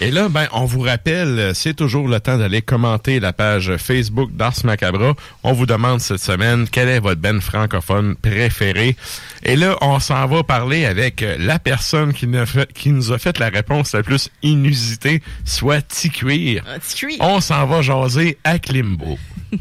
Et 0.00 0.10
là, 0.10 0.28
ben, 0.28 0.48
on 0.50 0.64
vous 0.64 0.80
rappelle, 0.80 1.52
c'est 1.54 1.74
toujours 1.74 2.08
le 2.08 2.18
temps 2.18 2.36
d'aller 2.36 2.62
commenter 2.62 3.20
la 3.20 3.32
page 3.32 3.76
Facebook 3.76 4.32
d'Ars 4.32 4.64
Macabra. 4.64 5.14
On 5.44 5.52
vous 5.52 5.66
demande 5.66 6.00
cette 6.00 6.18
semaine 6.18 6.66
quelle 6.68 6.88
est 6.88 6.98
votre 6.98 7.20
ben 7.20 7.40
francophone 7.40 8.16
préférée? 8.16 8.96
Et 9.44 9.54
là, 9.54 9.76
on 9.82 10.00
s'en 10.00 10.26
va 10.26 10.42
parler 10.42 10.84
avec 10.84 11.24
la 11.38 11.60
personne 11.60 12.12
qui 12.12 12.26
nous, 12.26 12.38
a 12.38 12.46
fait, 12.46 12.72
qui 12.72 12.90
nous 12.90 13.12
a 13.12 13.18
fait 13.18 13.38
la 13.38 13.50
réponse 13.50 13.92
la 13.92 14.02
plus 14.02 14.30
inusitée, 14.42 15.22
soit 15.44 15.80
Ticuir. 15.86 16.64
On 17.20 17.40
s'en 17.40 17.66
va 17.66 17.82
jaser 17.82 18.36
à 18.42 18.58
Klimbo. 18.58 19.16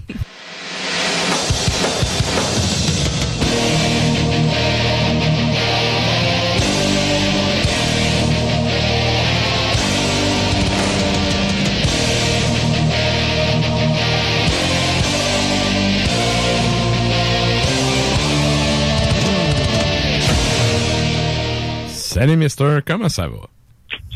Salut, 22.20 22.36
Mister. 22.36 22.80
Comment 22.86 23.07
ça 23.09 23.28
va? 23.28 23.38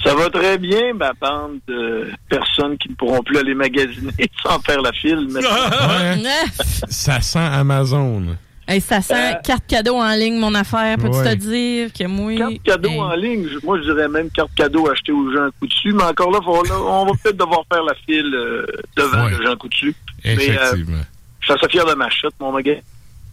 Ça 0.04 0.14
va 0.14 0.30
très 0.30 0.58
bien, 0.58 0.94
ma 0.94 1.14
bande 1.14 1.60
de 1.68 2.10
personnes 2.28 2.78
qui 2.78 2.90
ne 2.90 2.96
pourront 2.96 3.24
plus 3.24 3.38
aller 3.38 3.54
magasiner 3.56 4.12
sans 4.44 4.60
faire 4.60 4.82
la 4.82 4.92
file. 4.92 5.28
Ouais. 5.34 6.22
ça 6.90 7.22
sent 7.22 7.40
Amazon. 7.40 8.36
Hey, 8.68 8.82
ça 8.82 9.02
sent 9.02 9.38
carte 9.46 9.66
cadeau 9.68 9.96
en 9.96 10.14
ligne, 10.16 10.38
mon 10.38 10.54
affaire. 10.54 10.98
Peux-tu 10.98 11.16
Ouais. 11.18 11.36
te 11.36 11.40
dire 11.40 11.94
que 11.94 12.06
moi. 12.06 12.36
Carte 12.36 12.64
cadeau 12.64 12.90
hey, 12.90 13.00
en 13.00 13.14
ligne, 13.16 13.48
moi 13.64 13.78
je 13.78 13.84
dirais 13.84 14.10
même 14.10 14.30
carte 14.32 14.52
cadeau 14.56 14.90
achetée 14.92 15.14
aux 15.14 15.32
gens 15.34 15.48
coup 15.60 15.68
dessus, 15.68 15.94
mais 15.94 16.04
encore 16.04 16.32
là, 16.32 16.40
faut- 16.44 16.64
là, 16.66 16.76
on 16.82 17.06
va 17.06 17.12
peut-être 17.24 17.38
devoir 17.38 17.62
faire 17.72 17.84
la 17.84 17.94
file 18.06 18.34
euh, 18.36 18.66
devant 18.98 19.26
Ouais. 19.26 19.32
le 19.38 19.46
gens 19.46 19.56
coup 19.56 19.70
dessus. 19.70 19.96
Mais, 20.26 20.32
euh, 20.32 20.36
Effectivement. 20.42 20.98
je 21.40 21.46
suis 21.46 21.54
assez 21.54 21.70
fier 21.70 21.86
de 21.86 21.94
ma 21.94 22.10
chute, 22.10 22.34
mon 22.42 22.52
magasin. 22.52 22.80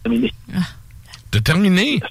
Terminé? 0.03 0.33
De 1.33 1.39
terminer? 1.39 2.01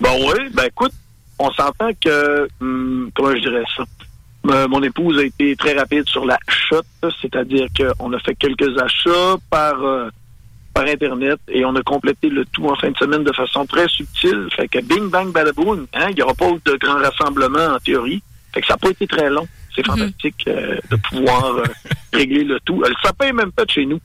Bon 0.00 0.30
oui, 0.30 0.48
ben 0.54 0.64
écoute, 0.66 0.92
on 1.38 1.50
s'entend 1.52 1.90
que, 2.00 2.48
hum, 2.60 3.10
comment 3.14 3.34
je 3.34 3.40
dirais 3.40 3.64
ça, 3.76 3.84
Euh, 4.46 4.66
mon 4.68 4.82
épouse 4.82 5.18
a 5.18 5.24
été 5.24 5.56
très 5.56 5.74
rapide 5.74 6.08
sur 6.08 6.24
la 6.24 6.38
chute, 6.48 7.12
c'est-à-dire 7.20 7.66
qu'on 7.76 8.12
a 8.14 8.18
fait 8.20 8.34
quelques 8.36 8.72
achats 8.80 9.36
par 9.50 9.82
euh, 9.82 10.08
par 10.72 10.84
Internet 10.86 11.38
et 11.48 11.64
on 11.66 11.74
a 11.74 11.82
complété 11.82 12.30
le 12.30 12.44
tout 12.46 12.66
en 12.66 12.76
fin 12.76 12.90
de 12.90 12.96
semaine 12.96 13.24
de 13.24 13.32
façon 13.32 13.66
très 13.66 13.88
subtile. 13.88 14.46
Fait 14.56 14.68
que 14.68 14.78
bing, 14.80 15.10
bang, 15.10 15.32
badaboum, 15.32 15.86
hein, 15.92 16.06
il 16.10 16.14
n'y 16.14 16.22
aura 16.22 16.34
pas 16.34 16.50
de 16.64 16.74
grand 16.76 16.98
rassemblement 16.98 17.74
en 17.74 17.78
théorie. 17.80 18.22
Fait 18.54 18.60
que 18.62 18.66
ça 18.68 18.74
n'a 18.74 18.78
pas 18.78 18.90
été 18.90 19.06
très 19.06 19.28
long. 19.28 19.46
C'est 19.74 19.84
fantastique 19.84 20.44
euh, 20.46 20.78
de 20.90 20.96
pouvoir 20.96 21.44
euh, 21.56 21.64
régler 22.12 22.44
le 22.44 22.58
tout. 22.60 22.80
Le 22.82 22.94
sapin 23.04 23.26
est 23.26 23.32
même 23.32 23.52
pas 23.52 23.64
de 23.64 23.70
chez 23.70 23.86
nous. 23.86 24.00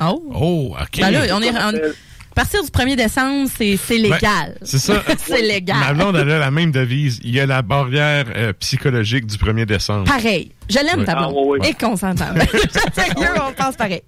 Oh. 0.00 0.22
Oh, 0.34 0.76
OK. 0.78 0.98
Ben 1.00 1.10
là, 1.12 1.20
on 1.36 1.40
est. 1.40 1.50
on- 1.50 1.92
partir 2.36 2.62
du 2.62 2.68
1er 2.70 2.94
décembre, 2.96 3.48
c'est 3.52 3.76
c'est 3.76 3.98
légal. 3.98 4.20
Ben, 4.20 4.54
c'est 4.62 4.78
ça. 4.78 5.02
c'est 5.18 5.42
légal. 5.42 5.78
Ma 5.80 5.92
blonde, 5.94 6.16
elle 6.16 6.30
a 6.30 6.38
la 6.38 6.50
même 6.52 6.70
devise. 6.70 7.18
Il 7.24 7.34
y 7.34 7.40
a 7.40 7.46
la 7.46 7.62
barrière 7.62 8.26
euh, 8.36 8.52
psychologique 8.60 9.26
du 9.26 9.36
1er 9.36 9.64
décembre. 9.66 10.04
Pareil. 10.04 10.52
Je 10.68 10.76
l'aime, 10.78 11.00
Ouais. 11.00 11.04
ta 11.04 11.12
Ah, 11.16 11.28
blonde. 11.28 11.34
ouais, 11.34 11.58
ouais. 11.60 11.70
Et 11.70 11.74
qu'on 11.74 11.96
s'entend. 11.96 12.32
Sérieux, 12.92 13.30
on 13.48 13.52
pense 13.52 13.74
pareil. 13.76 14.02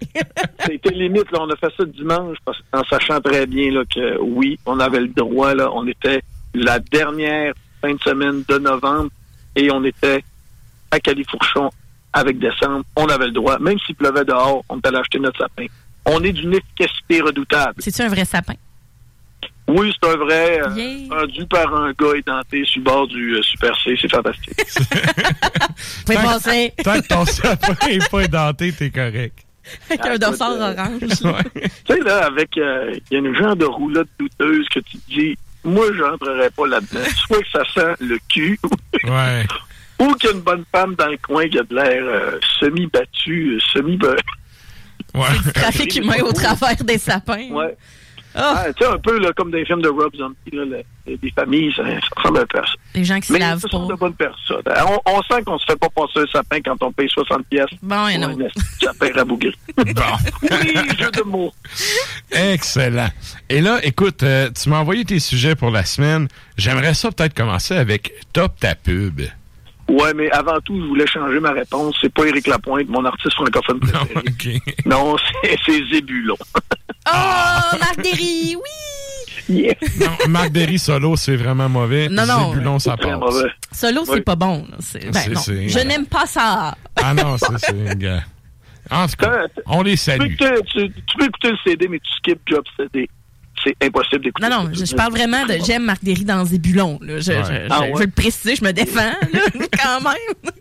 C'était 0.65 0.91
limite, 0.91 1.31
là, 1.33 1.39
on 1.43 1.51
a 1.51 1.57
fait 1.57 1.73
ça 1.77 1.85
dimanche 1.85 2.37
parce, 2.45 2.59
en 2.73 2.85
sachant 2.85 3.21
très 3.21 3.47
bien 3.47 3.73
là, 3.73 3.83
que 3.93 4.19
oui, 4.21 4.59
on 4.67 4.79
avait 4.81 5.01
le 5.01 5.09
droit. 5.09 5.55
Là, 5.55 5.71
on 5.73 5.87
était 5.89 6.21
la 6.55 6.79
dernière 6.79 7.53
fin 7.81 7.93
de 7.95 8.01
semaine 8.01 8.43
de 8.49 8.59
novembre 8.59 9.11
et 9.57 9.71
on 9.73 9.83
était 9.85 10.23
à 10.91 10.99
Califourchon 11.01 11.71
avec 12.13 12.39
décembre. 12.39 12.85
On 12.97 13.07
avait 13.07 13.27
le 13.27 13.33
droit. 13.33 13.59
Même 13.59 13.79
s'il 13.87 13.95
pleuvait 13.95 14.25
dehors, 14.25 14.65
on 14.69 14.79
allait 14.81 14.99
acheter 14.99 15.19
notre 15.19 15.39
sapin. 15.39 15.67
On 16.11 16.23
est 16.23 16.33
d'une 16.33 16.55
efficacité 16.55 17.21
redoutable. 17.21 17.75
C'est-tu 17.79 18.03
un 18.03 18.09
vrai 18.09 18.25
sapin? 18.25 18.55
Oui, 19.69 19.93
c'est 20.01 20.09
un 20.09 20.17
vrai, 20.17 20.61
euh, 20.63 20.99
rendu 21.11 21.45
par 21.47 21.75
un 21.75 21.93
gars 21.93 22.17
édenté 22.17 22.65
sur 22.65 22.79
le 22.81 22.85
bord 22.85 23.07
du 23.07 23.35
euh, 23.35 23.43
Super 23.43 23.77
C. 23.85 23.95
C'est 24.01 24.11
fantastique. 24.11 24.55
Vous 26.07 26.15
pouvez 26.15 26.73
Tant 26.83 27.01
que 27.01 27.07
ton 27.07 27.25
sapin 27.27 27.75
n'est 27.87 27.99
pas 28.11 28.21
édenté, 28.25 28.73
t'es 28.73 28.91
correct. 28.91 29.45
avec 29.91 30.07
un 30.07 30.17
dossard 30.17 30.53
orange. 30.59 31.01
tu 31.01 31.17
sais, 31.95 32.01
là, 32.01 32.25
avec, 32.27 32.57
euh, 32.57 32.95
il 33.11 33.15
y 33.15 33.17
a 33.17 33.19
une 33.19 33.35
genre 33.37 33.57
de 33.57 33.67
roulotte 33.67 34.09
douteuse 34.19 34.67
que 34.71 34.81
tu 34.81 34.97
te 34.97 35.11
dis, 35.11 35.37
moi, 35.65 35.85
j'entrerais 35.95 36.51
pas 36.51 36.67
là-dedans. 36.67 37.05
Soit 37.27 37.43
que 37.43 37.51
ça 37.53 37.63
sent 37.75 37.95
le 38.01 38.19
cul, 38.31 38.59
Ouais. 39.05 39.45
ou 40.01 40.15
qu'il 40.15 40.31
y 40.31 40.33
a 40.33 40.37
une 40.37 40.43
bonne 40.43 40.65
femme 40.73 40.95
dans 40.95 41.09
le 41.09 41.19
coin 41.19 41.47
qui 41.47 41.59
a 41.59 41.63
de 41.63 41.75
l'air 41.75 42.03
euh, 42.05 42.39
semi-battue, 42.59 43.57
euh, 43.57 43.59
semi 43.75 43.99
Ouais. 45.15 45.53
Trafic 45.55 45.97
humain 46.01 46.21
au 46.23 46.33
travers 46.33 46.77
des 46.85 46.99
sapins. 46.99 47.49
Ouais. 47.51 47.77
Ah, 48.35 48.67
tu 48.77 48.85
sais, 48.85 48.91
un 48.93 48.99
peu 48.99 49.19
là, 49.19 49.33
comme 49.35 49.51
dans 49.51 49.57
les 49.57 49.65
films 49.65 49.81
de 49.81 49.89
Rob 49.89 50.15
Zombie, 50.15 50.37
là, 50.53 50.65
le- 50.65 51.17
des 51.17 51.31
familles, 51.31 51.73
ça, 51.75 51.83
ça 51.83 51.99
ressemble 52.17 52.39
à 52.41 52.45
ça. 52.55 52.63
Les 52.95 53.03
gens 53.05 53.19
qui 53.19 53.29
se 53.33 53.39
lavent 53.39 53.59
ce 53.59 53.69
sont 53.69 53.89
pas. 53.89 53.95
de 53.95 53.99
bonnes 53.99 54.15
personnes. 54.15 54.63
On, 54.87 55.01
on 55.13 55.23
sent 55.23 55.43
qu'on 55.45 55.59
se 55.59 55.65
fait 55.65 55.77
pas 55.79 55.89
passer 55.89 56.21
un 56.21 56.27
sapin 56.31 56.59
quand 56.61 56.77
on 56.83 56.93
paye 56.93 57.09
60 57.09 57.47
pièces. 57.47 57.65
Bon, 57.83 58.07
et 58.07 58.19
non. 58.19 58.29
Un 58.39 58.85
sapin 58.85 59.09
rabougri. 59.15 59.53
oui, 59.79 60.75
jeu 61.01 61.11
de 61.11 61.23
mots. 61.23 61.53
Excellent. 62.31 63.09
Et 63.49 63.61
là, 63.61 63.81
écoute, 63.83 64.23
euh, 64.23 64.51
tu 64.51 64.69
m'as 64.69 64.79
envoyé 64.81 65.05
tes 65.05 65.19
sujets 65.19 65.55
pour 65.57 65.71
la 65.71 65.85
semaine. 65.85 66.29
J'aimerais 66.57 66.95
ça 66.95 67.11
peut-être 67.11 67.35
commencer 67.35 67.75
avec 67.75 68.13
Top 68.33 68.61
ta 68.61 68.75
pub. 68.75 69.23
Ouais, 69.89 70.13
mais 70.15 70.31
avant 70.33 70.61
tout, 70.65 70.79
je 70.79 70.87
voulais 70.87 71.07
changer 71.07 71.41
ma 71.41 71.53
réponse. 71.53 71.97
C'est 72.01 72.13
pas 72.13 72.27
Éric 72.27 72.47
Lapointe, 72.47 72.89
mon 72.89 73.05
artiste 73.05 73.35
francophone 73.35 73.81
préféré. 73.81 74.61
Non, 74.87 75.17
c'est 75.43 75.57
c'est 75.65 75.81
Zébulon. 75.93 76.37
Oh, 77.07 77.77
Marc 77.81 77.97
Derry, 78.03 78.55
oui! 78.57 78.63
Yeah. 79.49 79.75
Non, 79.99 80.29
Marc 80.29 80.51
Derry 80.51 80.79
solo, 80.79 81.17
c'est 81.17 81.37
vraiment 81.37 81.69
mauvais. 81.71 82.09
Non, 82.11 82.27
non. 82.27 82.51
Zébulon, 82.53 82.79
ça 82.79 82.97
passe. 82.99 83.19
mauvais. 83.19 83.49
Solo, 83.73 84.03
c'est 84.05 84.13
Oui. 84.13 84.21
pas 84.21 84.37
bon. 84.37 84.59
ben, 84.69 84.77
C'est- 84.81 85.29
non. 85.31 85.41
c'est- 85.41 85.69
Je 85.71 85.79
n'aime 85.87 86.07
pas 86.07 86.27
ça. 86.27 86.75
Ah 86.97 87.15
non, 87.15 87.37
c'est... 87.39 87.49
En 88.91 89.07
tout 89.07 89.17
cas, 89.19 89.47
on 89.67 89.83
les 89.83 89.93
Tu 89.93 89.97
peux, 89.97 89.97
salue. 89.97 90.33
écouter, 90.33 90.51
tu, 90.67 90.91
tu 90.93 91.17
peux 91.19 91.25
écouter 91.27 91.51
le 91.51 91.57
CD, 91.67 91.89
mais 91.89 91.99
tu 91.99 92.11
skips 92.19 92.41
Job 92.47 92.65
CD. 92.77 93.09
C'est 93.65 93.77
impossible 93.83 94.25
d'écouter. 94.25 94.49
Non, 94.49 94.65
non, 94.65 94.71
je, 94.73 94.85
je 94.85 94.95
parle 94.95 95.13
vraiment 95.13 95.45
de 95.47 95.55
j'aime 95.67 95.85
Marc 95.85 96.03
Derry 96.05 96.25
dans 96.25 96.45
Zébulon. 96.45 96.99
Là. 97.03 97.19
Je, 97.21 97.33
Ouais. 97.33 97.43
je- 97.45 97.67
Ah 97.71 97.77
je- 97.79 97.83
ouais? 97.83 97.91
je 97.95 97.99
veux 97.99 98.05
le 98.07 98.11
préciser, 98.11 98.57
je 98.57 98.65
me 98.65 98.73
défends 98.73 99.01
là, 99.33 99.41
quand 99.83 100.01
même. 100.01 100.53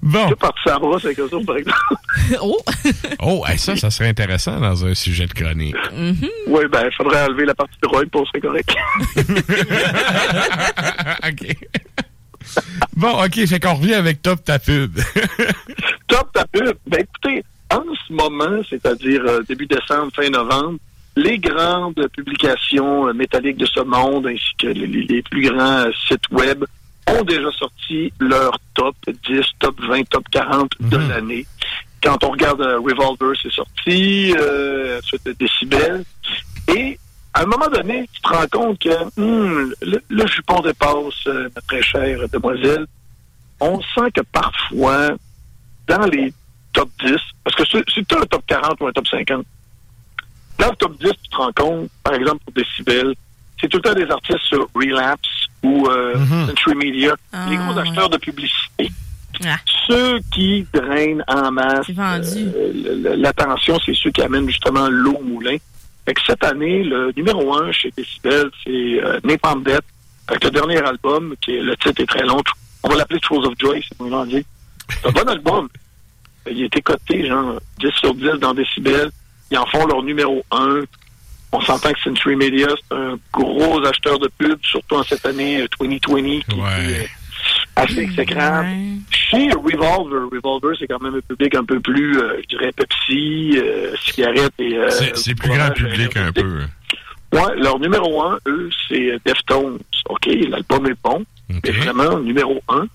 Bon. 0.00 0.22
Tu 0.24 0.30
peux 0.30 0.36
partir 0.36 0.74
à 0.76 0.78
brosse 0.78 1.04
avec 1.04 1.18
eux 1.18 1.24
autres, 1.24 1.44
par 1.46 1.56
exemple. 1.56 1.76
oh! 2.40 2.58
Oh, 3.20 3.44
hey, 3.48 3.58
ça, 3.58 3.74
ça 3.76 3.90
serait 3.90 4.08
intéressant 4.08 4.60
dans 4.60 4.84
un 4.86 4.94
sujet 4.94 5.26
de 5.26 5.32
chronique. 5.32 5.74
Oui, 6.46 6.62
ben, 6.70 6.84
il 6.90 6.94
faudrait 6.96 7.24
enlever 7.24 7.44
la 7.44 7.54
partie 7.54 7.74
Roy 7.84 8.04
pour 8.12 8.26
serait 8.28 8.40
correct. 8.40 8.70
OK. 11.28 11.56
Bon, 12.96 13.22
OK, 13.24 13.46
fait 13.46 13.60
qu'on 13.60 13.74
revient 13.74 13.94
avec 13.94 14.22
Top 14.22 14.44
ta 14.44 14.58
pub. 14.58 14.98
Top 16.06 16.32
ta 16.32 16.46
pub. 16.46 16.76
Ben, 16.86 17.00
écoutez, 17.00 17.44
en 17.70 17.82
ce 18.06 18.12
moment, 18.12 18.62
c'est-à-dire 18.70 19.22
euh, 19.26 19.42
début 19.48 19.66
décembre, 19.66 20.10
fin 20.14 20.30
novembre, 20.30 20.78
les 21.18 21.38
grandes 21.38 22.06
publications 22.16 23.08
euh, 23.08 23.12
métalliques 23.12 23.56
de 23.56 23.66
ce 23.66 23.80
monde, 23.80 24.26
ainsi 24.28 24.52
que 24.56 24.68
les, 24.68 24.86
les 24.86 25.22
plus 25.22 25.42
grands 25.48 25.86
euh, 25.86 25.90
sites 26.06 26.30
web, 26.30 26.64
ont 27.08 27.24
déjà 27.24 27.50
sorti 27.52 28.12
leur 28.20 28.52
top 28.74 28.94
10, 29.26 29.42
top 29.58 29.80
20, 29.80 30.08
top 30.08 30.24
40 30.30 30.70
de 30.80 30.96
l'année. 30.96 31.46
Quand 32.02 32.22
on 32.22 32.30
regarde 32.30 32.60
euh, 32.60 32.78
Revolver, 32.78 33.36
c'est 33.42 33.50
sorti, 33.50 34.32
euh, 34.38 34.98
ensuite 34.98 35.28
Decibel. 35.40 36.04
Et 36.68 36.98
à 37.34 37.42
un 37.42 37.46
moment 37.46 37.68
donné, 37.68 38.08
tu 38.12 38.20
te 38.20 38.28
rends 38.28 38.46
compte 38.52 38.78
que 38.78 39.20
hum, 39.20 39.74
le, 39.82 40.00
le 40.08 40.26
jupon 40.26 40.60
dépasse, 40.60 41.26
euh, 41.26 41.48
ma 41.54 41.60
très 41.62 41.82
chère 41.82 42.28
demoiselle. 42.28 42.86
On 43.60 43.80
sent 43.80 44.12
que 44.14 44.20
parfois, 44.32 45.10
dans 45.88 46.06
les 46.06 46.32
top 46.72 46.90
10, 47.04 47.16
parce 47.42 47.56
que 47.56 47.64
c'est 47.72 47.82
c'est 47.92 48.12
un 48.12 48.24
top 48.26 48.42
40 48.46 48.80
ou 48.80 48.86
un 48.86 48.92
top 48.92 49.08
50, 49.08 49.44
dans 50.58 50.70
le 50.70 50.76
top 50.76 50.98
10, 50.98 51.10
tu 51.22 51.30
te 51.30 51.36
rends 51.36 51.52
compte, 51.52 51.90
par 52.02 52.14
exemple, 52.14 52.42
pour 52.44 52.52
Decibel, 52.54 53.14
c'est 53.60 53.68
tout 53.68 53.78
le 53.78 53.82
temps 53.82 53.94
des 53.94 54.10
artistes 54.10 54.42
sur 54.42 54.68
Relapse 54.74 55.28
ou 55.62 55.86
euh, 55.88 56.14
Century 56.46 56.74
Media, 56.76 57.16
les 57.48 57.56
gros 57.56 57.76
acheteurs 57.78 58.08
de 58.08 58.18
publicité. 58.18 58.90
Ceux 59.86 60.20
qui 60.32 60.66
drainent 60.72 61.24
en 61.28 61.50
masse 61.50 61.86
euh, 61.90 63.16
l'attention, 63.16 63.78
c'est 63.84 63.94
ceux 63.94 64.10
qui 64.10 64.22
amènent 64.22 64.48
justement 64.48 64.88
l'eau 64.88 65.16
au 65.20 65.22
moulin. 65.22 65.56
Fait 66.04 66.14
que 66.14 66.20
cette 66.26 66.44
année, 66.44 66.82
le 66.84 67.12
numéro 67.16 67.54
un 67.54 67.70
chez 67.72 67.92
Decibel, 67.96 68.50
c'est 68.64 68.70
euh, 69.02 69.20
Napalm 69.24 69.62
Death, 69.62 69.84
avec 70.26 70.44
le 70.44 70.50
dernier 70.50 70.78
album, 70.78 71.34
qui 71.40 71.56
est, 71.56 71.60
le 71.60 71.76
titre 71.76 72.02
est 72.02 72.06
très 72.06 72.24
long. 72.24 72.42
On 72.82 72.88
va 72.88 72.96
l'appeler 72.96 73.20
Trolls 73.20 73.46
of 73.46 73.54
Joy, 73.58 73.84
c'est 73.86 74.00
mon 74.00 74.24
dit. 74.24 74.44
C'est 74.90 75.08
un 75.08 75.12
bon 75.12 75.28
album. 75.28 75.68
Il 76.50 76.62
a 76.62 76.66
été 76.66 76.80
coté, 76.80 77.26
genre, 77.26 77.60
10 77.78 77.90
sur 77.92 78.14
10 78.14 78.40
dans 78.40 78.54
Decibel. 78.54 79.10
Ils 79.50 79.58
en 79.58 79.66
font 79.66 79.86
leur 79.86 80.02
numéro 80.02 80.44
1. 80.50 80.80
On 81.52 81.60
s'entend 81.62 81.92
que 81.92 82.00
Century 82.00 82.36
Media, 82.36 82.66
c'est 82.76 82.96
un 82.96 83.18
gros 83.32 83.82
acheteur 83.86 84.18
de 84.18 84.28
pub, 84.38 84.58
surtout 84.62 84.96
en 84.96 85.02
cette 85.02 85.24
année 85.24 85.62
euh, 85.62 85.66
2020, 85.80 86.40
qui 86.40 86.60
est 86.60 86.60
euh, 86.60 87.04
assez 87.76 88.00
exécrable. 88.00 88.68
Chez 89.10 89.50
Revolver, 89.52 90.28
Revolver, 90.30 90.76
c'est 90.78 90.86
quand 90.86 91.00
même 91.00 91.14
un 91.14 91.20
public 91.20 91.54
un 91.54 91.64
peu 91.64 91.80
plus, 91.80 92.18
euh, 92.20 92.40
je 92.42 92.56
dirais, 92.56 92.72
Pepsi, 92.72 93.52
euh, 93.56 93.94
cigarette 94.04 94.52
et... 94.58 94.76
euh, 94.76 94.90
C'est 95.14 95.34
plus 95.34 95.48
grand 95.48 95.70
public 95.70 96.14
un 96.18 96.32
peu. 96.32 96.60
Ouais, 97.32 97.56
leur 97.56 97.78
numéro 97.78 98.22
un, 98.22 98.38
eux, 98.46 98.68
c'est 98.88 99.12
euh, 99.12 99.18
Deftones. 99.24 99.78
OK, 100.10 100.26
l'album 100.50 100.86
est 100.86 100.96
bon, 101.02 101.24
mais 101.48 101.70
vraiment 101.70 102.18
numéro 102.18 102.62
un. 102.68 102.86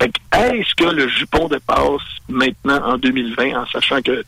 Fait 0.00 0.10
que, 0.10 0.38
est-ce 0.54 0.74
que 0.74 0.84
le 0.94 1.08
jupon 1.08 1.48
dépasse 1.48 2.00
maintenant 2.28 2.80
en 2.92 2.98
2020 2.98 3.54
en 3.62 3.66
sachant 3.66 4.00
que 4.02 4.22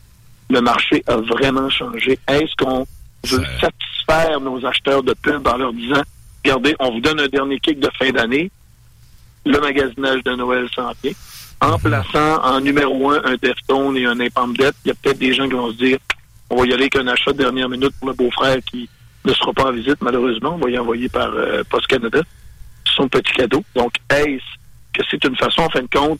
le 0.51 0.61
marché 0.61 1.03
a 1.07 1.17
vraiment 1.17 1.71
changé? 1.71 2.19
Est-ce 2.29 2.55
qu'on 2.57 2.87
veut 3.25 3.45
satisfaire 3.61 4.41
nos 4.41 4.65
acheteurs 4.67 5.03
de 5.03 5.15
pub 5.15 5.47
en 5.47 5.57
leur 5.57 5.73
disant, 5.73 6.03
regardez, 6.45 6.75
on 6.81 6.91
vous 6.93 7.01
donne 7.01 7.21
un 7.21 7.29
dernier 7.29 7.59
kick 7.61 7.81
de 7.81 7.89
fin 7.99 8.11
d'année, 8.11 8.51
le 9.47 9.59
magasinage 9.61 10.23
de 10.25 10.35
Noël 10.35 10.69
s'en 10.75 10.93
vient. 11.03 11.13
En 11.63 11.79
plaçant 11.79 12.43
en 12.43 12.61
numéro 12.61 13.11
un 13.11 13.23
un 13.25 13.37
Deftone 13.41 13.97
et 13.97 14.07
un 14.07 14.15
Napalm 14.15 14.57
Death, 14.57 14.75
il 14.85 14.89
y 14.89 14.91
a 14.91 14.95
peut-être 14.95 15.19
des 15.19 15.35
gens 15.35 15.47
qui 15.47 15.55
vont 15.55 15.71
se 15.71 15.77
dire, 15.77 15.99
on 16.49 16.57
va 16.57 16.67
y 16.67 16.73
aller 16.73 16.85
avec 16.85 16.97
un 16.97 17.07
achat 17.07 17.33
de 17.33 17.39
dernière 17.39 17.69
minute 17.69 17.93
pour 17.99 18.09
le 18.09 18.15
beau-frère 18.15 18.59
qui 18.65 18.89
ne 19.25 19.33
sera 19.35 19.53
pas 19.53 19.67
en 19.67 19.73
visite, 19.73 19.99
malheureusement. 20.01 20.55
On 20.55 20.59
va 20.59 20.71
y 20.71 20.79
envoyer 20.79 21.09
par 21.09 21.31
euh, 21.35 21.63
Post 21.69 21.87
Canada 21.87 22.21
son 22.85 23.09
petit 23.09 23.33
cadeau. 23.33 23.63
Donc, 23.75 23.93
est-ce 24.11 24.41
que 24.95 25.05
c'est 25.11 25.23
une 25.25 25.37
façon, 25.37 25.63
en 25.63 25.71
fin 25.71 25.83
de 25.83 25.89
compte, 25.95 26.19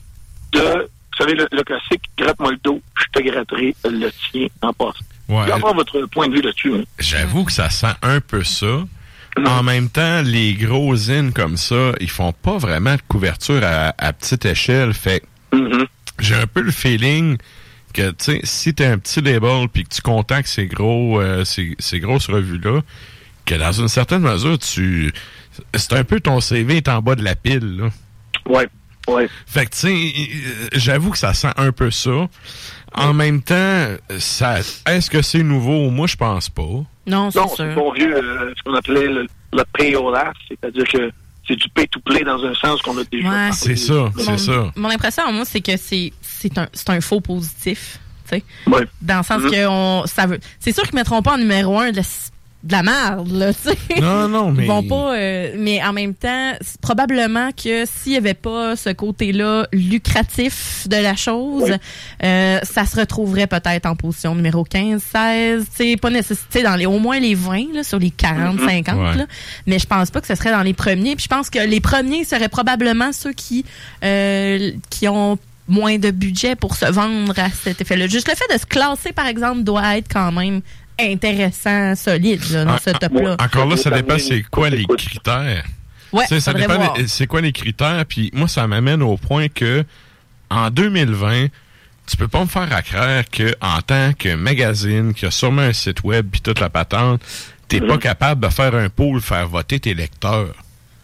de, 0.51 0.87
savez, 1.23 1.35
le, 1.35 1.47
le 1.51 1.63
classique, 1.63 2.01
gratte-moi 2.17 2.51
le 2.51 2.57
dos, 2.63 2.81
je 2.97 3.05
te 3.19 3.27
gratterai 3.27 3.75
le 3.85 4.09
tien 4.31 4.47
en 4.61 4.73
passant. 4.73 4.93
Ouais. 5.27 5.41
Je 5.43 5.45
vais 5.47 5.51
avoir 5.53 5.73
votre 5.73 6.05
point 6.07 6.27
de 6.27 6.35
vue 6.35 6.41
là-dessus. 6.41 6.73
hein. 6.75 6.83
J'avoue 6.99 7.45
que 7.45 7.51
ça 7.51 7.69
sent 7.69 7.93
un 8.01 8.19
peu 8.21 8.43
ça. 8.43 8.83
En 9.45 9.63
même 9.63 9.89
temps, 9.89 10.21
les 10.23 10.55
gros 10.55 10.93
zines 10.95 11.31
comme 11.31 11.55
ça, 11.55 11.93
ils 12.01 12.09
font 12.09 12.33
pas 12.33 12.57
vraiment 12.57 12.95
de 12.95 13.01
couverture 13.07 13.61
à, 13.63 13.93
à 13.97 14.11
petite 14.11 14.43
échelle. 14.45 14.93
Fait 14.93 15.23
que 15.51 15.87
j'ai 16.19 16.35
un 16.35 16.47
peu 16.47 16.59
le 16.61 16.71
feeling 16.71 17.37
que, 17.93 18.09
tu 18.11 18.15
sais, 18.19 18.39
si 18.43 18.73
t'es 18.73 18.85
un 18.85 18.97
petit 18.97 19.21
label 19.21 19.67
puis 19.71 19.85
que 19.85 19.89
tu 19.95 20.01
contactes 20.01 20.49
ces 20.49 20.67
gros, 20.67 21.21
euh, 21.21 21.45
ces, 21.45 21.75
ces 21.79 21.99
grosses 22.01 22.27
revues-là, 22.29 22.81
que 23.45 23.55
dans 23.55 23.71
une 23.71 23.87
certaine 23.87 24.21
mesure, 24.21 24.59
tu, 24.59 25.13
c'est 25.75 25.93
un 25.93 26.03
peu 26.03 26.19
ton 26.19 26.41
CV 26.41 26.77
est 26.77 26.89
en 26.89 27.01
bas 27.01 27.15
de 27.15 27.23
la 27.23 27.35
pile, 27.35 27.77
là. 27.77 27.89
Ouais, 28.45 28.67
ouais. 29.07 29.29
Fait 29.45 29.65
que, 29.65 29.71
tu 29.71 29.77
sais, 29.79 29.87
euh, 29.89 30.67
j'avoue 30.73 31.11
que 31.11 31.17
ça 31.17 31.33
sent 31.33 31.51
un 31.57 31.71
peu 31.71 31.91
ça. 31.91 32.27
En 32.93 33.13
même 33.13 33.41
temps, 33.41 33.87
ça, 34.19 34.59
est-ce 34.87 35.09
que 35.09 35.21
c'est 35.21 35.43
nouveau? 35.43 35.89
Moi, 35.89 36.07
je 36.07 36.15
pense 36.17 36.49
pas. 36.49 36.61
Non, 37.07 37.31
c'est 37.31 37.39
Non, 37.39 37.47
sûr. 37.47 37.55
c'est 37.57 37.73
bon 37.75 37.91
vieux, 37.93 38.15
euh, 38.15 38.53
ce 38.57 38.63
qu'on 38.63 38.75
appelait 38.75 39.07
le, 39.07 39.25
le 39.53 39.63
c'est-à-dire 40.47 40.83
que 40.87 41.11
c'est 41.47 41.55
du 41.55 41.67
pay-to-play 41.69 42.23
dans 42.23 42.43
un 42.43 42.53
sens 42.53 42.81
qu'on 42.81 42.97
a 42.97 43.03
déjà. 43.05 43.27
Ouais. 43.27 43.33
parlé. 43.35 43.51
C'est 43.53 43.75
ça, 43.75 44.11
c'est 44.17 44.29
Mon- 44.31 44.37
ça. 44.37 44.71
Mon 44.75 44.89
impression, 44.89 45.31
moi, 45.31 45.45
c'est 45.45 45.61
que 45.61 45.75
c'est 45.77 46.11
c'est 46.21 46.57
un, 46.57 46.67
c'est 46.73 46.89
un 46.89 47.01
faux 47.01 47.21
positif. 47.21 47.99
tu 48.29 48.35
sais. 48.37 48.43
Ouais. 48.67 48.85
Dans 49.01 49.17
le 49.17 49.23
sens 49.23 49.41
Mhm. 49.41 49.51
que 49.51 49.67
on, 49.67 50.05
ça 50.05 50.25
veut. 50.27 50.39
C'est 50.59 50.73
sûr 50.73 50.83
qu'ils 50.83 50.95
mettront 50.95 51.21
pas 51.21 51.33
en 51.33 51.37
numéro 51.37 51.79
un 51.79 51.91
de 51.91 51.97
la, 51.97 52.03
de 52.63 52.71
la 52.73 52.83
merde, 52.83 53.31
là, 53.31 53.53
tu 53.53 53.69
sais. 53.71 53.99
Non, 54.01 54.27
non, 54.27 54.51
mais- 54.51 54.65
Ils 54.65 54.67
vont 54.67 54.83
pas. 54.83 55.15
euh, 55.15 55.55
mais 55.57 55.83
en 55.83 55.93
même 55.93 56.13
temps, 56.13 56.51
probablement 56.81 57.49
que 57.51 57.85
s'il 57.85 58.11
y 58.13 58.17
avait 58.17 58.35
pas 58.35 58.75
ce 58.75 58.89
côté-là 58.91 59.65
lucratif 59.73 60.87
de 60.87 60.97
la 60.97 61.15
chose, 61.15 61.75
euh, 62.23 62.59
ça 62.63 62.85
se 62.85 62.99
retrouverait 62.99 63.47
peut-être 63.47 63.85
en 63.85 63.95
position 63.95 64.35
numéro 64.35 64.63
15, 64.63 65.01
16, 65.01 65.65
tu 65.75 65.91
sais, 65.91 65.97
pas 65.97 66.09
nécessité 66.09 66.63
dans 66.63 66.75
les, 66.75 66.85
au 66.85 66.99
moins 66.99 67.19
les 67.19 67.33
20, 67.35 67.73
là, 67.73 67.83
sur 67.83 67.97
les 67.99 68.11
40, 68.11 68.59
Mhm. 68.59 68.67
50, 68.69 68.97
Ouais. 68.97 69.17
là. 69.17 69.25
Mais 69.65 69.79
je 69.79 69.87
pense 69.87 70.11
pas 70.11 70.21
que 70.21 70.27
ce 70.27 70.35
serait 70.35 70.51
dans 70.51 70.61
les 70.63 70.73
premiers. 70.73 71.15
Puis 71.15 71.23
je 71.23 71.29
pense 71.35 71.49
que 71.49 71.59
les 71.59 71.79
premiers 71.81 72.23
seraient 72.25 72.49
probablement 72.49 73.11
ceux 73.11 73.33
qui, 73.33 73.65
euh, 74.03 74.71
qui 74.89 75.07
ont 75.07 75.37
moins 75.67 75.97
de 75.97 76.11
budget 76.11 76.55
pour 76.55 76.75
se 76.75 76.85
vendre 76.85 77.33
à 77.39 77.49
cet 77.49 77.79
effet-là. 77.81 78.07
Juste 78.07 78.27
le 78.27 78.35
fait 78.35 78.53
de 78.53 78.59
se 78.59 78.65
classer, 78.65 79.13
par 79.13 79.27
exemple, 79.27 79.63
doit 79.63 79.97
être 79.97 80.07
quand 80.11 80.31
même 80.31 80.61
intéressant, 81.01 81.95
solide, 81.95 82.43
là, 82.51 82.65
dans 82.65 82.73
En- 82.73 82.77
ce 82.77 82.89
top-là. 82.91 83.35
Ah, 83.39 83.45
Encore 83.45 83.65
là, 83.67 83.77
ça 83.77 83.89
dépend 83.89 84.17
c'est 84.19 84.41
quoi 84.43 84.69
les 84.69 84.85
critères. 84.85 85.63
Ouais, 86.11 86.25
ça 86.39 86.53
dépend 86.53 86.93
c'est 87.07 87.27
quoi 87.27 87.41
les 87.41 87.51
critères. 87.53 88.05
Puis 88.07 88.29
moi, 88.33 88.47
ça 88.47 88.67
m'amène 88.67 89.01
au 89.01 89.17
point 89.17 89.47
que 89.47 89.83
en 90.49 90.69
2020, 90.69 91.47
tu 92.07 92.17
peux 92.17 92.27
pas 92.27 92.41
me 92.41 92.47
faire 92.47 92.67
à 92.75 92.81
croire 92.81 93.23
que 93.31 93.55
en 93.61 93.81
tant 93.81 94.11
que 94.13 94.35
magazine 94.35 95.13
qui 95.13 95.25
a 95.25 95.31
sûrement 95.31 95.61
un 95.61 95.73
site 95.73 96.03
web 96.03 96.27
puis 96.29 96.41
toute 96.41 96.59
la 96.59 96.69
patente, 96.69 97.21
t'es 97.69 97.79
Mhm. 97.79 97.87
pas 97.87 97.97
capable 97.97 98.45
de 98.45 98.51
faire 98.51 98.75
un 98.75 98.89
pool, 98.89 99.21
faire 99.21 99.47
voter 99.47 99.79
tes 99.79 99.93
lecteurs. 99.93 100.53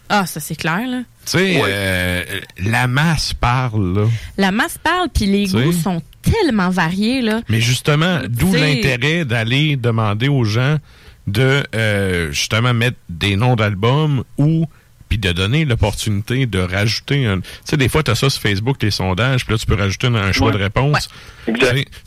Ah, 0.08 0.26
ça, 0.26 0.40
c'est 0.40 0.54
clair, 0.56 0.86
là. 0.86 0.98
Tu 1.26 1.32
sais, 1.38 1.60
euh, 1.62 2.24
la 2.64 2.86
masse 2.86 3.34
parle, 3.34 3.94
là. 4.00 4.06
La 4.38 4.50
masse 4.50 4.78
parle, 4.78 5.08
puis 5.12 5.26
les 5.26 5.46
goûts 5.46 5.72
sont 5.72 6.02
tellement 6.22 6.70
variés, 6.70 7.20
là. 7.20 7.42
Mais 7.48 7.60
justement, 7.60 8.20
d'où 8.28 8.52
l'intérêt 8.54 9.24
d'aller 9.24 9.76
demander 9.76 10.28
aux 10.28 10.44
gens 10.44 10.78
de 11.26 11.62
euh, 11.74 12.32
justement 12.32 12.72
mettre 12.72 12.96
des 13.10 13.36
noms 13.36 13.54
d'albums 13.54 14.24
ou 14.38 14.66
puis 15.10 15.16
de 15.18 15.32
donner 15.32 15.64
l'opportunité 15.64 16.44
de 16.44 16.58
rajouter 16.58 17.24
un. 17.26 17.40
Tu 17.40 17.46
sais, 17.64 17.76
des 17.78 17.88
fois, 17.88 18.02
tu 18.02 18.10
as 18.10 18.14
ça 18.14 18.28
sur 18.28 18.42
Facebook, 18.42 18.82
les 18.82 18.90
sondages, 18.90 19.44
puis 19.46 19.54
là, 19.54 19.58
tu 19.58 19.64
peux 19.64 19.74
rajouter 19.74 20.06
un, 20.06 20.14
un 20.14 20.32
choix 20.32 20.48
Ouais. 20.48 20.58
de 20.58 20.62
réponse. 20.62 21.08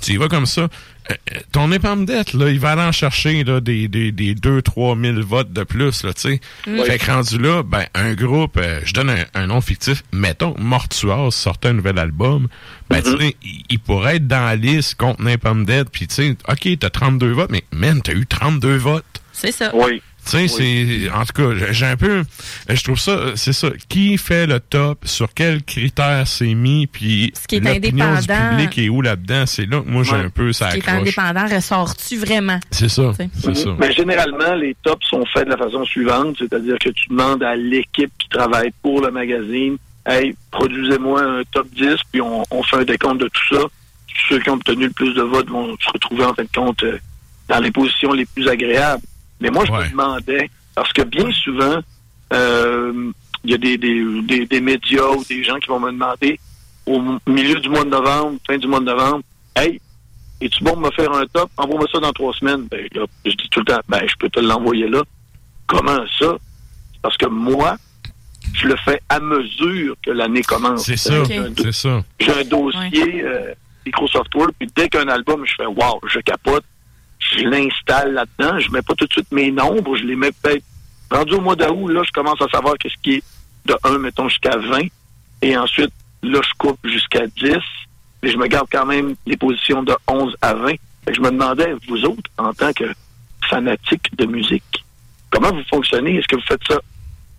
Tu 0.02 0.14
y 0.14 0.18
vas 0.18 0.28
comme 0.28 0.45
ça. 0.45 0.68
Euh, 1.10 1.15
ton 1.52 1.72
épargne 1.72 2.06
dette, 2.06 2.34
là, 2.34 2.49
il 2.49 2.60
va 2.60 2.72
aller 2.72 2.82
en 2.84 2.91
chercher 2.91 3.44
là, 3.44 3.60
des, 3.60 3.88
des, 3.88 4.11
des 4.11 4.36
2-3 4.36 5.02
000 5.02 5.26
votes 5.26 5.52
de 5.52 5.64
plus, 5.64 6.03
là, 6.03 6.14
tu 6.14 6.22
sais. 6.22 6.41
Mm. 6.68 6.84
Fait 6.84 6.98
que 6.99 7.06
rendu 7.11 7.38
là, 7.40 7.64
ben, 7.64 7.86
un 7.95 8.14
groupe, 8.14 8.57
euh, 8.57 8.80
je 8.86 8.94
donne 8.94 9.10
un, 9.10 9.26
un 9.34 9.48
nom 9.48 9.61
fictif, 9.61 10.03
mettons, 10.11 10.56
Mortuas 10.60 11.32
sortait 11.32 11.69
un 11.69 11.73
nouvel 11.73 11.98
album, 11.98 12.48
ben, 12.90 13.02
tu 13.02 13.18
sais, 13.18 13.36
il, 13.41 13.64
il 13.69 13.80
pourrait 13.80 14.18
être 14.18 14.28
dans 14.28 14.45
la 14.45 14.56
liste 14.56 14.95
contre 14.95 15.23
n'importe 15.23 15.64
dette, 15.65 15.90
puis 15.90 16.07
tu 16.07 16.15
sais, 16.15 16.38
OK, 16.48 16.80
t'as 16.80 16.90
32 16.90 17.32
votes, 17.32 17.52
mais 17.52 17.64
man, 17.72 18.02
t'as 18.02 18.14
eu 18.14 18.28
32 18.28 18.76
votes. 18.76 19.06
C'est 19.34 19.52
ça. 19.52 19.72
Oui. 19.73 20.02
Tu 20.23 20.48
sais, 20.48 20.48
c'est, 20.48 21.10
en 21.11 21.26
tout 21.26 21.34
cas, 21.34 21.72
j'ai- 21.72 21.85
un 21.85 21.98
peu, 21.98 22.23
je 22.69 22.84
trouve 22.84 22.99
ça, 22.99 23.35
c'est 23.35 23.53
ça. 23.53 23.69
Qui 23.89 24.18
fait 24.18 24.45
le 24.45 24.60
top, 24.60 24.99
sur 25.06 25.34
quels 25.34 25.64
critères 25.64 26.27
c'est 26.27 26.53
mis, 26.53 26.85
puis 26.88 27.34
qui 27.48 27.56
est 27.56 27.60
l'opinion 27.60 28.06
du 28.06 28.11
indépendant- 28.18 28.49
public 28.52 28.77
est 28.77 28.89
où 28.89 29.02
là-dedans, 29.02 29.45
c'est 29.48 29.65
là 29.65 29.81
que 29.81 29.89
moi 29.89 30.03
j'ai 30.03 30.14
un 30.15 30.30
peu 30.30 30.53
ça 30.53 30.69
Ce 30.72 30.77
qui 30.77 30.81
est 30.88 30.89
indépendant, 30.89 31.48
ressort-tu 31.48 32.18
vraiment? 32.18 32.60
C'est 32.69 32.89
ça, 32.89 33.11
c'est 33.41 33.56
ça. 33.56 33.69
Mais 33.80 33.91
généralement, 33.93 34.53
les 34.56 34.76
tops 34.84 35.06
sont 35.07 35.26
faits 35.34 35.45
de 35.45 35.49
la 35.52 35.57
façon 35.57 35.84
suivante, 35.85 36.35
c'est-à-dire 36.38 36.77
que 36.80 36.89
tu 36.89 37.10
demandes 37.10 37.41
à 37.43 37.56
l'équipe 37.56 38.11
qui 38.19 38.30
travaille 38.30 38.72
pour 38.84 39.02
le 39.02 39.10
magazine, 39.11 39.77
hey, 40.06 40.35
produisez-moi 40.52 41.22
un 41.23 41.41
top 41.52 41.68
10, 41.76 41.95
puis 42.11 42.22
on, 42.22 42.43
on 42.52 42.64
fait 42.64 42.77
un 42.77 42.84
décompte 42.84 43.22
de 43.22 43.27
tout 43.27 43.56
ça. 43.56 43.61
Ceux 44.30 44.39
qui 44.39 44.49
ont 44.49 44.53
obtenu 44.53 44.85
le 44.85 44.91
plus 44.91 45.14
de 45.15 45.22
votes 45.23 45.49
vont 45.49 45.76
se 45.80 45.89
retrouver 45.91 46.26
en 46.26 46.34
fin 46.34 46.43
de 46.43 46.49
compte 46.53 46.84
euh, 46.84 46.99
dans 47.48 47.60
les 47.60 47.72
positions 47.72 48.14
les 48.14 48.26
plus 48.26 48.48
agréables. 48.48 49.02
Mais 49.41 49.49
moi, 49.49 49.65
je 49.65 49.72
me 49.72 49.77
demandais, 49.91 50.49
parce 50.76 50.93
que 50.93 51.01
bien 51.01 51.30
souvent, 51.31 51.80
euh, 52.34 53.11
il 53.43 53.51
y 53.51 53.53
a 53.53 53.57
des, 53.57 53.77
des, 53.77 54.22
des, 54.22 54.45
des 54.45 54.61
médias 54.61 55.07
ou 55.18 55.23
des 55.26 55.43
gens 55.43 55.57
qui 55.57 55.68
vont 55.68 55.80
me 55.80 55.91
demander 55.91 56.39
au 56.85 57.01
milieu 57.27 57.55
du 57.59 57.69
mois 57.69 57.84
de 57.84 57.89
novembre, 57.89 58.38
fin 58.47 58.57
du 58.57 58.68
mois 58.68 58.80
de 58.80 58.85
novembre, 58.85 59.23
hey, 59.55 59.80
es-tu 60.41 60.63
bon 60.63 60.76
de 60.76 60.81
me 60.85 60.91
faire 60.91 61.11
un 61.13 61.26
top? 61.27 61.49
Envoie-moi 61.57 61.88
ça 61.91 61.99
dans 61.99 62.11
trois 62.13 62.34
semaines. 62.34 62.68
Ben, 62.69 62.88
là, 62.93 63.05
je 63.26 63.31
dis 63.31 63.49
tout 63.49 63.59
le 63.59 63.65
temps, 63.65 63.80
ben, 63.89 64.01
je 64.07 64.15
peux 64.18 64.30
te 64.30 64.39
l'envoyer 64.39 64.88
là. 64.88 65.01
Comment 65.68 66.03
ça? 66.19 66.35
Parce 67.01 67.18
que 67.18 67.27
moi, 67.27 67.77
je 68.53 68.68
le 68.68 68.76
fais 68.77 69.01
à 69.09 69.19
mesure 69.19 69.95
que 70.03 70.11
l'année 70.11 70.41
commence. 70.43 70.85
C'est 70.85 70.97
ça, 70.97 71.23
J'ai 71.26 71.38
un 71.38 71.49
do- 71.49 71.63
c'est 71.63 71.72
ça. 71.72 72.03
J'ai 72.19 72.31
un 72.31 72.43
dossier 72.43 73.23
euh, 73.23 73.53
Microsoft 73.85 74.34
Word, 74.35 74.49
puis 74.59 74.69
dès 74.76 74.89
qu'un 74.89 75.07
album, 75.07 75.43
je 75.45 75.53
fais 75.55 75.65
wow, 75.65 75.99
je 76.07 76.19
capote, 76.19 76.63
je 77.31 77.45
l'installe 77.45 78.13
là-dedans, 78.13 78.59
je 78.59 78.71
mets 78.71 78.81
pas 78.81 78.93
tout 78.95 79.05
de 79.05 79.11
suite 79.11 79.31
mes 79.31 79.51
nombres, 79.51 79.95
je 79.95 80.03
les 80.03 80.15
mets 80.15 80.31
peut-être 80.31 80.63
rendu 81.11 81.33
au 81.33 81.41
mois 81.41 81.55
d'août, 81.55 81.87
là, 81.89 82.01
je 82.05 82.11
commence 82.11 82.41
à 82.41 82.47
savoir 82.47 82.75
qu'est-ce 82.77 83.01
qui 83.01 83.15
est 83.15 83.23
de 83.65 83.75
1, 83.83 83.97
mettons, 83.99 84.29
jusqu'à 84.29 84.57
20. 84.57 84.87
Et 85.41 85.57
ensuite, 85.57 85.91
là, 86.23 86.39
je 86.43 86.53
coupe 86.57 86.79
jusqu'à 86.83 87.27
10. 87.27 87.57
Mais 88.23 88.31
je 88.31 88.37
me 88.37 88.47
garde 88.47 88.67
quand 88.71 88.85
même 88.85 89.15
les 89.25 89.37
positions 89.37 89.83
de 89.83 89.95
11 90.07 90.35
à 90.41 90.53
20. 90.53 90.67
Fait 90.69 90.77
que 91.07 91.13
je 91.15 91.21
me 91.21 91.31
demandais, 91.31 91.73
vous 91.87 92.05
autres, 92.05 92.29
en 92.37 92.53
tant 92.53 92.71
que 92.73 92.85
fanatiques 93.49 94.15
de 94.15 94.25
musique, 94.25 94.85
comment 95.31 95.51
vous 95.51 95.63
fonctionnez? 95.69 96.17
Est-ce 96.17 96.27
que 96.27 96.35
vous 96.35 96.47
faites 96.47 96.61
ça 96.67 96.79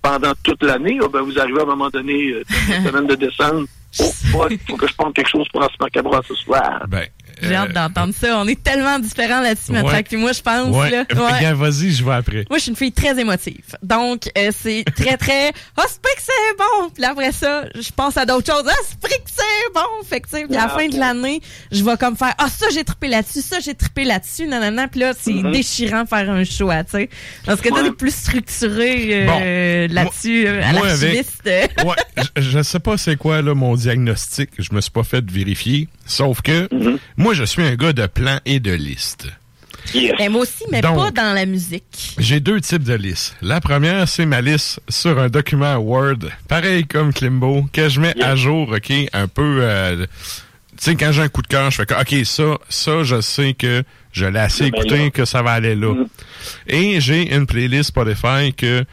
pendant 0.02 0.32
toute 0.43 0.62
l'année? 0.62 1.01
ou 1.01 1.09
ben, 1.09 1.20
vous 1.20 1.39
arrivez 1.39 1.60
à 1.60 1.62
un 1.62 1.66
moment 1.66 1.89
donné, 1.90 2.32
euh, 2.32 2.44
dans 2.69 2.74
la 2.74 2.90
semaine 2.90 3.06
de 3.06 3.14
décembre, 3.14 3.66
oh, 4.01 4.10
fuck, 4.32 4.52
faut 4.69 4.77
que 4.77 4.89
je 4.89 4.94
prenne 4.94 5.12
quelque 5.12 5.31
chose 5.31 5.48
pour 5.51 5.62
Asma 5.62 5.89
Cabra 5.90 6.20
ce 6.27 6.35
soir. 6.35 6.82
Ben, 6.89 7.06
J'ai 7.41 7.55
hâte 7.55 7.73
d'entendre 7.73 8.13
ça. 8.19 8.39
On 8.39 8.47
est 8.49 8.63
tellement 8.63 8.99
différents 8.99 9.41
là-dessus, 9.41 9.73
Ouais. 9.73 9.83
Matraque, 9.83 10.09
puis 10.09 10.17
moi, 10.17 10.33
je 10.33 10.43
pense. 10.43 10.77
Ouais, 10.77 10.91
Là. 10.91 11.55
Vas-y, 11.55 11.93
je 11.93 12.05
vais 12.05 12.13
après. 12.15 12.45
Moi, 12.51 12.59
je 12.59 12.63
suis 12.63 12.71
une 12.71 12.77
fille 12.77 12.93
très 12.93 13.19
émotive. 13.19 13.63
Donc, 13.83 14.31
euh, 14.37 14.51
c'est 14.57 14.85
très, 14.97 15.17
très... 15.17 15.53
Ah, 15.77 15.85
c'est 15.89 16.01
pas 16.03 16.09
que 16.17 16.23
c'est 16.23 16.57
bon! 16.59 16.91
Puis 16.95 17.05
après 17.05 17.33
ça, 17.33 17.65
je 17.75 17.91
pense 17.95 18.17
à 18.17 18.27
d'autres 18.27 18.53
choses. 18.53 18.65
Ah, 18.69 18.75
c'est 18.89 18.99
pas 19.01 19.09
que 19.09 19.15
c'est 19.27 19.73
bon! 19.75 20.05
Fait 20.09 20.21
que, 20.21 20.29
tu 20.29 20.37
sais, 20.37 20.45
puis 20.47 20.57
à 20.57 20.63
la 20.65 20.69
fin 20.69 20.89
de 20.89 20.99
l'année, 20.99 21.41
je 21.71 21.83
vais 21.83 21.97
comme 21.97 22.17
faire... 22.17 22.35
Ah, 22.39 22.49
ça, 22.49 22.67
j'ai 22.73 22.85
trippé 22.85 23.09
là-dessus. 23.09 23.41
Ça, 23.41 23.59
j'ai 23.61 23.75
trippé 23.75 24.05
là-dessus. 24.05 24.47
Nanana. 24.47 24.89
Puis 24.89 25.01
là, 25.01 25.13
c'est 25.19 25.33
Mhm. 25.33 25.53
déchirant 25.53 26.03
de 26.03 26.09
faire 26.09 26.31
un 26.31 26.45
choix, 26.45 26.85
tu 26.85 26.93
sais. 26.93 27.09
Parce 27.47 27.61
que 27.61 27.69
toi, 27.71 27.83
t'es 27.83 27.91
plus 27.93 28.15
structuré 28.15 29.27
euh, 29.29 29.89
là-dessus, 29.89 30.47
euh, 30.47 30.63
à 30.63 30.69
avec- 30.69 30.83
l'archiviste. 30.83 31.43
euh. 31.47 31.67
ouais, 31.85 32.23
je, 32.37 32.43
je 32.43 32.63
sais 32.63 32.81
pas 32.81 32.97
c'est 32.99 33.17
quoi 33.17 33.41
là, 33.43 33.55
mon 33.55 33.75
diagnostic. 33.75 34.51
Je 34.59 34.73
me 34.75 34.81
suis 34.81 34.91
pas 34.91 35.05
fait 35.05 35.25
vérifier. 35.31 35.89
Sauf 36.13 36.43
que 36.43 36.69
moi, 37.17 37.35
je 37.35 37.45
suis 37.45 37.63
un 37.63 37.75
gars 37.75 37.93
de 37.93 38.07
plan 38.07 38.39
et 38.45 38.61
de 38.61 38.73
liste. 38.73 39.29
Mais 39.95 40.29
moi 40.29 40.43
aussi, 40.43 40.63
mais 40.71 40.81
Donc, 40.81 40.97
pas 40.97 41.11
dans 41.11 41.33
la 41.35 41.45
musique. 41.45 42.15
J'ai 42.19 42.39
deux 42.39 42.61
types 42.61 42.85
de 42.85 42.95
listes. 42.95 43.35
La 43.43 43.61
première, 43.61 44.09
c'est 44.09 44.27
ma 44.27 44.41
liste 44.41 44.81
sur 44.89 45.19
un 45.19 45.29
document 45.29 45.75
Word, 45.77 46.19
pareil 46.47 46.87
comme 46.87 47.13
Klimbo, 47.13 47.67
que 47.73 47.89
je 47.89 48.01
mets 48.01 48.21
à 48.23 48.37
jour, 48.37 48.71
OK, 48.71 48.93
un 49.13 49.27
peu... 49.27 49.59
euh, 49.63 50.07
tu 50.79 50.85
sais, 50.91 50.95
quand 50.95 51.11
j'ai 51.13 51.23
un 51.23 51.29
coup 51.29 51.43
de 51.43 51.49
cœur, 51.49 51.71
je 51.71 51.77
fais 51.77 51.87
que, 51.87 51.95
OK, 51.95 52.25
ça, 52.25 52.59
ça, 52.69 53.03
je 53.03 53.21
sais 53.21 53.55
que 53.55 53.83
je 54.13 54.25
l'ai 54.27 54.39
assez 54.39 54.71
Ben 54.71 54.79
écouté, 54.81 55.11
que 55.11 55.25
ça 55.25 55.43
va 55.43 55.51
aller 55.53 55.75
là. 55.75 55.95
Et 56.69 57.01
j'ai 57.01 57.35
une 57.35 57.47
playlist 57.47 57.89
Spotify 57.89 58.53
que 58.57 58.85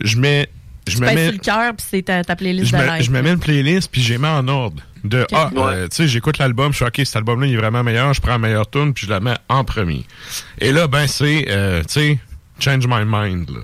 je 0.00 0.16
mets... 0.16 0.48
Je 0.86 0.94
Tu 0.94 1.00
me 1.02 1.06
pèses 1.06 1.14
mets 1.16 1.24
sur 1.24 1.32
le 1.32 1.38
cœur, 1.38 1.74
puis 1.76 1.86
c'est 1.90 2.02
ta, 2.02 2.24
ta 2.24 2.34
playlist 2.36 2.68
je 2.68 2.72
de 2.72 2.78
me, 2.82 2.86
live. 2.86 3.02
je 3.02 3.10
me 3.10 3.20
mets 3.20 3.30
une 3.32 3.38
playlist 3.38 3.90
puis 3.92 4.00
j'ai 4.00 4.16
mis 4.16 4.24
en 4.26 4.48
ordre. 4.48 4.82
De 5.04 5.26
ah, 5.32 5.50
euh, 5.56 5.88
tu 5.88 5.96
sais, 5.96 6.08
j'écoute 6.08 6.38
l'album, 6.38 6.72
je 6.72 6.76
suis 6.76 6.84
ok, 6.84 6.96
cet 7.04 7.16
album-là 7.16 7.46
il 7.46 7.54
est 7.54 7.56
vraiment 7.56 7.82
meilleur, 7.84 8.12
je 8.14 8.20
prends 8.20 8.32
la 8.32 8.38
meilleure 8.38 8.68
tune 8.68 8.92
puis 8.94 9.06
je 9.06 9.10
la 9.10 9.20
mets 9.20 9.36
en 9.48 9.64
premier. 9.64 10.04
Et 10.60 10.72
là, 10.72 10.86
ben 10.88 11.06
c'est, 11.06 11.46
euh, 11.48 11.82
tu 11.82 11.86
sais, 11.92 12.18
change 12.58 12.86
my 12.86 13.04
mind. 13.06 13.48
Là. 13.50 13.60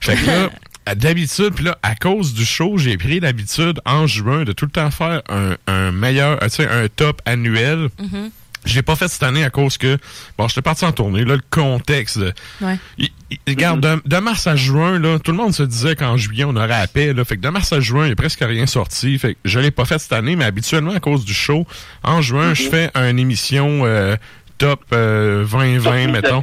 Fait 0.00 0.16
que 0.16 0.26
là, 0.26 0.50
d'habitude, 0.94 1.54
puis 1.54 1.64
là, 1.64 1.78
à 1.82 1.94
cause 1.94 2.34
du 2.34 2.44
show, 2.44 2.76
j'ai 2.78 2.96
pris 2.96 3.20
l'habitude 3.20 3.80
en 3.84 4.06
juin 4.06 4.44
de 4.44 4.52
tout 4.52 4.66
le 4.66 4.70
temps 4.70 4.90
faire 4.90 5.22
un, 5.28 5.56
un 5.66 5.90
meilleur, 5.92 6.42
euh, 6.42 6.48
tu 6.48 6.56
sais, 6.56 6.68
un 6.68 6.86
top 6.88 7.22
annuel. 7.24 7.88
Mhm. 7.98 8.30
Je 8.64 8.74
l'ai 8.74 8.82
pas 8.82 8.96
fait 8.96 9.06
cette 9.06 9.22
année 9.22 9.44
à 9.44 9.50
cause 9.50 9.78
que, 9.78 9.96
bon, 10.36 10.48
j'étais 10.48 10.60
parti 10.62 10.84
en 10.84 10.90
tournée, 10.92 11.24
là, 11.24 11.36
le 11.36 11.42
contexte. 11.50 12.18
de- 12.18 12.32
Ouais. 12.60 12.78
il- 12.98 13.04
il- 13.04 13.10
regarde, 13.46 13.80
de, 13.80 14.00
de 14.04 14.16
mars 14.18 14.46
à 14.46 14.56
juin, 14.56 14.98
là, 14.98 15.18
tout 15.18 15.32
le 15.32 15.36
monde 15.36 15.52
se 15.52 15.62
disait 15.62 15.96
qu'en 15.96 16.16
juillet, 16.16 16.44
on 16.44 16.56
aurait 16.56 16.68
la 16.68 16.86
paix. 16.86 17.12
Là, 17.12 17.24
fait 17.24 17.36
que 17.36 17.42
de 17.42 17.48
mars 17.48 17.72
à 17.72 17.80
juin, 17.80 18.04
il 18.04 18.08
n'y 18.08 18.12
a 18.12 18.16
presque 18.16 18.40
rien 18.40 18.66
sorti. 18.66 19.18
Fait 19.18 19.34
que 19.34 19.40
je 19.44 19.58
l'ai 19.58 19.70
pas 19.70 19.84
fait 19.84 19.98
cette 19.98 20.12
année, 20.12 20.36
mais 20.36 20.44
habituellement, 20.44 20.92
à 20.92 21.00
cause 21.00 21.24
du 21.24 21.34
show, 21.34 21.66
en 22.02 22.22
juin, 22.22 22.54
je 22.54 22.64
fais 22.64 22.90
une 22.94 23.18
émission 23.18 23.80
euh, 23.84 24.16
top 24.58 24.84
euh, 24.92 25.44
2020, 25.44 26.08
mettons. 26.12 26.42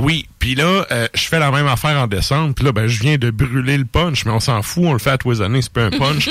Oui, 0.00 0.26
puis 0.38 0.54
là, 0.54 0.86
euh, 0.90 1.08
je 1.14 1.22
fais 1.22 1.38
la 1.38 1.50
même 1.50 1.66
affaire 1.66 1.98
en 1.98 2.06
décembre. 2.06 2.54
Puis 2.54 2.64
là, 2.64 2.72
ben, 2.72 2.86
je 2.86 3.00
viens 3.00 3.16
de 3.16 3.30
brûler 3.30 3.78
le 3.78 3.84
punch, 3.84 4.24
mais 4.24 4.32
on 4.32 4.40
s'en 4.40 4.62
fout, 4.62 4.84
on 4.86 4.92
le 4.92 4.98
fait 4.98 5.10
à 5.10 5.18
tous 5.18 5.30
les 5.30 5.42
années, 5.42 5.62
c'est 5.62 5.72
pas 5.72 5.84
un 5.84 5.90
punch. 5.98 6.28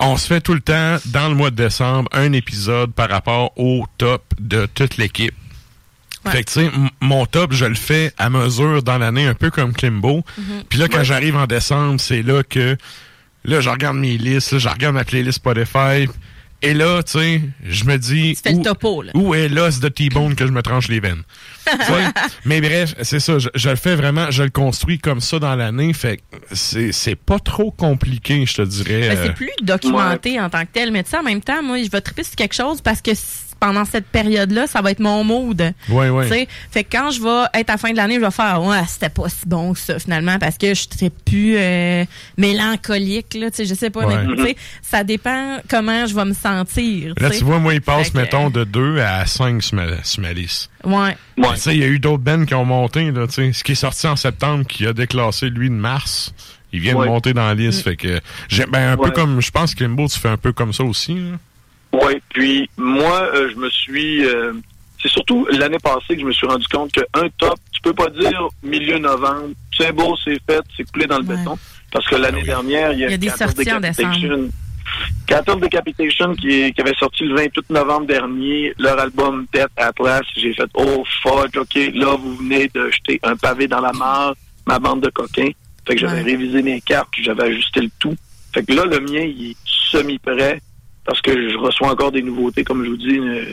On 0.00 0.16
se 0.16 0.26
fait 0.26 0.40
tout 0.40 0.54
le 0.54 0.60
temps, 0.60 0.96
dans 1.06 1.28
le 1.28 1.34
mois 1.34 1.50
de 1.50 1.56
décembre, 1.56 2.08
un 2.12 2.32
épisode 2.32 2.92
par 2.92 3.08
rapport 3.08 3.52
au 3.58 3.86
top 3.98 4.22
de 4.38 4.66
toute 4.66 4.96
l'équipe. 4.96 5.34
Fait 6.30 6.44
que, 6.44 6.50
tu 6.52 6.60
sais, 6.66 6.70
mon 7.00 7.26
top, 7.26 7.52
je 7.52 7.64
le 7.64 7.74
fais 7.74 8.12
à 8.18 8.30
mesure 8.30 8.82
dans 8.82 8.98
l'année, 8.98 9.26
un 9.26 9.34
peu 9.34 9.50
comme 9.50 9.72
Klimbo. 9.72 10.22
Puis 10.68 10.78
là, 10.78 10.88
quand 10.88 11.04
j'arrive 11.04 11.36
en 11.36 11.46
décembre, 11.46 12.00
c'est 12.00 12.22
là 12.22 12.42
que, 12.42 12.76
là, 13.44 13.60
je 13.60 13.68
regarde 13.70 13.96
mes 13.96 14.16
listes, 14.18 14.52
là, 14.52 14.58
je 14.58 14.68
regarde 14.68 14.94
ma 14.94 15.04
playlist 15.04 15.36
Spotify. 15.36 16.08
Et 16.62 16.72
là, 16.72 17.02
tu 17.02 17.12
sais, 17.12 17.42
je 17.64 17.84
me 17.84 17.98
dis. 17.98 18.34
fais 18.34 18.50
le 18.52 18.56
où- 18.58 18.62
topo, 18.62 19.02
là. 19.02 19.12
Où 19.14 19.34
est 19.34 19.46
l'os 19.50 19.78
de 19.78 19.88
T-Bone 19.88 20.34
que 20.34 20.46
je 20.46 20.52
me 20.52 20.62
tranche 20.62 20.88
les 20.88 21.00
veines? 21.00 21.22
Tu 21.66 21.70
sais, 21.84 21.92
Mais 22.46 22.60
bref, 22.62 22.94
c'est 23.02 23.20
ça. 23.20 23.38
Je, 23.38 23.50
je 23.54 23.68
le 23.68 23.76
fais 23.76 23.94
vraiment, 23.94 24.30
je 24.30 24.42
le 24.42 24.48
construis 24.50 24.98
comme 24.98 25.20
ça 25.20 25.38
dans 25.38 25.54
l'année. 25.54 25.92
Fait 25.92 26.16
que 26.16 26.22
c'est 26.52 26.92
c'est 26.92 27.14
pas 27.14 27.38
trop 27.38 27.70
compliqué, 27.72 28.46
je 28.46 28.54
te 28.54 28.62
dirais. 28.62 29.08
Ben, 29.10 29.18
euh, 29.18 29.22
c'est 29.26 29.34
plus 29.34 29.50
documenté 29.62 30.40
en 30.40 30.48
tant 30.48 30.62
que 30.62 30.70
tel, 30.72 30.92
mais 30.92 31.02
tu 31.04 31.10
sais, 31.10 31.18
en 31.18 31.22
même 31.24 31.42
temps, 31.42 31.62
moi, 31.62 31.82
je 31.82 31.90
vais 31.90 32.00
triper 32.00 32.22
sur 32.24 32.36
quelque 32.36 32.54
chose 32.54 32.80
parce 32.80 33.02
que 33.02 33.10
pendant 33.66 33.84
cette 33.84 34.06
période-là, 34.06 34.66
ça 34.68 34.80
va 34.80 34.92
être 34.92 35.00
mon 35.00 35.24
mood. 35.24 35.60
Ouais, 35.88 36.08
ouais. 36.08 36.24
Tu 36.28 36.32
sais, 36.32 36.48
Fait 36.70 36.84
que 36.84 36.96
quand 36.96 37.10
je 37.10 37.20
vais 37.20 37.60
être 37.60 37.70
à 37.70 37.72
la 37.72 37.78
fin 37.78 37.90
de 37.90 37.96
l'année, 37.96 38.14
je 38.16 38.20
vais 38.20 38.30
faire 38.30 38.62
ouais, 38.62 38.82
c'était 38.88 39.08
pas 39.08 39.28
si 39.28 39.46
bon 39.46 39.72
que 39.72 39.78
ça 39.80 39.98
finalement 39.98 40.38
parce 40.38 40.56
que 40.56 40.68
je 40.74 40.82
serais 40.88 41.10
plus 41.10 41.56
euh, 41.58 42.04
mélancolique 42.36 43.34
là, 43.34 43.50
tu 43.50 43.56
sais, 43.56 43.64
je 43.66 43.74
sais 43.74 43.90
pas, 43.90 44.06
Ouais. 44.06 44.24
mais 44.24 44.36
tu 44.36 44.42
sais, 44.44 44.56
ça 44.82 45.02
dépend 45.04 45.56
comment 45.68 46.06
je 46.06 46.14
vais 46.14 46.24
me 46.24 46.32
sentir. 46.34 47.14
Là, 47.18 47.30
tu 47.30 47.42
vois, 47.44 47.58
moi, 47.58 47.74
il 47.74 47.80
passe, 47.80 48.06
Fait 48.08 48.12
que, 48.12 48.18
mettons, 48.18 48.50
de 48.50 48.62
2 48.64 49.00
à 49.00 49.26
5 49.26 49.62
sur 49.62 49.74
ma, 49.76 50.02
sur 50.04 50.22
ma 50.22 50.32
liste. 50.32 50.70
Ouais. 50.84 51.16
Tu 51.36 51.44
sais, 51.56 51.74
il 51.74 51.80
y 51.80 51.84
a 51.84 51.88
eu 51.88 51.98
d'autres 51.98 52.22
bands 52.22 52.44
qui 52.44 52.54
ont 52.54 52.64
monté, 52.64 53.10
là, 53.10 53.26
tu 53.26 53.34
sais. 53.34 53.52
Ce 53.52 53.64
qui 53.64 53.72
est 53.72 53.76
sorti 53.76 54.06
en 54.06 54.16
septembre, 54.16 54.64
qui 54.66 54.86
a 54.86 54.92
déclassé, 54.92 55.48
lui, 55.50 55.68
de 55.70 55.74
mars, 55.74 56.32
il 56.72 56.80
vient 56.80 56.94
Ouais. 56.94 57.06
de 57.06 57.10
monter 57.10 57.32
dans 57.34 57.46
la 57.46 57.54
liste. 57.54 57.80
Mm. 57.80 57.82
Fait 57.90 57.96
que, 57.96 58.20
j'ai, 58.48 58.66
ben, 58.66 58.92
un 58.92 58.96
peu 58.96 59.04
Ouais. 59.04 59.12
comme, 59.12 59.40
je 59.42 59.50
pense 59.50 59.74
que 59.74 59.82
Limbo, 59.82 60.06
tu 60.08 60.18
fais 60.18 60.28
un 60.28 60.36
peu 60.36 60.52
comme 60.52 60.72
ça 60.72 60.84
aussi. 60.84 61.16
Oui, 62.02 62.20
puis 62.30 62.68
moi, 62.76 63.30
euh, 63.34 63.50
je 63.50 63.56
me 63.56 63.70
suis... 63.70 64.24
euh, 64.26 64.52
c'est 65.02 65.08
surtout 65.10 65.46
l'année 65.52 65.78
passée 65.78 66.14
que 66.14 66.20
je 66.20 66.26
me 66.26 66.32
suis 66.32 66.46
rendu 66.46 66.66
compte 66.68 66.90
qu'un 66.92 67.28
top, 67.38 67.58
tu 67.72 67.80
peux 67.82 67.92
pas 67.92 68.08
dire 68.10 68.48
milieu 68.62 68.98
novembre, 68.98 69.50
c'est 69.76 69.92
beau, 69.92 70.16
c'est 70.24 70.38
fait, 70.48 70.62
c'est 70.76 70.90
coulé 70.90 71.06
dans 71.06 71.18
le 71.18 71.24
béton. 71.24 71.56
Parce 71.92 72.06
que 72.08 72.16
l'année 72.16 72.42
dernière, 72.42 72.92
il 72.92 72.98
y 73.00 73.04
a, 73.04 73.08
Il 73.08 73.10
y 73.12 73.14
a 73.14 73.18
des 73.18 73.28
sorties 73.30 73.70
en 73.72 73.76
Decapitation. 73.80 74.48
Cattle 75.26 75.60
Decapitation 75.60 76.34
qui, 76.34 76.72
qui 76.72 76.80
avait 76.80 76.94
sorti 76.94 77.24
le 77.24 77.34
28 77.36 77.70
novembre 77.70 78.06
dernier, 78.06 78.72
leur 78.78 78.98
album 78.98 79.46
Death 79.52 79.68
Atlas. 79.76 80.22
J'ai 80.36 80.54
fait, 80.54 80.68
oh 80.74 81.04
fuck, 81.22 81.54
ok, 81.56 81.74
là, 81.94 82.16
vous 82.18 82.36
venez 82.36 82.68
de 82.74 82.90
jeter 82.90 83.20
un 83.22 83.36
pavé 83.36 83.66
dans 83.68 83.80
la 83.80 83.92
mare, 83.92 84.34
ma 84.66 84.78
bande 84.78 85.02
de 85.02 85.10
coquins. 85.10 85.50
Fait 85.86 85.94
que 85.94 86.00
j'avais 86.00 86.16
Ouais. 86.22 86.30
révisé 86.32 86.62
mes 86.62 86.80
cartes, 86.80 87.08
puis 87.12 87.22
j'avais 87.22 87.44
ajusté 87.44 87.80
le 87.80 87.90
tout. 87.98 88.16
Fait 88.52 88.64
que 88.64 88.72
là, 88.72 88.84
le 88.86 89.00
mien, 89.00 89.20
il 89.22 89.50
est 89.50 89.56
semi-prêt 89.90 90.60
parce 91.06 91.20
que 91.20 91.48
je 91.50 91.56
reçois 91.56 91.88
encore 91.88 92.12
des 92.12 92.22
nouveautés, 92.22 92.64
comme 92.64 92.84
je 92.84 92.90
vous 92.90 92.96
dis, 92.96 93.14
une, 93.14 93.44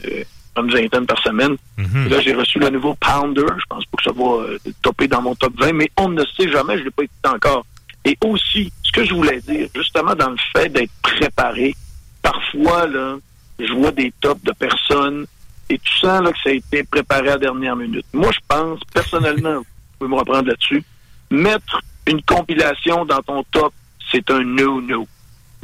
une 0.58 0.72
vingtaine 0.72 1.06
par 1.06 1.22
semaine. 1.22 1.56
Et 1.78 2.10
Là, 2.10 2.20
j'ai 2.20 2.34
reçu 2.34 2.60
le 2.60 2.70
nouveau 2.70 2.96
Pounder. 2.96 3.46
Je 3.58 3.66
pense 3.70 3.86
pas 3.86 3.98
que 3.98 4.04
ça 4.04 4.12
va 4.12 4.24
euh, 4.24 4.58
topper 4.82 5.08
dans 5.08 5.22
mon 5.22 5.36
top 5.36 5.54
20, 5.60 5.74
mais 5.74 5.90
on 5.98 6.10
ne 6.10 6.24
sait 6.38 6.50
jamais. 6.50 6.78
Je 6.80 6.84
l'ai 6.84 6.92
pas 6.92 7.04
écouté 7.04 7.30
encore. 7.30 7.66
Et 8.06 8.18
aussi, 8.26 8.72
ce 8.84 8.92
que 8.92 9.06
je 9.06 9.14
voulais 9.14 9.40
dire, 9.42 9.68
justement 9.76 10.14
dans 10.16 10.32
le 10.32 10.38
fait 10.56 10.70
d'être 10.70 10.92
préparé, 11.02 11.74
parfois, 12.22 12.88
là, 12.88 13.16
je 13.60 13.72
vois 13.74 13.92
des 13.92 14.12
tops 14.20 14.44
de 14.44 14.52
personnes 14.52 15.26
et 15.70 15.80
tu 15.80 15.94
sens 16.00 16.22
là, 16.22 16.32
que 16.32 16.38
ça 16.44 16.50
a 16.50 16.54
été 16.54 16.84
préparé 16.84 17.30
à 17.30 17.32
la 17.34 17.38
dernière 17.38 17.76
minute. 17.76 18.06
Moi, 18.14 18.32
je 18.32 18.40
pense, 18.48 18.80
personnellement, 18.94 19.56
vous 19.58 19.66
pouvez 20.00 20.12
me 20.12 20.18
reprendre 20.18 20.48
là-dessus, 20.50 20.84
mettre 21.32 21.82
une 22.08 22.22
compilation 22.24 23.06
dans 23.06 23.22
ton 23.22 23.44
top, 23.52 23.74
c'est 24.12 24.30
un 24.30 24.44
no-no. 24.44 25.08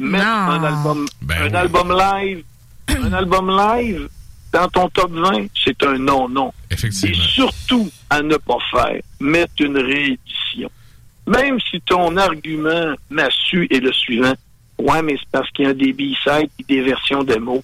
Mettre 0.00 0.24
Non. 0.24 0.30
un 0.52 0.64
album, 0.64 1.06
Ben 1.22 1.42
un 1.42 1.54
album 1.54 1.92
live, 1.96 2.42
un 2.88 3.12
album 3.12 3.48
live 3.50 4.08
dans 4.52 4.68
ton 4.68 4.88
top 4.88 5.12
20, 5.12 5.46
c'est 5.64 5.80
un 5.84 5.98
non-non. 5.98 6.52
Effectivement. 6.70 7.14
Et 7.14 7.28
surtout, 7.28 7.88
à 8.08 8.20
ne 8.22 8.36
pas 8.36 8.58
faire, 8.72 9.00
mettre 9.20 9.52
une 9.60 9.76
réédition. 9.78 10.70
Même 11.26 11.58
si 11.70 11.80
ton 11.82 12.16
argument 12.16 12.94
massu 13.10 13.68
est 13.70 13.78
le 13.80 13.92
suivant, 13.92 14.32
ouais, 14.78 15.02
mais 15.02 15.16
c'est 15.18 15.28
parce 15.30 15.48
qu'il 15.50 15.66
y 15.66 15.68
a 15.68 15.74
des 15.74 15.92
B-sides 15.92 16.50
et 16.58 16.64
des 16.68 16.80
versions 16.82 17.22
démo. 17.22 17.62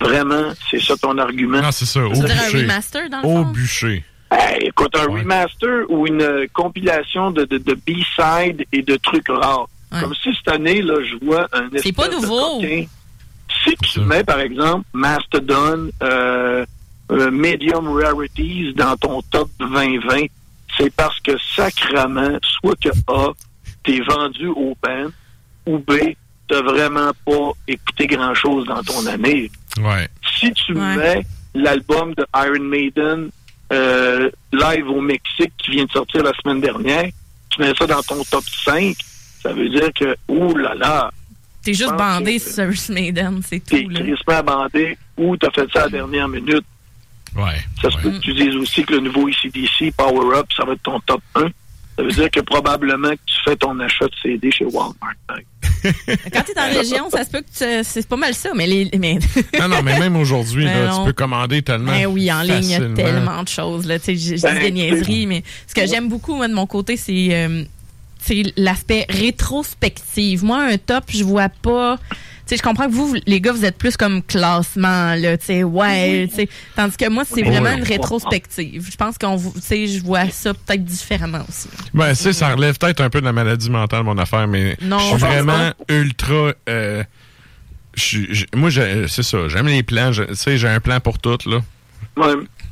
Vraiment, 0.00 0.52
c'est 0.70 0.80
ça 0.82 0.96
ton 0.96 1.16
argument? 1.18 1.60
Non, 1.60 1.70
c'est 1.72 1.86
ça, 1.86 2.00
au 2.04 2.12
dirais 2.12 2.32
un 2.32 2.50
bûcher. 2.50 2.62
remaster, 2.62 3.10
dans 3.10 3.20
le 3.20 3.26
Au 3.26 3.44
fond? 3.44 3.50
bûcher. 3.52 4.04
Hey, 4.30 4.66
écoute, 4.68 4.94
un 4.96 5.04
remaster 5.12 5.84
ou 5.88 6.06
une 6.06 6.46
compilation 6.52 7.30
de, 7.30 7.44
de, 7.44 7.58
de 7.58 7.74
B-side 7.74 8.64
et 8.72 8.82
de 8.82 8.96
trucs 8.96 9.28
rares. 9.28 9.68
Comme 10.00 10.14
si 10.14 10.34
cette 10.34 10.54
année, 10.54 10.82
là, 10.82 10.94
je 11.02 11.24
vois 11.24 11.46
un 11.52 11.68
espèce 11.70 11.92
pas 11.92 12.08
de 12.08 12.14
nouveau. 12.14 12.60
coquin. 12.60 12.84
Si 13.64 13.76
tu 13.76 14.00
mets, 14.00 14.24
par 14.24 14.40
exemple, 14.40 14.84
Mastodon, 14.92 15.90
euh, 16.02 16.64
euh, 17.12 17.30
Medium 17.30 17.88
Rarities 17.88 18.72
dans 18.74 18.96
ton 18.96 19.22
top 19.22 19.48
2020, 19.60 20.26
c'est 20.76 20.92
parce 20.94 21.18
que 21.20 21.32
sacrament, 21.54 22.38
soit 22.42 22.74
que 22.80 22.88
A, 23.08 23.32
t'es 23.84 24.00
vendu 24.00 24.48
au 24.48 24.76
band, 24.82 25.10
ou 25.66 25.78
B, 25.78 25.92
t'as 26.48 26.62
vraiment 26.62 27.12
pas 27.24 27.52
écouté 27.68 28.06
grand-chose 28.06 28.66
dans 28.66 28.82
ton 28.82 29.06
année. 29.06 29.50
Ouais. 29.78 30.08
Si 30.38 30.52
tu 30.52 30.74
mets 30.74 31.24
l'album 31.54 32.14
de 32.14 32.26
Iron 32.34 32.64
Maiden 32.64 33.30
euh, 33.72 34.30
live 34.52 34.88
au 34.88 35.00
Mexique 35.00 35.52
qui 35.58 35.72
vient 35.72 35.84
de 35.84 35.90
sortir 35.90 36.22
la 36.22 36.32
semaine 36.42 36.60
dernière, 36.60 37.08
tu 37.50 37.60
mets 37.60 37.72
ça 37.78 37.86
dans 37.86 38.02
ton 38.02 38.22
top 38.24 38.44
5, 38.64 38.96
ça 39.44 39.52
veut 39.52 39.68
dire 39.68 39.90
que, 39.94 40.16
ouh 40.28 40.56
là 40.56 40.74
là, 40.74 41.10
T'es 41.62 41.72
juste 41.72 41.94
bandé 41.96 42.38
sur 42.38 42.50
Service 42.52 42.88
Maiden, 42.90 43.40
c'est 43.48 43.64
t'es 43.64 43.84
tout. 43.84 43.88
Là. 43.90 44.00
crispement 44.00 44.42
bandé 44.42 44.98
ou 45.16 45.34
t'as 45.36 45.50
fait 45.50 45.66
ça 45.72 45.80
à 45.80 45.84
la 45.84 45.90
dernière 45.90 46.28
minute. 46.28 46.64
Ouais. 47.36 47.56
Ça 47.80 47.90
se 47.90 47.96
peut 47.98 48.10
que 48.10 48.18
tu 48.18 48.34
dises 48.34 48.54
aussi 48.56 48.84
que 48.84 48.92
le 48.94 49.00
nouveau 49.00 49.28
ECDC 49.28 49.94
Power 49.96 50.36
Up, 50.36 50.46
ça 50.56 50.64
va 50.66 50.74
être 50.74 50.82
ton 50.82 51.00
top 51.00 51.22
1. 51.34 51.48
Ça 51.96 52.02
veut 52.02 52.10
dire 52.10 52.30
que 52.30 52.40
probablement 52.40 53.10
que 53.10 53.20
tu 53.24 53.34
fais 53.44 53.56
ton 53.56 53.78
achat 53.80 54.04
de 54.06 54.12
CD 54.22 54.50
chez 54.50 54.64
Walmart. 54.64 55.14
Quand 56.32 56.42
t'es 56.42 56.58
en 56.58 56.68
région, 56.78 57.08
ça 57.10 57.24
se 57.24 57.30
peut 57.30 57.40
que 57.42 57.80
tu- 57.82 57.84
c'est 57.88 58.08
pas 58.08 58.16
mal 58.16 58.34
ça, 58.34 58.50
mais 58.54 58.66
les. 58.66 58.90
Mais... 58.98 59.18
Non, 59.60 59.68
non, 59.68 59.82
mais 59.82 59.98
même 59.98 60.16
aujourd'hui, 60.16 60.64
Ben 60.64 60.90
tu 60.98 61.04
peux 61.06 61.12
commander 61.12 61.62
tellement. 61.62 61.92
Ben 61.92 62.06
oui, 62.06 62.30
en 62.32 62.42
ligne, 62.42 62.62
il 62.64 62.70
y 62.70 62.74
a 62.74 62.80
tellement 62.90 63.42
de 63.42 63.48
choses. 63.48 63.86
Là. 63.86 63.98
Tu 63.98 64.04
sais, 64.06 64.16
Je 64.16 64.30
je 64.30 64.34
dis 64.36 64.42
Ben, 64.42 64.58
des 64.60 64.70
niaiseries, 64.72 65.26
mais 65.26 65.42
ce 65.66 65.74
que 65.74 65.86
j'aime 65.86 66.08
beaucoup, 66.08 66.34
moi, 66.34 66.48
de 66.48 66.54
mon 66.54 66.66
côté, 66.66 66.96
c'est 66.96 67.28
euh, 67.32 67.62
c'est 67.64 67.68
l'aspect 68.56 69.06
rétrospective. 69.08 70.44
Moi, 70.44 70.62
un 70.64 70.78
top, 70.78 71.04
je 71.08 71.24
vois 71.24 71.48
pas. 71.48 71.98
Tu 72.46 72.50
sais, 72.50 72.56
je 72.58 72.62
comprends 72.62 72.86
que 72.86 72.92
vous, 72.92 73.16
les 73.26 73.40
gars, 73.40 73.52
vous 73.52 73.64
êtes 73.64 73.78
plus 73.78 73.96
comme 73.96 74.22
classement, 74.22 75.14
là, 75.14 75.38
tu 75.38 75.46
sais, 75.46 75.62
ouais, 75.64 76.26
tu 76.28 76.34
sais. 76.36 76.48
Tandis 76.76 76.94
que 76.96 77.08
moi, 77.08 77.24
c'est 77.24 77.36
Oui. 77.42 77.48
vraiment 77.48 77.70
une 77.72 77.84
rétrospective. 77.84 78.86
Je 78.90 78.96
pense 78.96 79.16
qu'on, 79.16 79.34
vous- 79.36 79.52
tu 79.54 79.60
sais, 79.62 79.86
je 79.86 80.02
vois 80.02 80.28
ça 80.28 80.52
peut-être 80.52 80.84
différemment 80.84 81.40
aussi. 81.48 81.68
Ben, 81.94 82.10
tu 82.10 82.16
sais, 82.16 82.32
ça 82.34 82.54
relève 82.54 82.76
peut-être 82.78 83.00
un 83.00 83.08
peu 83.08 83.20
de 83.20 83.24
la 83.24 83.32
maladie 83.32 83.70
mentale, 83.70 84.02
mon 84.04 84.18
affaire, 84.18 84.46
mais 84.46 84.76
je 84.80 84.98
suis 84.98 85.16
vraiment 85.16 85.72
ultra. 85.88 86.52
euh, 86.68 87.02
je 87.94 88.02
suis- 88.02 88.34
je- 88.34 88.44
moi, 88.54 88.68
j'ai- 88.68 89.06
c'est 89.08 89.22
ça. 89.22 89.48
J'aime 89.48 89.66
les 89.68 89.82
plans. 89.82 90.10
Tu 90.12 90.22
sais, 90.34 90.58
j'ai 90.58 90.68
un 90.68 90.80
plan 90.80 91.00
pour 91.00 91.18
tout, 91.18 91.38
là. 91.46 91.60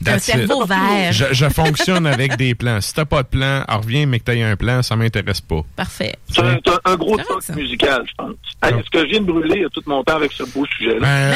Un 0.09 0.19
cerveau 0.19 0.65
vert. 0.65 1.13
Je, 1.13 1.25
je 1.33 1.49
fonctionne 1.49 2.07
avec 2.07 2.37
des 2.37 2.55
plans. 2.55 2.81
Si 2.81 2.95
t'as 2.95 3.05
pas 3.05 3.23
de 3.23 3.29
plan, 3.29 3.65
alors 3.69 3.83
reviens, 3.83 4.07
mais 4.07 4.19
que 4.21 4.25
t'aies 4.25 4.43
un 4.43 4.57
plan, 4.57 4.83
ça 4.83 4.97
m'intéresse 4.97 5.41
pas. 5.41 5.61
Parfait. 5.77 6.15
C'est 6.31 6.41
un, 6.43 6.59
un 6.85 6.97
gros 6.97 7.17
talk 7.17 7.49
musical, 7.57 8.03
je 8.09 8.13
pense. 8.17 8.35
Hey, 8.63 8.75
Est-ce 8.79 8.91
que 8.91 9.01
je 9.01 9.05
viens 9.11 9.21
de 9.21 9.27
brûler 9.27 9.67
tout 9.73 9.83
mon 9.87 10.03
temps 10.03 10.17
avec 10.17 10.33
ce 10.33 10.45
beau 10.45 10.65
sujet-là? 10.67 11.01
Ben, 11.01 11.35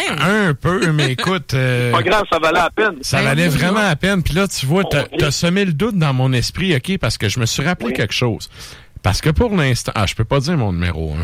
un 0.48 0.54
peu, 0.54 0.92
mais 0.92 1.12
écoute. 1.12 1.54
euh, 1.54 1.92
Pas 1.92 2.02
grave, 2.02 2.24
ça 2.32 2.38
valait 2.38 2.58
la 2.60 2.70
peine. 2.70 2.96
Ça 3.02 3.22
valait 3.22 3.48
vraiment 3.48 3.82
la 3.82 3.96
peine. 3.96 4.22
Puis 4.22 4.34
là, 4.34 4.46
tu 4.48 4.66
vois, 4.66 4.84
t'as 4.84 5.04
as 5.20 5.30
semé 5.30 5.64
le 5.64 5.72
doute 5.72 5.96
dans 5.96 6.12
mon 6.14 6.32
esprit, 6.32 6.74
OK, 6.76 6.98
parce 6.98 7.18
que 7.18 7.28
je 7.28 7.40
me 7.40 7.46
suis 7.46 7.62
rappelé 7.64 7.92
quelque 7.92 8.14
chose. 8.14 8.48
Parce 9.02 9.20
que 9.20 9.30
pour 9.30 9.54
l'instant... 9.54 9.92
Ah, 9.94 10.06
je 10.06 10.14
peux 10.14 10.24
pas 10.24 10.40
dire 10.40 10.56
mon 10.56 10.72
numéro 10.72 11.14
1. 11.14 11.16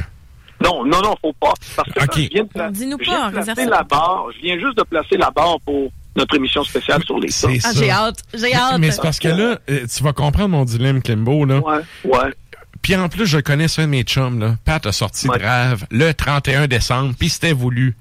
Non, 0.64 0.84
non, 0.84 1.00
non, 1.02 1.14
faut 1.20 1.32
pas. 1.32 1.54
Parce 1.74 1.90
que 1.90 2.04
OK. 2.04 2.12
je 2.14 2.28
viens 2.32 2.44
de, 2.44 2.48
pla- 2.48 2.70
Dis-nous 2.70 2.96
je 3.00 3.04
viens 3.10 3.30
de 3.30 3.34
placer 3.40 3.64
la 3.64 3.82
barre. 3.82 4.26
Je 4.36 4.42
viens 4.42 4.58
juste 4.60 4.78
de 4.78 4.84
placer 4.84 5.16
la 5.16 5.30
barre 5.30 5.56
pour 5.64 5.90
notre 6.16 6.36
émission 6.36 6.62
spéciale 6.64 7.02
sur 7.04 7.18
les 7.18 7.30
C'est 7.30 7.46
tops. 7.46 7.64
Ah, 7.64 7.72
ça. 7.72 7.78
j'ai 7.80 7.90
hâte, 7.90 8.22
j'ai 8.34 8.54
hâte. 8.54 8.78
Mais 8.78 8.90
c'est 8.90 9.02
parce 9.02 9.18
que 9.18 9.28
là, 9.28 9.58
euh, 9.70 9.86
tu 9.86 10.02
vas 10.02 10.12
comprendre 10.12 10.50
mon 10.50 10.64
dilemme, 10.64 11.02
Klimbo, 11.02 11.44
là. 11.44 11.58
Ouais, 11.60 11.80
ouais. 12.04 12.34
Puis 12.82 12.96
en 12.96 13.08
plus, 13.08 13.26
je 13.26 13.38
connais 13.38 13.68
ça 13.68 13.82
de 13.82 13.86
mes 13.86 14.02
chums, 14.02 14.40
là. 14.40 14.56
Pat 14.64 14.84
a 14.86 14.92
sorti 14.92 15.28
Grave 15.28 15.86
le 15.90 16.12
31 16.12 16.66
décembre, 16.66 17.14
puis 17.18 17.28
c'était 17.28 17.52
voulu. 17.52 17.96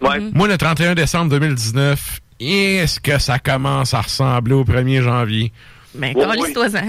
Ouais. 0.00 0.18
Mm-hmm. 0.18 0.30
Moi, 0.34 0.48
le 0.48 0.58
31 0.58 0.94
décembre 0.94 1.30
2019, 1.30 2.20
est-ce 2.40 3.00
que 3.00 3.18
ça 3.18 3.38
commence 3.38 3.94
à 3.94 4.02
ressembler 4.02 4.54
au 4.54 4.64
1er 4.64 5.02
janvier? 5.02 5.52
Ben, 5.94 6.14
Ouais, 6.14 6.26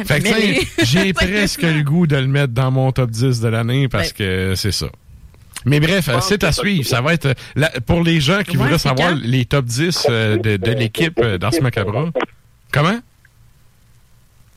sais, 0.05 0.19
Mais- 0.21 0.59
j'ai 0.85 1.13
presque 1.13 1.61
le 1.61 1.81
goût 1.83 2.05
de 2.05 2.17
le 2.17 2.27
mettre 2.27 2.53
dans 2.53 2.69
mon 2.69 2.91
top 2.91 3.09
10 3.09 3.39
de 3.39 3.47
l'année 3.47 3.87
parce 3.87 4.11
que 4.13 4.53
c'est 4.55 4.71
ça. 4.71 4.87
Mais 5.65 5.79
bref, 5.79 6.09
c'est 6.21 6.43
à 6.43 6.51
suivre. 6.51 6.87
Ça 6.87 7.01
va 7.01 7.13
être 7.13 7.25
euh, 7.27 7.33
la- 7.55 7.69
pour 7.81 8.03
les 8.03 8.19
gens 8.21 8.41
qui 8.43 8.57
Ouais, 8.57 8.63
voudraient 8.63 8.77
savoir 8.79 9.09
quand? 9.11 9.19
les 9.21 9.45
top 9.45 9.65
10 9.65 10.07
euh, 10.09 10.37
de, 10.37 10.57
de 10.57 10.71
l'équipe 10.71 11.19
euh, 11.21 11.37
d'Ars 11.37 11.51
Macabra. 11.61 12.05
Comment? 12.71 12.99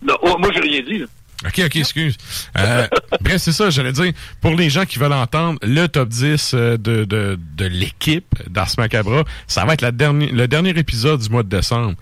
Non, 0.03 0.16
oh, 0.23 0.37
moi, 0.39 0.51
j'ai 0.55 0.61
rien 0.61 0.83
dit. 0.83 0.99
là. 0.99 1.07
OK, 1.45 1.61
OK, 1.66 1.77
excuse. 1.77 2.16
Euh, 2.57 2.87
bref, 3.20 3.39
c'est 3.39 3.53
ça, 3.53 3.69
j'allais 3.70 3.93
dire. 3.93 4.12
Pour 4.41 4.55
les 4.55 4.70
gens 4.70 4.85
qui 4.85 4.99
veulent 5.01 5.12
entendre 5.12 5.59
le 5.62 5.87
top 5.89 6.09
10 6.09 6.53
euh, 6.55 6.77
de, 6.77 7.05
de, 7.05 7.39
de 7.57 7.65
l'équipe 7.66 8.35
d'Ars 8.49 8.70
Macabra, 8.79 9.24
ça 9.49 9.65
va 9.65 9.74
être 9.74 9.81
la 9.81 9.91
dernière, 9.91 10.33
le 10.33 10.47
dernier 10.47 10.70
épisode 10.70 11.20
du 11.20 11.29
mois 11.31 11.43
de 11.43 11.49
décembre. 11.49 11.95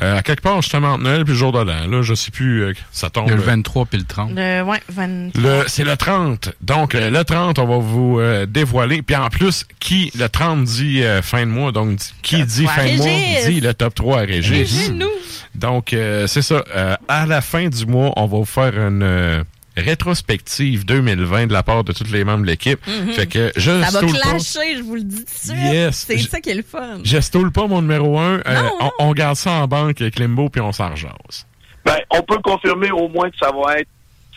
Euh, 0.00 0.18
à 0.18 0.22
quelque 0.22 0.40
part, 0.40 0.62
justement, 0.62 0.92
entre 0.92 1.02
Noël 1.04 1.24
puis 1.24 1.32
le 1.32 1.38
jour 1.38 1.52
de 1.52 1.58
l'an. 1.58 1.86
Là, 1.86 2.02
je 2.02 2.14
sais 2.14 2.30
plus, 2.30 2.62
euh, 2.62 2.72
ça 2.92 3.10
tombe. 3.10 3.28
Le 3.28 3.34
euh, 3.34 3.38
23 3.38 3.86
puis 3.86 3.98
le 3.98 4.04
30. 4.04 4.30
Le, 4.34 4.62
ouais, 4.62 4.80
20 4.88 5.36
le, 5.36 5.64
c'est 5.66 5.84
le 5.84 5.96
30. 5.96 6.50
Donc, 6.60 6.94
euh, 6.94 7.10
le 7.10 7.24
30, 7.24 7.58
on 7.58 7.66
va 7.66 7.78
vous 7.78 8.18
euh, 8.18 8.46
dévoiler. 8.46 9.02
Puis 9.02 9.16
en 9.16 9.28
plus, 9.28 9.66
qui, 9.80 10.10
le 10.18 10.28
30 10.28 10.64
dit 10.64 11.02
euh, 11.02 11.20
fin 11.20 11.44
de 11.44 11.50
mois, 11.50 11.72
donc 11.72 11.98
qui 12.22 12.42
dit 12.44 12.66
fin 12.66 12.84
de 12.86 12.96
mois 12.96 13.06
Régis. 13.06 13.46
dit 13.46 13.60
le 13.60 13.74
top 13.74 13.94
3 13.94 14.18
à 14.18 14.20
Régis. 14.20 14.58
Régis-nous. 14.58 15.08
Donc, 15.54 15.92
euh, 15.92 16.26
c'est 16.26 16.42
ça. 16.42 16.64
Euh, 16.74 16.96
à 17.08 17.26
la 17.26 17.40
fin 17.40 17.68
du 17.68 17.86
mois, 17.86 18.12
on 18.16 18.26
va 18.26 18.38
vous 18.38 18.44
faire 18.44 18.78
une 18.78 19.02
euh, 19.02 19.42
rétrospective 19.76 20.84
2020 20.84 21.46
de 21.46 21.52
la 21.52 21.62
part 21.62 21.84
de 21.84 21.92
tous 21.92 22.10
les 22.12 22.24
membres 22.24 22.42
de 22.42 22.46
l'équipe. 22.48 22.80
Mhm. 22.86 23.12
Fait 23.12 23.26
que 23.26 23.52
je 23.56 23.82
Ça 23.82 23.90
va 24.00 24.06
clasher, 24.06 24.76
je 24.76 24.82
vous 24.82 24.96
le 24.96 25.02
dis 25.02 25.24
tout 25.24 25.32
de 25.32 25.38
suite. 25.54 25.72
Yes. 25.72 26.04
C'est 26.06 26.18
Je- 26.18 26.28
ça 26.28 26.40
qui 26.40 26.50
est 26.50 26.54
le 26.54 26.62
fun. 26.62 26.98
Je 27.04 27.20
stoule 27.20 27.50
pas 27.52 27.66
mon 27.66 27.80
numéro 27.82 28.18
1. 28.18 28.38
Non, 28.38 28.42
non. 28.54 28.90
on, 28.98 29.08
on 29.08 29.12
garde 29.12 29.36
ça 29.36 29.52
en 29.52 29.66
banque 29.68 30.00
avec 30.00 30.18
Limbo 30.18 30.48
puis 30.48 30.60
on 30.60 30.72
s'en 30.72 30.90
rejase. 30.90 31.46
Ben, 31.84 31.96
on 32.10 32.22
peut 32.22 32.38
confirmer 32.42 32.90
au 32.92 33.08
moins 33.08 33.28
que 33.30 33.36
ça 33.38 33.50
va 33.50 33.78
être 33.78 33.88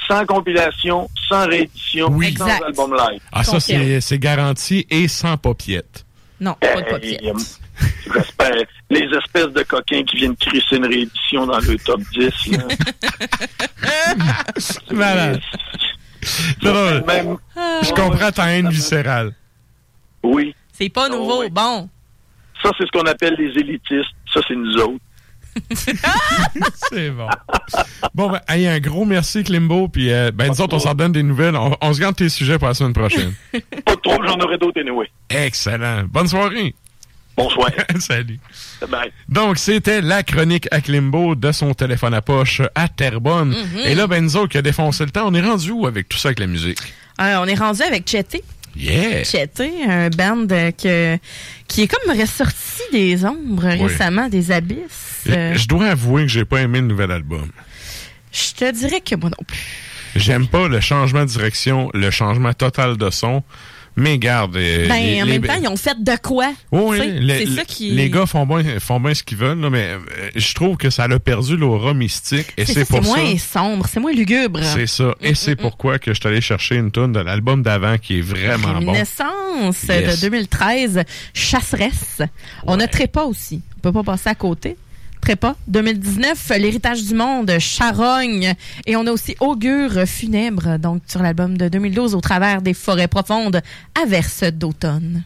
sans 0.08 0.26
compilation, 0.26 1.10
sans 1.30 1.48
réédition, 1.48 2.08
sans 2.08 2.22
Exact. 2.22 2.64
album 2.64 2.94
live. 2.96 3.20
Ah, 3.32 3.44
ça, 3.44 3.60
c'est 3.60 4.02
c'est 4.02 4.20
garanti 4.20 4.86
et 4.90 5.08
sans 5.08 5.38
paupiette. 5.38 6.06
Non, 6.40 6.56
pas 6.60 6.76
de 6.76 6.84
Eh, 6.88 6.92
papier. 6.92 7.20
euh, 7.24 7.34
j'espère. 7.38 7.65
Les 8.90 9.08
espèces 9.18 9.52
de 9.54 9.64
coquins 9.64 10.04
qui 10.04 10.18
viennent 10.18 10.36
crisser 10.36 10.76
une 10.78 10.86
réédition 10.86 11.46
dans 11.48 11.60
le 11.60 11.78
top 11.80 12.02
10. 12.14 12.58
là. 12.58 12.64
Malade. 14.92 15.42
Non, 16.64 17.06
Même- 17.06 17.38
je 17.84 17.90
comprends 17.94 18.32
ta 18.32 18.52
haine 18.52 18.70
viscérale. 18.70 19.34
Oui. 20.24 20.56
C'est 20.72 20.90
pas 20.90 21.10
nouveau. 21.10 21.48
Bon. 21.50 21.90
Ça, 22.62 22.72
c'est 22.78 22.86
ce 22.86 22.92
qu'on 22.92 23.06
appelle 23.06 23.36
les 23.38 23.60
élitistes. 23.60 24.12
Ça, 24.34 24.42
c'est 24.48 24.56
nous 24.56 24.76
autres. 24.78 25.00
c'est 26.92 27.10
bon. 27.12 27.30
Bon, 28.14 28.30
ben, 28.30 28.42
hey, 28.50 28.68
un 28.68 28.80
gros 28.80 29.06
merci, 29.06 29.44
Klimbo. 29.44 29.88
Puis, 29.88 30.12
euh, 30.12 30.32
ben, 30.34 30.50
nous 30.50 30.62
autres, 30.62 30.76
on 30.76 30.80
s'en 30.80 30.94
donne 30.94 31.12
des 31.14 31.24
nouvelles. 31.24 31.56
On, 31.56 31.76
on 31.80 31.94
se 31.94 32.00
garde 32.02 32.16
tes 32.16 32.28
sujets 32.30 32.58
pour 32.60 32.68
la 32.68 32.74
semaine 32.74 32.94
prochaine. 32.94 33.34
Pas 33.86 33.96
de 33.96 34.02
trouble, 34.02 34.28
j'en 34.28 34.38
aurai 34.40 34.58
d'autres 34.58 34.82
anyway. 34.82 35.10
Excellent. 35.30 36.04
Bonne 36.10 36.28
soirée. 36.28 36.76
Bonsoir. 37.38 37.70
Salut. 38.00 38.40
Bye. 38.90 39.12
Donc, 39.28 39.58
c'était 39.58 40.02
la 40.02 40.24
chronique 40.24 40.68
à 40.72 40.80
Klimbo 40.82 41.36
de 41.36 41.52
son 41.52 41.74
téléphone 41.74 42.14
à 42.14 42.22
poche 42.22 42.62
à 42.76 42.88
Terrebonne. 42.88 43.50
Mhm. 43.50 43.80
Et 43.86 43.96
là, 43.96 44.08
Benzo 44.08 44.48
qui 44.48 44.58
a 44.58 44.62
défoncé 44.62 45.04
le 45.06 45.12
temps, 45.12 45.28
on 45.28 45.34
est 45.34 45.42
rendu 45.42 45.72
où 45.72 45.86
avec 45.86 46.08
tout 46.08 46.18
ça 46.18 46.30
avec 46.30 46.40
la 46.40 46.48
musique? 46.48 46.80
Alors, 47.18 47.44
on 47.44 47.48
est 47.48 47.56
rendu 47.56 47.82
avec 47.82 48.10
Chetty. 48.10 48.42
Yeah! 48.78 49.24
Chetty, 49.24 49.72
un 49.88 50.10
band 50.10 50.48
euh, 50.52 50.72
que, 50.72 51.18
qui 51.68 51.84
est 51.84 51.88
comme 51.88 52.18
ressorti 52.20 52.82
des 52.92 53.24
ombres 53.26 53.64
récemment, 53.64 54.28
des 54.28 54.52
abysses. 54.52 55.24
Euh, 55.30 55.54
Je 55.56 55.68
dois 55.68 55.88
avouer 55.88 56.24
que 56.24 56.28
j'ai 56.30 56.44
pas 56.46 56.62
aimé 56.62 56.82
le 56.82 56.88
nouvel 56.88 57.12
album. 57.12 57.50
je 58.34 58.52
te 58.54 58.72
dirais 58.72 59.00
que 59.02 59.16
moi 59.16 59.30
non 59.30 59.44
plus. 59.48 59.58
J'aime 60.18 60.48
pas 60.48 60.68
le 60.68 60.80
changement 60.82 61.22
de 61.22 61.30
direction, 61.30 61.90
le 61.94 62.10
changement 62.12 62.54
total 62.54 62.98
de 62.98 63.10
son. 63.10 63.44
Mais 63.98 64.18
garde. 64.18 64.58
euh, 64.58 64.88
Ben, 64.90 64.96
les- 65.02 65.22
en 65.22 65.26
les- 65.26 65.32
même 65.40 65.44
temps, 65.48 65.60
ils 65.62 65.68
ont 65.70 65.78
fait 65.78 65.96
de 66.04 66.16
quoi? 66.22 66.52
Oui, 66.72 67.00
les, 67.20 67.46
c'est 67.46 67.52
ça 67.56 67.64
qui. 67.66 67.92
les 67.92 68.10
gars 68.10 68.26
font 68.26 68.46
bien, 68.46 68.80
font 68.80 69.00
bien 69.00 69.14
ce 69.14 69.24
qu'ils 69.24 69.38
veulent, 69.38 69.60
là, 69.62 69.70
mais 69.70 69.92
euh, 69.92 70.00
je 70.36 70.54
trouve 70.54 70.76
que 70.76 70.90
ça 70.90 71.04
a 71.06 71.20
perdu 71.20 71.56
l'aura 71.56 71.94
mystique. 71.94 72.48
Et 72.58 72.66
c'est 72.66 72.74
c'est 72.74 72.80
ça, 72.86 72.98
pour 72.98 73.06
c'est 73.06 73.10
moins 73.22 73.38
sombre, 73.38 73.86
c'est 73.90 74.00
moins 74.02 74.12
lugubre. 74.14 74.60
C'est 74.64 74.88
ça. 74.88 75.16
Et 75.22 75.34
c'est 75.34 75.56
pourquoi 75.56 75.98
que 76.00 76.14
je 76.14 76.20
suis 76.20 76.28
allé 76.28 76.42
chercher 76.42 76.76
une 76.76 76.92
tune 76.92 77.14
de 77.14 77.20
l'album 77.20 77.64
d'avant 77.64 77.98
qui 77.98 78.20
est 78.20 78.22
vraiment 78.22 78.82
bon. 78.82 78.92
Naissance 78.92 79.84
Yes. 79.88 80.22
de 80.22 80.22
2013, 80.30 81.04
Chasseresse. 81.34 82.22
On 82.66 82.80
a 82.80 82.88
Trépas 82.88 83.24
aussi. 83.26 83.62
On 83.78 83.80
peut 83.82 83.92
pas 83.92 84.04
passer 84.04 84.30
à 84.30 84.36
côté. 84.36 84.76
Trépas. 85.26 85.56
2019, 85.68 86.52
L'héritage 86.60 87.04
du 87.04 87.16
monde, 87.16 87.58
Charogne. 87.58 88.54
Et 88.86 88.96
on 88.96 89.08
a 89.08 89.12
aussi 89.12 89.36
Augure 89.40 90.06
funèbre, 90.06 90.78
donc 90.78 91.02
sur 91.08 91.24
l'album 91.24 91.58
de 91.58 91.68
2012, 91.68 92.14
Au 92.14 92.22
travers 92.22 92.62
des 92.62 92.76
forêts 92.76 93.08
profondes, 93.08 93.60
Averse 94.00 94.44
d'automne. 94.44 95.24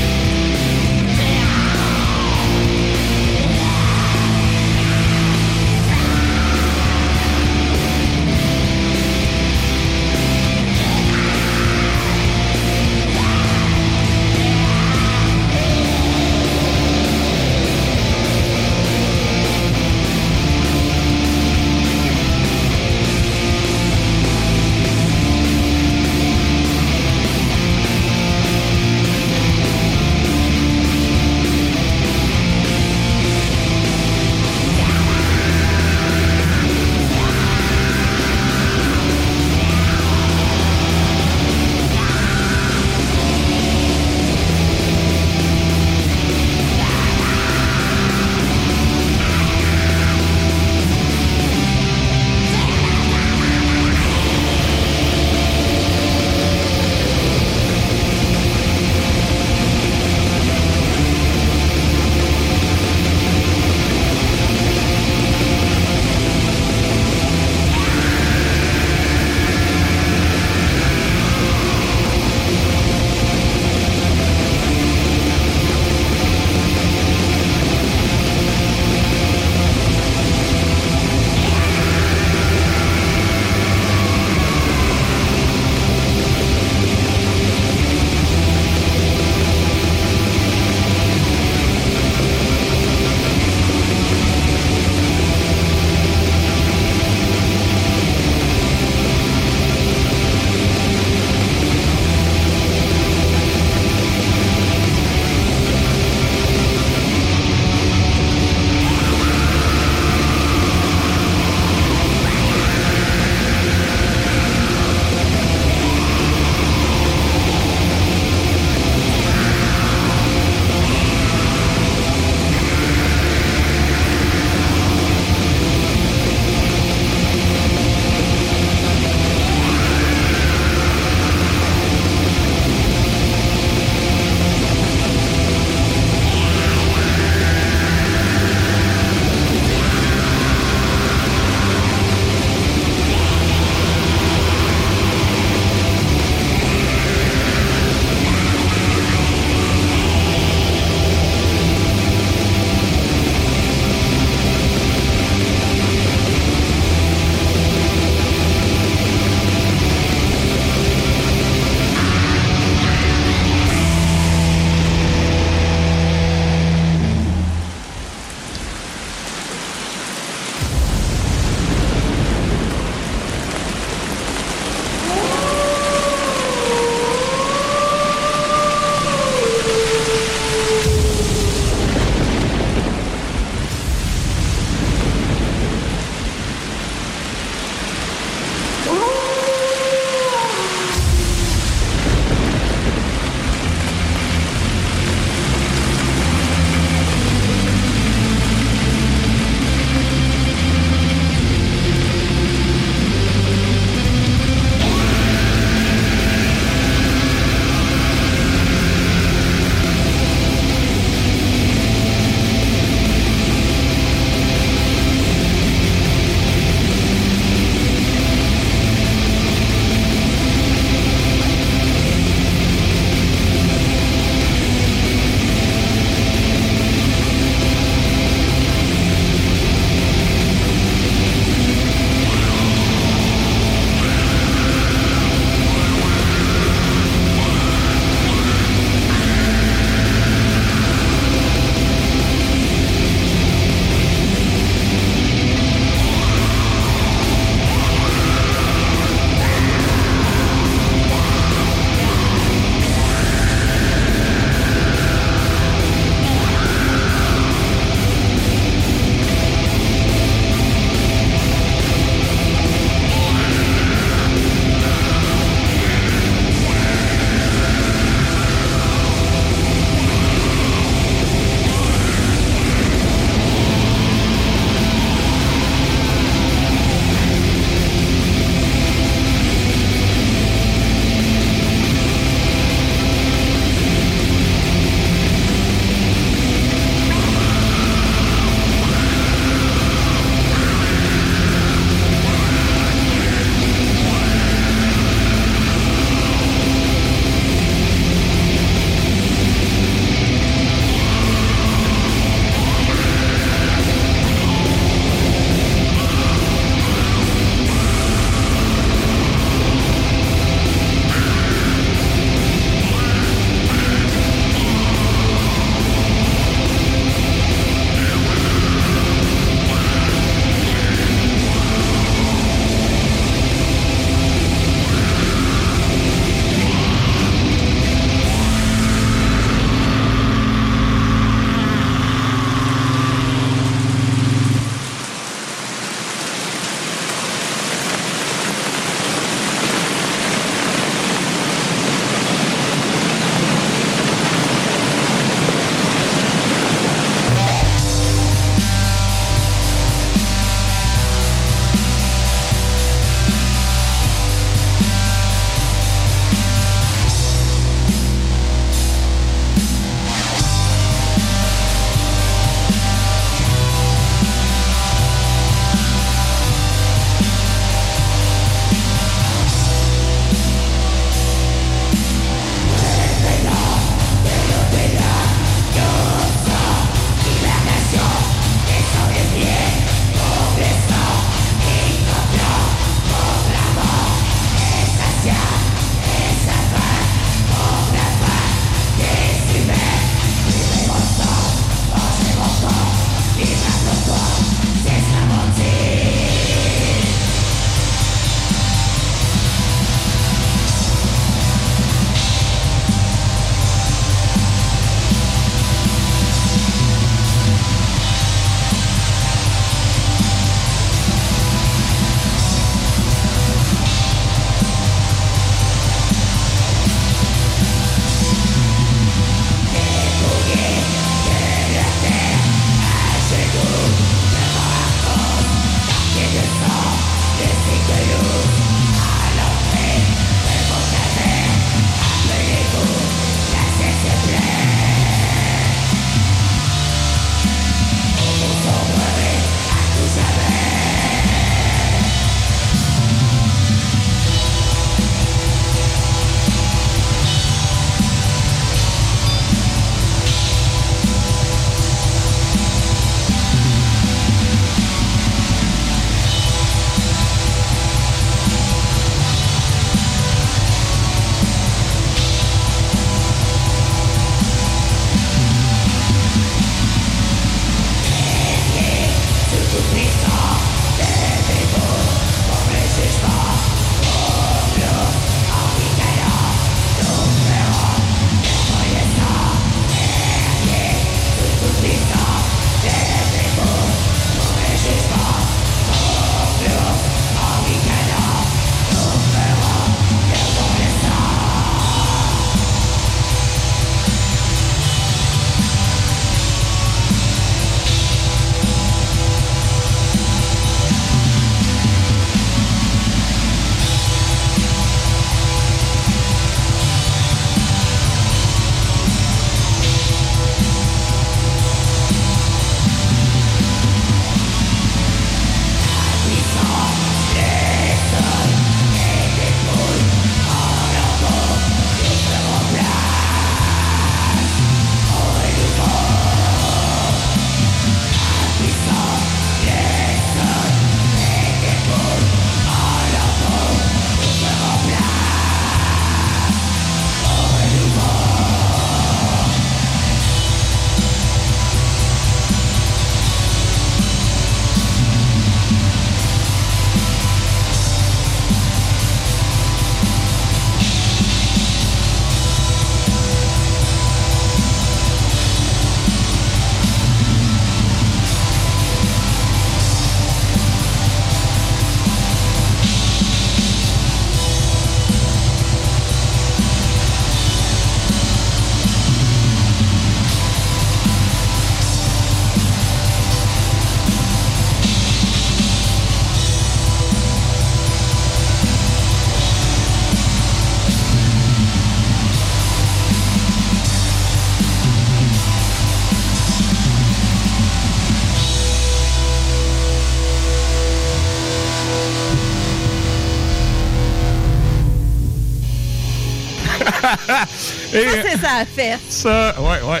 Et, 597.94 598.02
Ça, 598.08 598.16
c'est 598.22 598.40
ça 598.40 598.64
fête. 598.76 598.98
ça, 599.08 599.54
ouais, 599.60 599.80
ouais. 599.82 600.00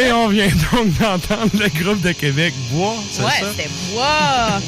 Et 0.00 0.12
on 0.12 0.28
vient 0.28 0.48
donc 0.72 0.98
d'entendre 0.98 1.50
le 1.54 1.68
groupe 1.82 2.00
de 2.02 2.12
Québec 2.12 2.52
Bois, 2.72 2.96
c'est 3.12 3.22
Ouais, 3.22 3.30
ça? 3.40 3.46
c'était 3.56 3.70
Bois. 3.92 4.60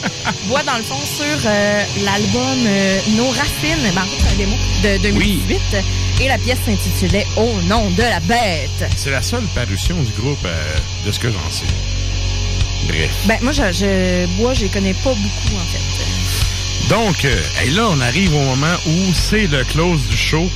Bois, 0.47 0.63
dans 0.63 0.77
le 0.77 0.83
fond, 0.85 1.01
sur 1.05 1.25
euh, 1.47 1.83
l'album 2.05 2.59
euh, 2.67 2.99
Nos 3.17 3.29
Racines, 3.31 3.93
ben, 3.95 4.03
en 4.03 4.05
fait, 4.05 4.17
c'est 4.21 4.35
un 4.35 4.37
démo 4.37 4.57
de 4.85 5.03
2018. 5.03 5.61
Et 6.21 6.29
la 6.29 6.39
pièce 6.39 6.59
s'intitulait 6.65 7.27
Au 7.37 7.61
nom 7.63 7.91
de 7.91 8.03
la 8.03 8.21
bête. 8.21 8.91
C'est 8.97 9.11
la 9.11 9.23
seule 9.23 9.45
parution 9.55 9.97
du 10.03 10.13
groupe, 10.13 10.39
euh, 10.45 10.77
de 11.07 11.11
ce 11.13 11.19
que 11.19 11.29
j'en 11.31 11.51
sais. 11.51 11.65
Bref. 12.87 13.11
Ben, 13.27 13.39
moi, 13.43 13.53
je, 13.53 13.63
je 13.73 14.27
Bois, 14.37 14.55
je 14.55 14.63
les 14.63 14.69
connais 14.69 14.95
pas 14.95 15.11
beaucoup, 15.11 15.57
en 15.57 15.67
fait. 15.73 16.89
Donc, 16.89 17.25
et 17.25 17.71
là, 17.71 17.89
on 17.91 18.01
arrive 18.01 18.35
au 18.35 18.41
moment 18.41 18.75
où 18.87 19.13
c'est 19.15 19.47
le 19.47 19.65
close 19.65 20.07
du 20.09 20.17
show. 20.17 20.51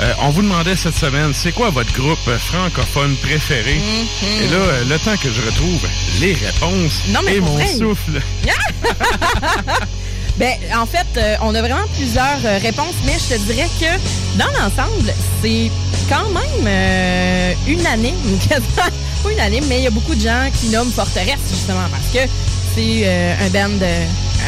Euh, 0.00 0.12
on 0.22 0.30
vous 0.30 0.42
demandait 0.42 0.76
cette 0.76 0.94
semaine, 0.96 1.32
c'est 1.34 1.50
quoi 1.52 1.70
votre 1.70 1.92
groupe 1.92 2.18
francophone 2.38 3.16
préféré? 3.16 3.74
Mhm. 3.74 4.42
Et 4.44 4.48
là, 4.48 4.56
euh, 4.56 4.84
le 4.88 4.98
temps 4.98 5.16
que 5.16 5.28
je 5.32 5.40
retrouve 5.42 5.80
les 6.20 6.34
réponses 6.34 7.00
Non, 7.08 7.20
mais 7.24 7.36
et 7.36 7.40
mon 7.40 7.54
vrai. 7.54 7.66
souffle. 7.66 8.20
Ben, 10.38 10.52
en 10.72 10.86
fait, 10.86 11.04
euh, 11.16 11.34
on 11.42 11.52
a 11.56 11.60
vraiment 11.60 11.82
plusieurs 11.96 12.38
euh, 12.44 12.58
réponses, 12.62 12.94
mais 13.04 13.14
je 13.14 13.34
te 13.34 13.40
dirais 13.52 13.68
que 13.80 14.38
dans 14.38 14.46
l'ensemble, 14.52 15.12
c'est 15.42 15.68
quand 16.08 16.28
même 16.28 17.56
unanime, 17.66 18.14
quasiment 18.48 18.68
pas 19.24 19.30
unanime, 19.32 19.64
mais 19.68 19.78
il 19.78 19.82
y 19.82 19.86
a 19.88 19.90
beaucoup 19.90 20.14
de 20.14 20.20
gens 20.20 20.48
qui 20.60 20.68
nomment 20.68 20.92
Forteresse, 20.92 21.40
justement, 21.50 21.88
parce 21.90 22.06
que 22.14 22.30
c'est 22.76 23.08
un 23.08 23.48
band 23.48 23.84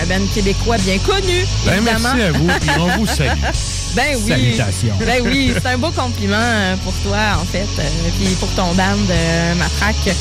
un 0.00 0.06
band 0.06 0.24
québécois 0.32 0.76
bien 0.78 0.98
connu, 0.98 1.44
Ben, 1.66 1.78
évidemment. 1.78 2.14
merci 2.14 2.22
à 2.22 2.32
vous, 2.38 2.46
puis 2.60 2.70
on 2.78 2.98
vous 2.98 3.06
salue. 3.06 3.30
Ben 3.94 4.16
oui. 4.24 4.28
Salutations. 4.28 4.94
Ben 5.04 5.22
oui, 5.24 5.52
c'est 5.54 5.66
un 5.68 5.78
beau 5.78 5.90
compliment 5.90 6.36
euh, 6.38 6.76
pour 6.84 6.92
toi, 7.02 7.18
en 7.40 7.44
fait, 7.44 7.66
euh, 7.78 7.82
puis 8.18 8.28
pour 8.36 8.48
ton 8.50 8.72
band 8.74 8.84
euh, 9.10 9.54
Matraque. 9.56 10.14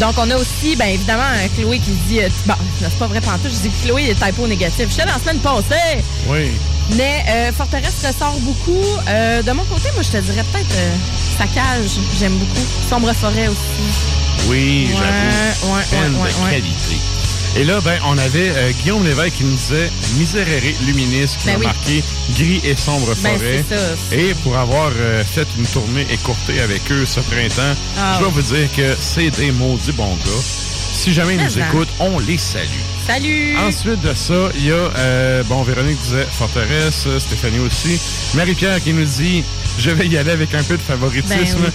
Donc, 0.00 0.14
on 0.18 0.30
a 0.30 0.36
aussi, 0.36 0.76
ben 0.76 0.86
évidemment, 0.88 1.22
Chloé 1.56 1.78
qui 1.78 1.90
dit... 2.08 2.20
bon, 2.46 2.54
c'est 2.80 2.98
pas 2.98 3.06
vrai 3.06 3.20
pantoute, 3.20 3.50
je 3.52 3.68
dis 3.68 3.70
que 3.70 3.86
Chloé 3.86 4.10
est 4.10 4.14
typo 4.24 4.46
négatif. 4.46 4.88
J'étais 4.90 5.06
dans 5.06 5.14
la 5.14 5.18
semaine 5.18 5.38
passée, 5.38 6.04
Oui. 6.28 6.50
mais 6.96 7.24
euh, 7.28 7.52
Forteresse 7.52 8.04
ressort 8.06 8.38
beaucoup. 8.40 8.84
Euh, 9.08 9.42
de 9.42 9.52
mon 9.52 9.64
côté, 9.64 9.88
moi, 9.94 10.02
je 10.02 10.10
te 10.10 10.18
dirais 10.18 10.44
peut-être 10.52 10.76
euh, 10.76 10.90
Saccage, 11.38 11.90
j'aime 12.18 12.36
beaucoup. 12.36 12.60
Sombre 12.88 13.12
Forêt 13.14 13.48
aussi. 13.48 13.58
Oui, 14.48 14.88
Ouais, 14.92 15.00
j'avoue. 15.00 15.74
ouais, 15.74 15.82
Peine 15.90 16.00
ouais, 16.02 16.08
de 16.10 16.16
ouais, 16.18 16.44
ouais. 16.44 16.50
qualité. 16.50 16.96
Et 17.58 17.64
là, 17.64 17.80
ben, 17.80 17.98
on 18.06 18.18
avait 18.18 18.50
euh, 18.54 18.70
Guillaume 18.82 19.02
Lévesque 19.04 19.36
qui 19.36 19.44
nous 19.44 19.54
disait 19.54 19.90
Miserere 20.18 20.74
Luminis, 20.86 21.36
qui 21.40 21.46
Ben 21.46 21.54
a 21.54 21.58
oui. 21.58 21.64
marqué 21.64 22.04
Gris 22.34 22.60
et 22.64 22.76
sombre 22.76 23.14
Ben, 23.22 23.32
forêt. 23.38 23.64
Et 24.12 24.34
pour 24.42 24.56
avoir 24.58 24.90
euh, 24.94 25.24
fait 25.24 25.46
une 25.56 25.64
tournée 25.66 26.06
écourtée 26.12 26.60
avec 26.60 26.82
eux 26.90 27.06
ce 27.06 27.20
printemps, 27.20 27.74
Ah 27.98 28.14
je 28.16 28.20
dois 28.20 28.28
vous 28.28 28.42
dire 28.42 28.68
que 28.76 28.94
c'est 29.00 29.30
des 29.30 29.52
maudits 29.52 29.92
bons 29.92 30.16
gars. 30.16 30.42
Si 30.92 31.14
jamais 31.14 31.34
ils 31.36 31.44
nous 31.44 31.58
écoutent, 31.58 31.88
on 31.98 32.18
les 32.18 32.36
salue. 32.38 32.66
Salut! 33.06 33.56
Ensuite 33.56 34.00
de 34.02 34.12
ça, 34.14 34.50
il 34.56 34.66
y 34.66 34.72
a, 34.72 34.74
euh, 34.74 35.42
bon, 35.44 35.62
Véronique 35.62 36.00
disait 36.02 36.26
Forteresse, 36.30 37.06
Stéphanie 37.18 37.60
aussi. 37.60 37.98
Marie-Pierre 38.36 38.82
qui 38.82 38.92
nous 38.92 39.04
dit, 39.04 39.44
je 39.78 39.90
vais 39.90 40.06
y 40.08 40.18
aller 40.18 40.30
avec 40.32 40.54
un 40.54 40.62
peu 40.62 40.76
de 40.76 40.82
favoritisme. 40.82 41.60
Ben 41.60 41.72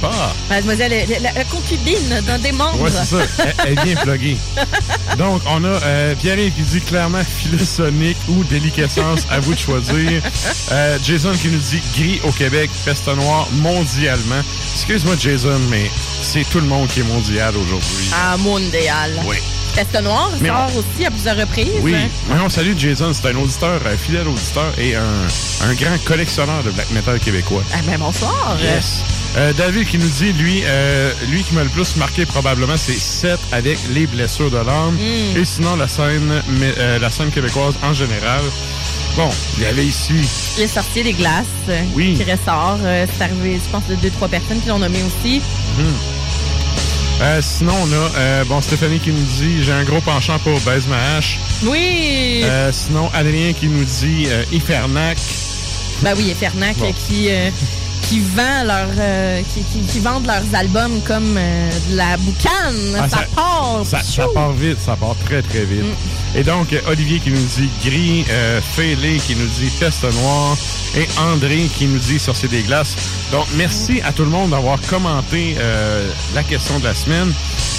pas. 0.00 0.34
Mademoiselle, 0.48 1.06
la, 1.08 1.18
la- 1.18 1.32
la 1.32 1.44
concubine 1.44 2.20
d'un 2.26 2.38
des 2.38 2.52
membres. 2.52 2.80
Ouais, 2.80 2.90
c'est 2.90 3.04
ça. 3.16 3.24
Elle, 3.66 3.78
est 3.78 3.82
bien 3.82 3.96
pluguée. 3.96 4.36
Donc, 5.18 5.42
on 5.46 5.64
a 5.64 5.68
euh, 5.68 6.14
Pierre-Yves 6.16 6.52
qui 6.54 6.62
dit 6.62 6.80
clairement 6.80 7.22
philosonique 7.24 8.16
ou 8.28 8.44
déliquescence, 8.44 9.26
à 9.30 9.40
vous 9.40 9.54
de 9.54 9.58
choisir. 9.58 10.22
Euh, 10.72 10.98
Jason 11.02 11.32
qui 11.32 11.48
nous 11.48 11.58
dit 11.58 11.82
gris 11.96 12.20
au 12.24 12.30
Québec, 12.32 12.70
peste 12.84 13.06
noire 13.08 13.48
mondialement. 13.52 14.42
Excuse-moi, 14.74 15.14
Jason, 15.18 15.58
mais 15.70 15.90
c'est 16.22 16.44
tout 16.50 16.60
le 16.60 16.66
monde 16.66 16.88
qui 16.88 17.00
est 17.00 17.04
mondial 17.04 17.54
aujourd'hui. 17.56 18.10
À 18.14 18.36
Mondial. 18.36 19.12
Oui. 19.26 19.36
Peste 19.74 20.00
Noire 20.04 20.30
Mais 20.40 20.50
sort 20.50 20.70
aussi 20.76 21.04
à 21.04 21.10
plusieurs 21.10 21.36
reprises. 21.36 21.66
Oui. 21.80 21.90
Ouais, 21.94 22.36
on 22.44 22.48
salue 22.48 22.74
Jason. 22.78 23.12
C'est 23.12 23.28
un 23.30 23.34
auditeur, 23.34 23.80
un 23.84 23.96
fidèle 23.96 24.28
auditeur 24.28 24.72
et 24.78 24.94
un, 24.94 25.02
un 25.68 25.74
grand 25.74 25.98
collectionneur 26.04 26.62
de 26.62 26.70
black 26.70 26.88
metal 26.92 27.18
québécois. 27.18 27.64
Ah 27.74 27.78
ben 27.84 27.98
bonsoir. 27.98 28.56
Yes. 28.62 29.02
Euh, 29.36 29.52
David 29.54 29.88
qui 29.88 29.98
nous 29.98 30.08
dit, 30.08 30.32
lui, 30.32 30.62
euh, 30.64 31.12
lui 31.28 31.42
qui 31.42 31.54
m'a 31.54 31.64
le 31.64 31.68
plus 31.68 31.96
marqué 31.96 32.24
probablement, 32.24 32.76
c'est 32.76 32.92
7 32.98 33.38
avec 33.50 33.78
les 33.92 34.06
blessures 34.06 34.50
de 34.50 34.58
l'âme. 34.58 34.94
Mm. 34.94 35.36
Et 35.36 35.44
sinon, 35.44 35.74
la 35.74 35.88
scène, 35.88 36.42
mais, 36.60 36.72
euh, 36.78 36.98
la 37.00 37.10
scène 37.10 37.30
québécoise 37.30 37.74
en 37.82 37.92
général. 37.92 38.42
Bon, 39.16 39.28
il 39.56 39.64
y 39.64 39.66
avait 39.66 39.84
ici. 39.86 40.14
Les 40.58 40.68
sorties 40.68 41.02
des 41.02 41.12
glaces 41.12 41.44
Oui. 41.94 42.14
qui 42.16 42.22
ressort. 42.30 42.78
C'est 42.82 43.24
arrivé, 43.24 43.60
je 43.64 43.70
pense, 43.70 43.86
de 43.88 43.94
deux, 43.96 44.10
trois 44.10 44.28
personnes 44.28 44.60
qui 44.60 44.68
l'ont 44.68 44.78
nommé 44.78 44.98
aussi. 45.02 45.40
Hmm. 45.78 45.82
Euh, 47.22 47.40
sinon, 47.42 47.74
on 47.82 47.92
a 48.20 48.44
bon 48.44 48.60
Stéphanie 48.60 48.98
qui 48.98 49.10
nous 49.10 49.22
dit 49.38 49.62
j'ai 49.62 49.70
un 49.72 49.84
gros 49.84 50.00
penchant 50.00 50.38
pour 50.40 50.58
Baise 50.62 50.86
ma 50.88 51.16
hache. 51.16 51.38
Oui! 51.62 52.44
Sinon, 52.72 53.08
Adrien 53.14 53.52
qui 53.52 53.68
nous 53.68 53.84
dit 53.84 54.26
Ifernac. 54.50 55.18
Ben 56.02 56.14
oui, 56.18 56.30
et 56.30 56.34
Fernac 56.34 56.76
Bon. 56.76 56.92
qui, 56.92 57.28
qui 58.02 58.20
vend 58.20 58.64
leur, 58.64 58.88
euh, 58.98 59.40
qui, 59.54 59.62
qui, 59.64 59.80
qui 59.86 59.98
vendent 60.00 60.26
leurs 60.26 60.42
albums 60.54 61.00
comme 61.06 61.36
euh, 61.38 61.70
de 61.90 61.96
la 61.96 62.16
boucane. 62.18 62.96
Ah, 62.98 63.08
ça, 63.08 63.24
part! 63.34 63.82
Ça, 63.84 64.26
part 64.34 64.52
vite, 64.52 64.78
ça 64.84 64.96
part 64.96 65.16
très 65.24 65.42
très 65.42 65.64
vite. 65.64 65.84
Et 66.36 66.42
donc, 66.42 66.74
Olivier 66.88 67.20
qui 67.20 67.30
nous 67.30 67.36
dit 67.56 67.68
gris, 67.84 68.24
euh, 68.28 68.60
Félé 68.60 69.18
qui 69.26 69.36
nous 69.36 69.46
dit 69.46 69.70
peste 69.78 70.02
noire 70.20 70.56
et 70.96 71.06
André 71.20 71.68
qui 71.76 71.86
nous 71.86 71.98
dit 71.98 72.18
sorcier 72.18 72.48
des 72.48 72.62
glaces. 72.62 72.96
Donc, 73.32 73.46
merci 73.56 74.00
à 74.04 74.12
tout 74.12 74.24
le 74.24 74.30
monde 74.30 74.50
d'avoir 74.50 74.80
commenté 74.82 75.56
euh, 75.58 76.08
la 76.34 76.42
question 76.42 76.78
de 76.80 76.84
la 76.84 76.94
semaine. 76.94 77.32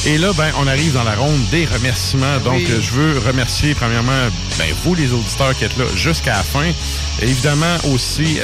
Et 0.07 0.17
là, 0.19 0.31
ben, 0.37 0.51
on 0.59 0.67
arrive 0.67 0.93
dans 0.93 1.03
la 1.03 1.15
ronde 1.15 1.39
des 1.51 1.65
remerciements. 1.65 2.37
Donc, 2.43 2.55
Oui. 2.57 2.67
euh, 2.69 2.79
je 2.81 2.91
veux 2.91 3.19
remercier 3.27 3.73
premièrement 3.73 4.11
ben, 4.57 4.67
vous, 4.83 4.95
les 4.95 5.11
auditeurs 5.11 5.55
qui 5.57 5.65
êtes 5.65 5.77
là 5.77 5.85
jusqu'à 5.95 6.33
la 6.33 6.43
fin. 6.43 6.65
Et 7.21 7.23
évidemment 7.23 7.75
aussi 7.93 8.39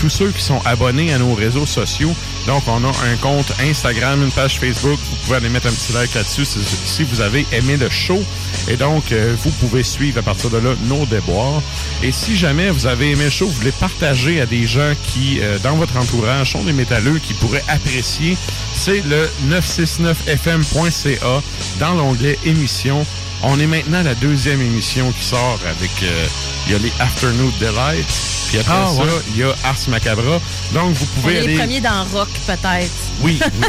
tous 0.00 0.08
ceux 0.10 0.30
qui 0.30 0.42
sont 0.42 0.60
abonnés 0.64 1.09
à 1.12 1.18
nos 1.18 1.34
réseaux 1.34 1.66
sociaux. 1.66 2.14
Donc, 2.46 2.62
on 2.66 2.84
a 2.84 2.88
un 2.88 3.16
compte 3.20 3.52
Instagram, 3.60 4.22
une 4.22 4.30
page 4.32 4.58
Facebook. 4.58 4.98
Vous 4.98 5.16
pouvez 5.24 5.36
aller 5.36 5.48
mettre 5.48 5.66
un 5.66 5.72
petit 5.72 5.92
like 5.92 6.14
là-dessus 6.14 6.44
si, 6.44 7.04
vous 7.04 7.20
avez 7.20 7.46
aimé 7.52 7.76
le 7.76 7.90
show. 7.90 8.22
Et 8.68 8.76
donc, 8.76 9.12
euh, 9.12 9.34
vous 9.42 9.50
pouvez 9.52 9.82
suivre 9.82 10.18
à 10.18 10.22
partir 10.22 10.50
de 10.50 10.58
là 10.58 10.74
nos 10.84 11.06
déboires. 11.06 11.62
Et 12.02 12.12
si 12.12 12.36
jamais 12.36 12.70
vous 12.70 12.86
avez 12.86 13.10
aimé 13.10 13.24
le 13.24 13.30
show, 13.30 13.46
vous 13.46 13.52
voulez 13.52 13.72
partager 13.72 14.40
à 14.40 14.46
des 14.46 14.66
gens 14.66 14.92
qui, 15.02 15.40
euh, 15.40 15.58
dans 15.58 15.76
votre 15.76 15.96
entourage, 15.96 16.52
sont 16.52 16.64
des 16.64 16.72
métalleux 16.72 17.18
qui 17.18 17.34
pourraient 17.34 17.64
apprécier, 17.68 18.36
c'est 18.72 19.02
le 19.06 19.28
969fm.ca 19.48 21.42
dans 21.78 21.94
l'onglet 21.94 22.38
émissions. 22.44 23.04
On 23.42 23.58
est 23.58 23.66
maintenant 23.66 24.00
à 24.00 24.02
la 24.02 24.14
deuxième 24.14 24.60
émission 24.60 25.10
qui 25.12 25.24
sort 25.24 25.58
avec, 25.68 25.90
euh, 26.02 26.26
il 26.66 26.72
y 26.72 26.74
a 26.74 26.78
les 26.78 26.92
Afternoon 27.00 27.50
Delight, 27.58 28.06
puis 28.48 28.58
après 28.58 28.72
Ah, 28.76 28.86
ça, 28.94 29.02
ouais. 29.02 29.08
il 29.30 29.38
y 29.38 29.42
a 29.42 29.54
Ars 29.64 29.76
Macabra. 29.88 30.40
Donc, 30.74 30.92
vous 30.92 31.06
On 31.16 31.20
pouvez 31.22 31.34
est 31.34 31.38
aller... 31.38 31.46
les 31.54 31.58
premiers 31.58 31.80
dans 31.80 32.04
Rock, 32.12 32.28
peut-être. 32.46 32.90
Oui, 33.22 33.38
oui. 33.62 33.66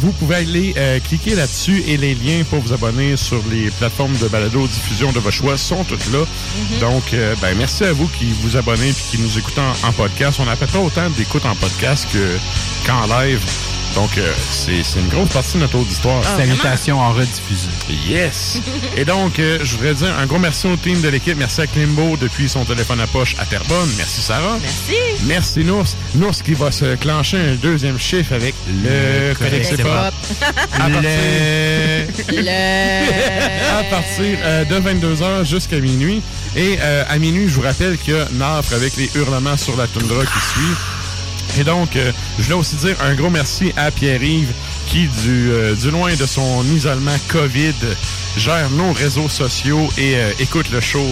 vous 0.00 0.12
pouvez 0.12 0.36
aller 0.36 0.74
euh, 0.78 0.98
cliquer 1.00 1.34
là-dessus 1.34 1.82
et 1.86 1.98
les 1.98 2.14
liens 2.14 2.42
pour 2.48 2.60
vous 2.60 2.72
abonner 2.72 3.16
sur 3.18 3.42
les 3.50 3.70
plateformes 3.70 4.16
de 4.16 4.28
balado-diffusion 4.28 5.12
de 5.12 5.18
vos 5.18 5.30
choix 5.30 5.58
sont 5.58 5.84
toutes 5.84 6.10
là. 6.10 6.20
Mhm. 6.20 6.78
Donc, 6.80 7.02
euh, 7.12 7.34
ben, 7.42 7.54
merci 7.56 7.84
à 7.84 7.92
vous 7.92 8.08
qui 8.18 8.32
vous 8.42 8.56
abonnez 8.56 8.88
et 8.90 8.94
qui 9.10 9.18
nous 9.18 9.38
écoutez 9.38 9.60
en, 9.60 9.88
en 9.88 9.92
podcast. 9.92 10.38
On 10.40 10.46
n'a 10.46 10.56
pas 10.56 10.66
autant 10.78 11.10
d'écoute 11.10 11.44
en 11.44 11.54
podcast 11.54 12.06
que- 12.12 12.38
qu'en 12.86 13.06
live. 13.06 13.40
Donc, 13.94 14.16
euh, 14.16 14.32
c'est 14.50 14.82
c'est 14.82 15.00
une 15.00 15.08
grosse 15.08 15.28
partie 15.28 15.54
de 15.54 15.60
notre 15.60 15.76
auditoire. 15.78 16.22
Ah, 16.24 16.38
Salutations 16.38 16.98
en 16.98 17.12
rediffusée. 17.12 17.68
Yes! 18.08 18.60
Et 18.96 19.04
donc, 19.04 19.38
euh, 19.38 19.58
je 19.62 19.76
voudrais 19.76 19.94
dire 19.94 20.16
un 20.18 20.26
gros 20.26 20.38
merci 20.38 20.66
au 20.66 20.76
team 20.76 21.00
de 21.00 21.08
l'équipe. 21.08 21.36
Merci 21.36 21.60
à 21.60 21.66
Klimbo 21.66 22.16
depuis 22.16 22.48
son 22.48 22.64
téléphone 22.64 23.00
à 23.00 23.06
poche 23.06 23.36
à 23.38 23.44
Terrebonne. 23.44 23.90
Merci 23.96 24.22
Sarah. 24.22 24.58
Merci. 24.60 25.24
Merci 25.24 25.64
Nours. 25.64 25.96
Nours 26.14 26.42
qui 26.42 26.54
va 26.54 26.70
se 26.72 26.94
clencher 26.96 27.36
un 27.38 27.54
deuxième 27.54 27.98
chiffre 27.98 28.32
avec 28.34 28.54
le 28.82 29.34
Codex. 29.34 29.72
À 29.72 29.76
partir, 29.76 30.12
Le... 32.32 33.78
à 33.78 33.84
partir 33.84 34.38
euh, 34.42 34.64
de 34.64 34.76
22h 34.80 35.44
jusqu'à 35.44 35.78
minuit. 35.80 36.22
Et 36.56 36.78
euh, 36.80 37.04
à 37.08 37.18
minuit, 37.18 37.48
je 37.48 37.54
vous 37.54 37.62
rappelle 37.62 37.98
qu'il 37.98 38.14
y 38.14 38.16
a 38.18 38.26
Nafre 38.32 38.74
avec 38.74 38.96
les 38.96 39.10
hurlements 39.14 39.56
sur 39.56 39.76
la 39.76 39.86
toundra 39.86 40.24
qui 40.24 40.40
suit. 40.40 41.01
Et 41.58 41.64
donc, 41.64 41.96
euh, 41.96 42.12
je 42.38 42.44
voulais 42.44 42.54
aussi 42.56 42.76
dire 42.76 42.96
un 43.02 43.14
gros 43.14 43.28
merci 43.28 43.72
à 43.76 43.90
Pierre-Yves 43.90 44.52
qui, 44.86 45.06
du, 45.22 45.50
euh, 45.50 45.74
du 45.74 45.90
loin 45.90 46.14
de 46.14 46.24
son 46.24 46.64
isolement 46.74 47.16
COVID, 47.28 47.74
gère 48.38 48.70
nos 48.70 48.92
réseaux 48.92 49.28
sociaux 49.28 49.88
et 49.98 50.16
euh, 50.16 50.30
écoute 50.38 50.70
le 50.72 50.80
show 50.80 51.04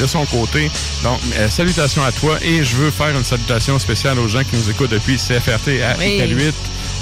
de 0.00 0.06
son 0.06 0.24
côté. 0.26 0.70
Donc, 1.04 1.20
salutations 1.48 2.02
à 2.04 2.10
toi 2.10 2.38
et 2.42 2.64
je 2.64 2.76
veux 2.76 2.90
faire 2.90 3.16
une 3.16 3.24
salutation 3.24 3.78
spéciale 3.78 4.18
aux 4.18 4.28
gens 4.28 4.42
qui 4.42 4.56
nous 4.56 4.70
écoutent 4.70 4.90
depuis 4.90 5.16
CFRT 5.16 5.82
à 5.82 5.96
Oui. 5.98 6.14
Écal 6.14 6.36
8 6.36 6.54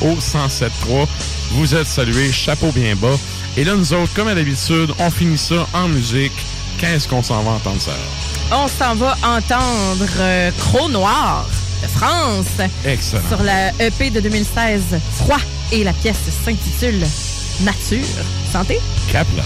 au 0.03 0.15
107.3. 0.17 1.07
Vous 1.53 1.75
êtes 1.75 1.87
salués, 1.87 2.31
chapeau 2.31 2.73
bien 2.73 2.95
bas. 2.95 3.17
Et 3.57 3.65
là, 3.65 3.75
nous 3.75 3.93
autres, 3.95 4.13
comme 4.15 4.29
à 4.29 4.35
l'habitude, 4.35 4.93
on 4.99 5.11
finit 5.11 5.39
ça 5.39 5.67
en 5.73 5.89
musique. 5.89 6.33
Qu'est-ce 6.79 7.09
qu'on 7.09 7.23
s'en 7.23 7.43
va 7.43 7.53
entendre, 7.53 7.81
ça? 7.81 7.93
On 8.53 8.69
s'en 8.69 8.95
va 8.95 9.17
entendre 9.23 10.07
Croc 10.59 10.91
Noir 10.91 11.47
de 11.83 11.89
France. 11.89 12.47
Excellent. 12.85 13.23
Sur 13.29 13.43
la 13.43 13.71
EP 13.81 14.11
de 14.11 14.21
2016, 14.21 14.83
Froid, 15.17 15.41
et 15.73 15.85
la 15.85 15.93
pièce 15.93 16.17
s'intitule 16.45 17.05
Nature. 17.63 18.07
Santé? 18.53 18.79
Capla. 19.11 19.43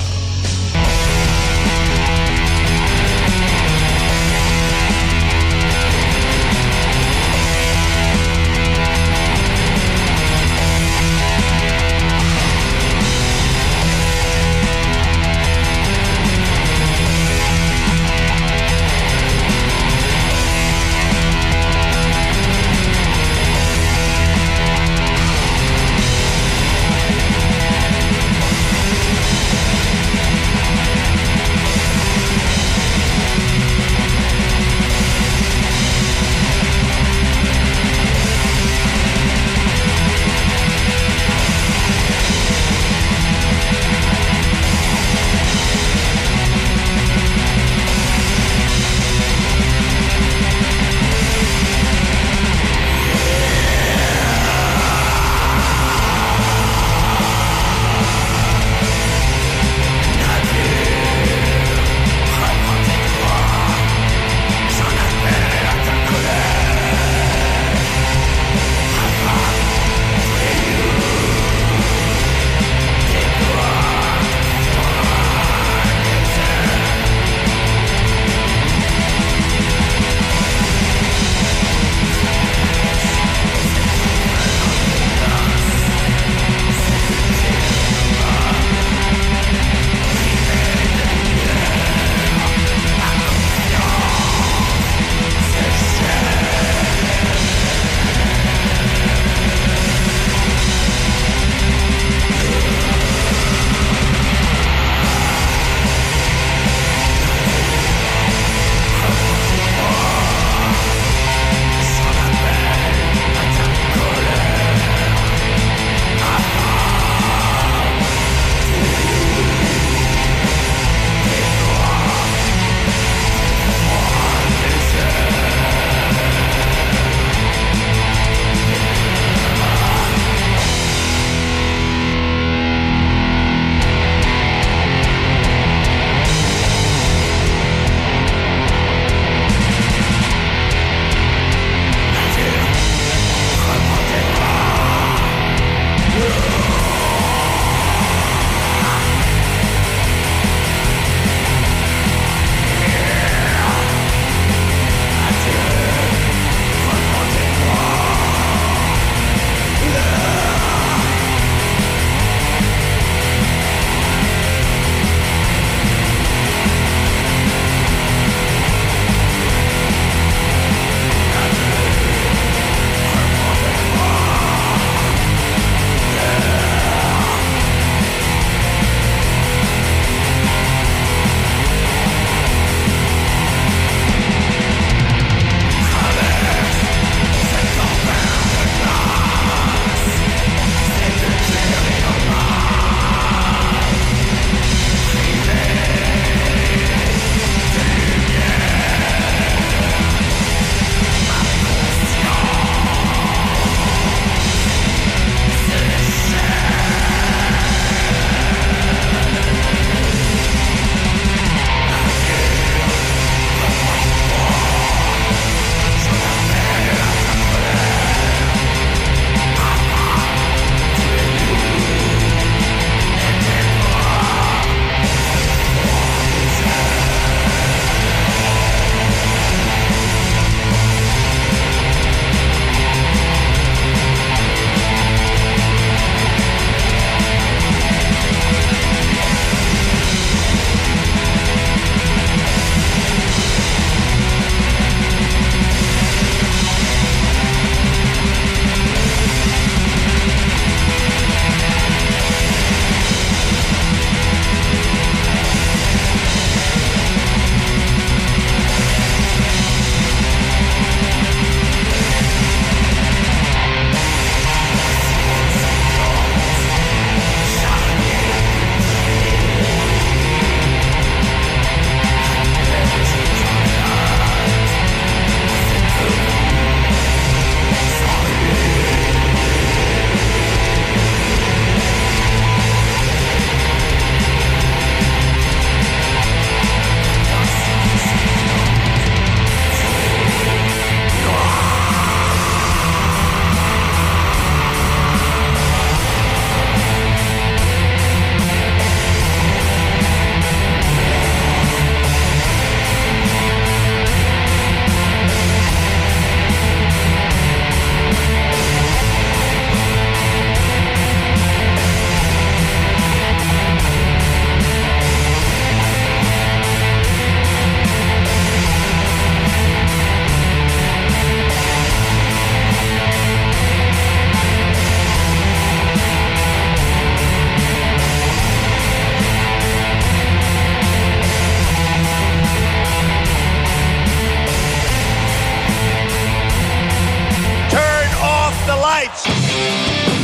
Música 339.26 340.23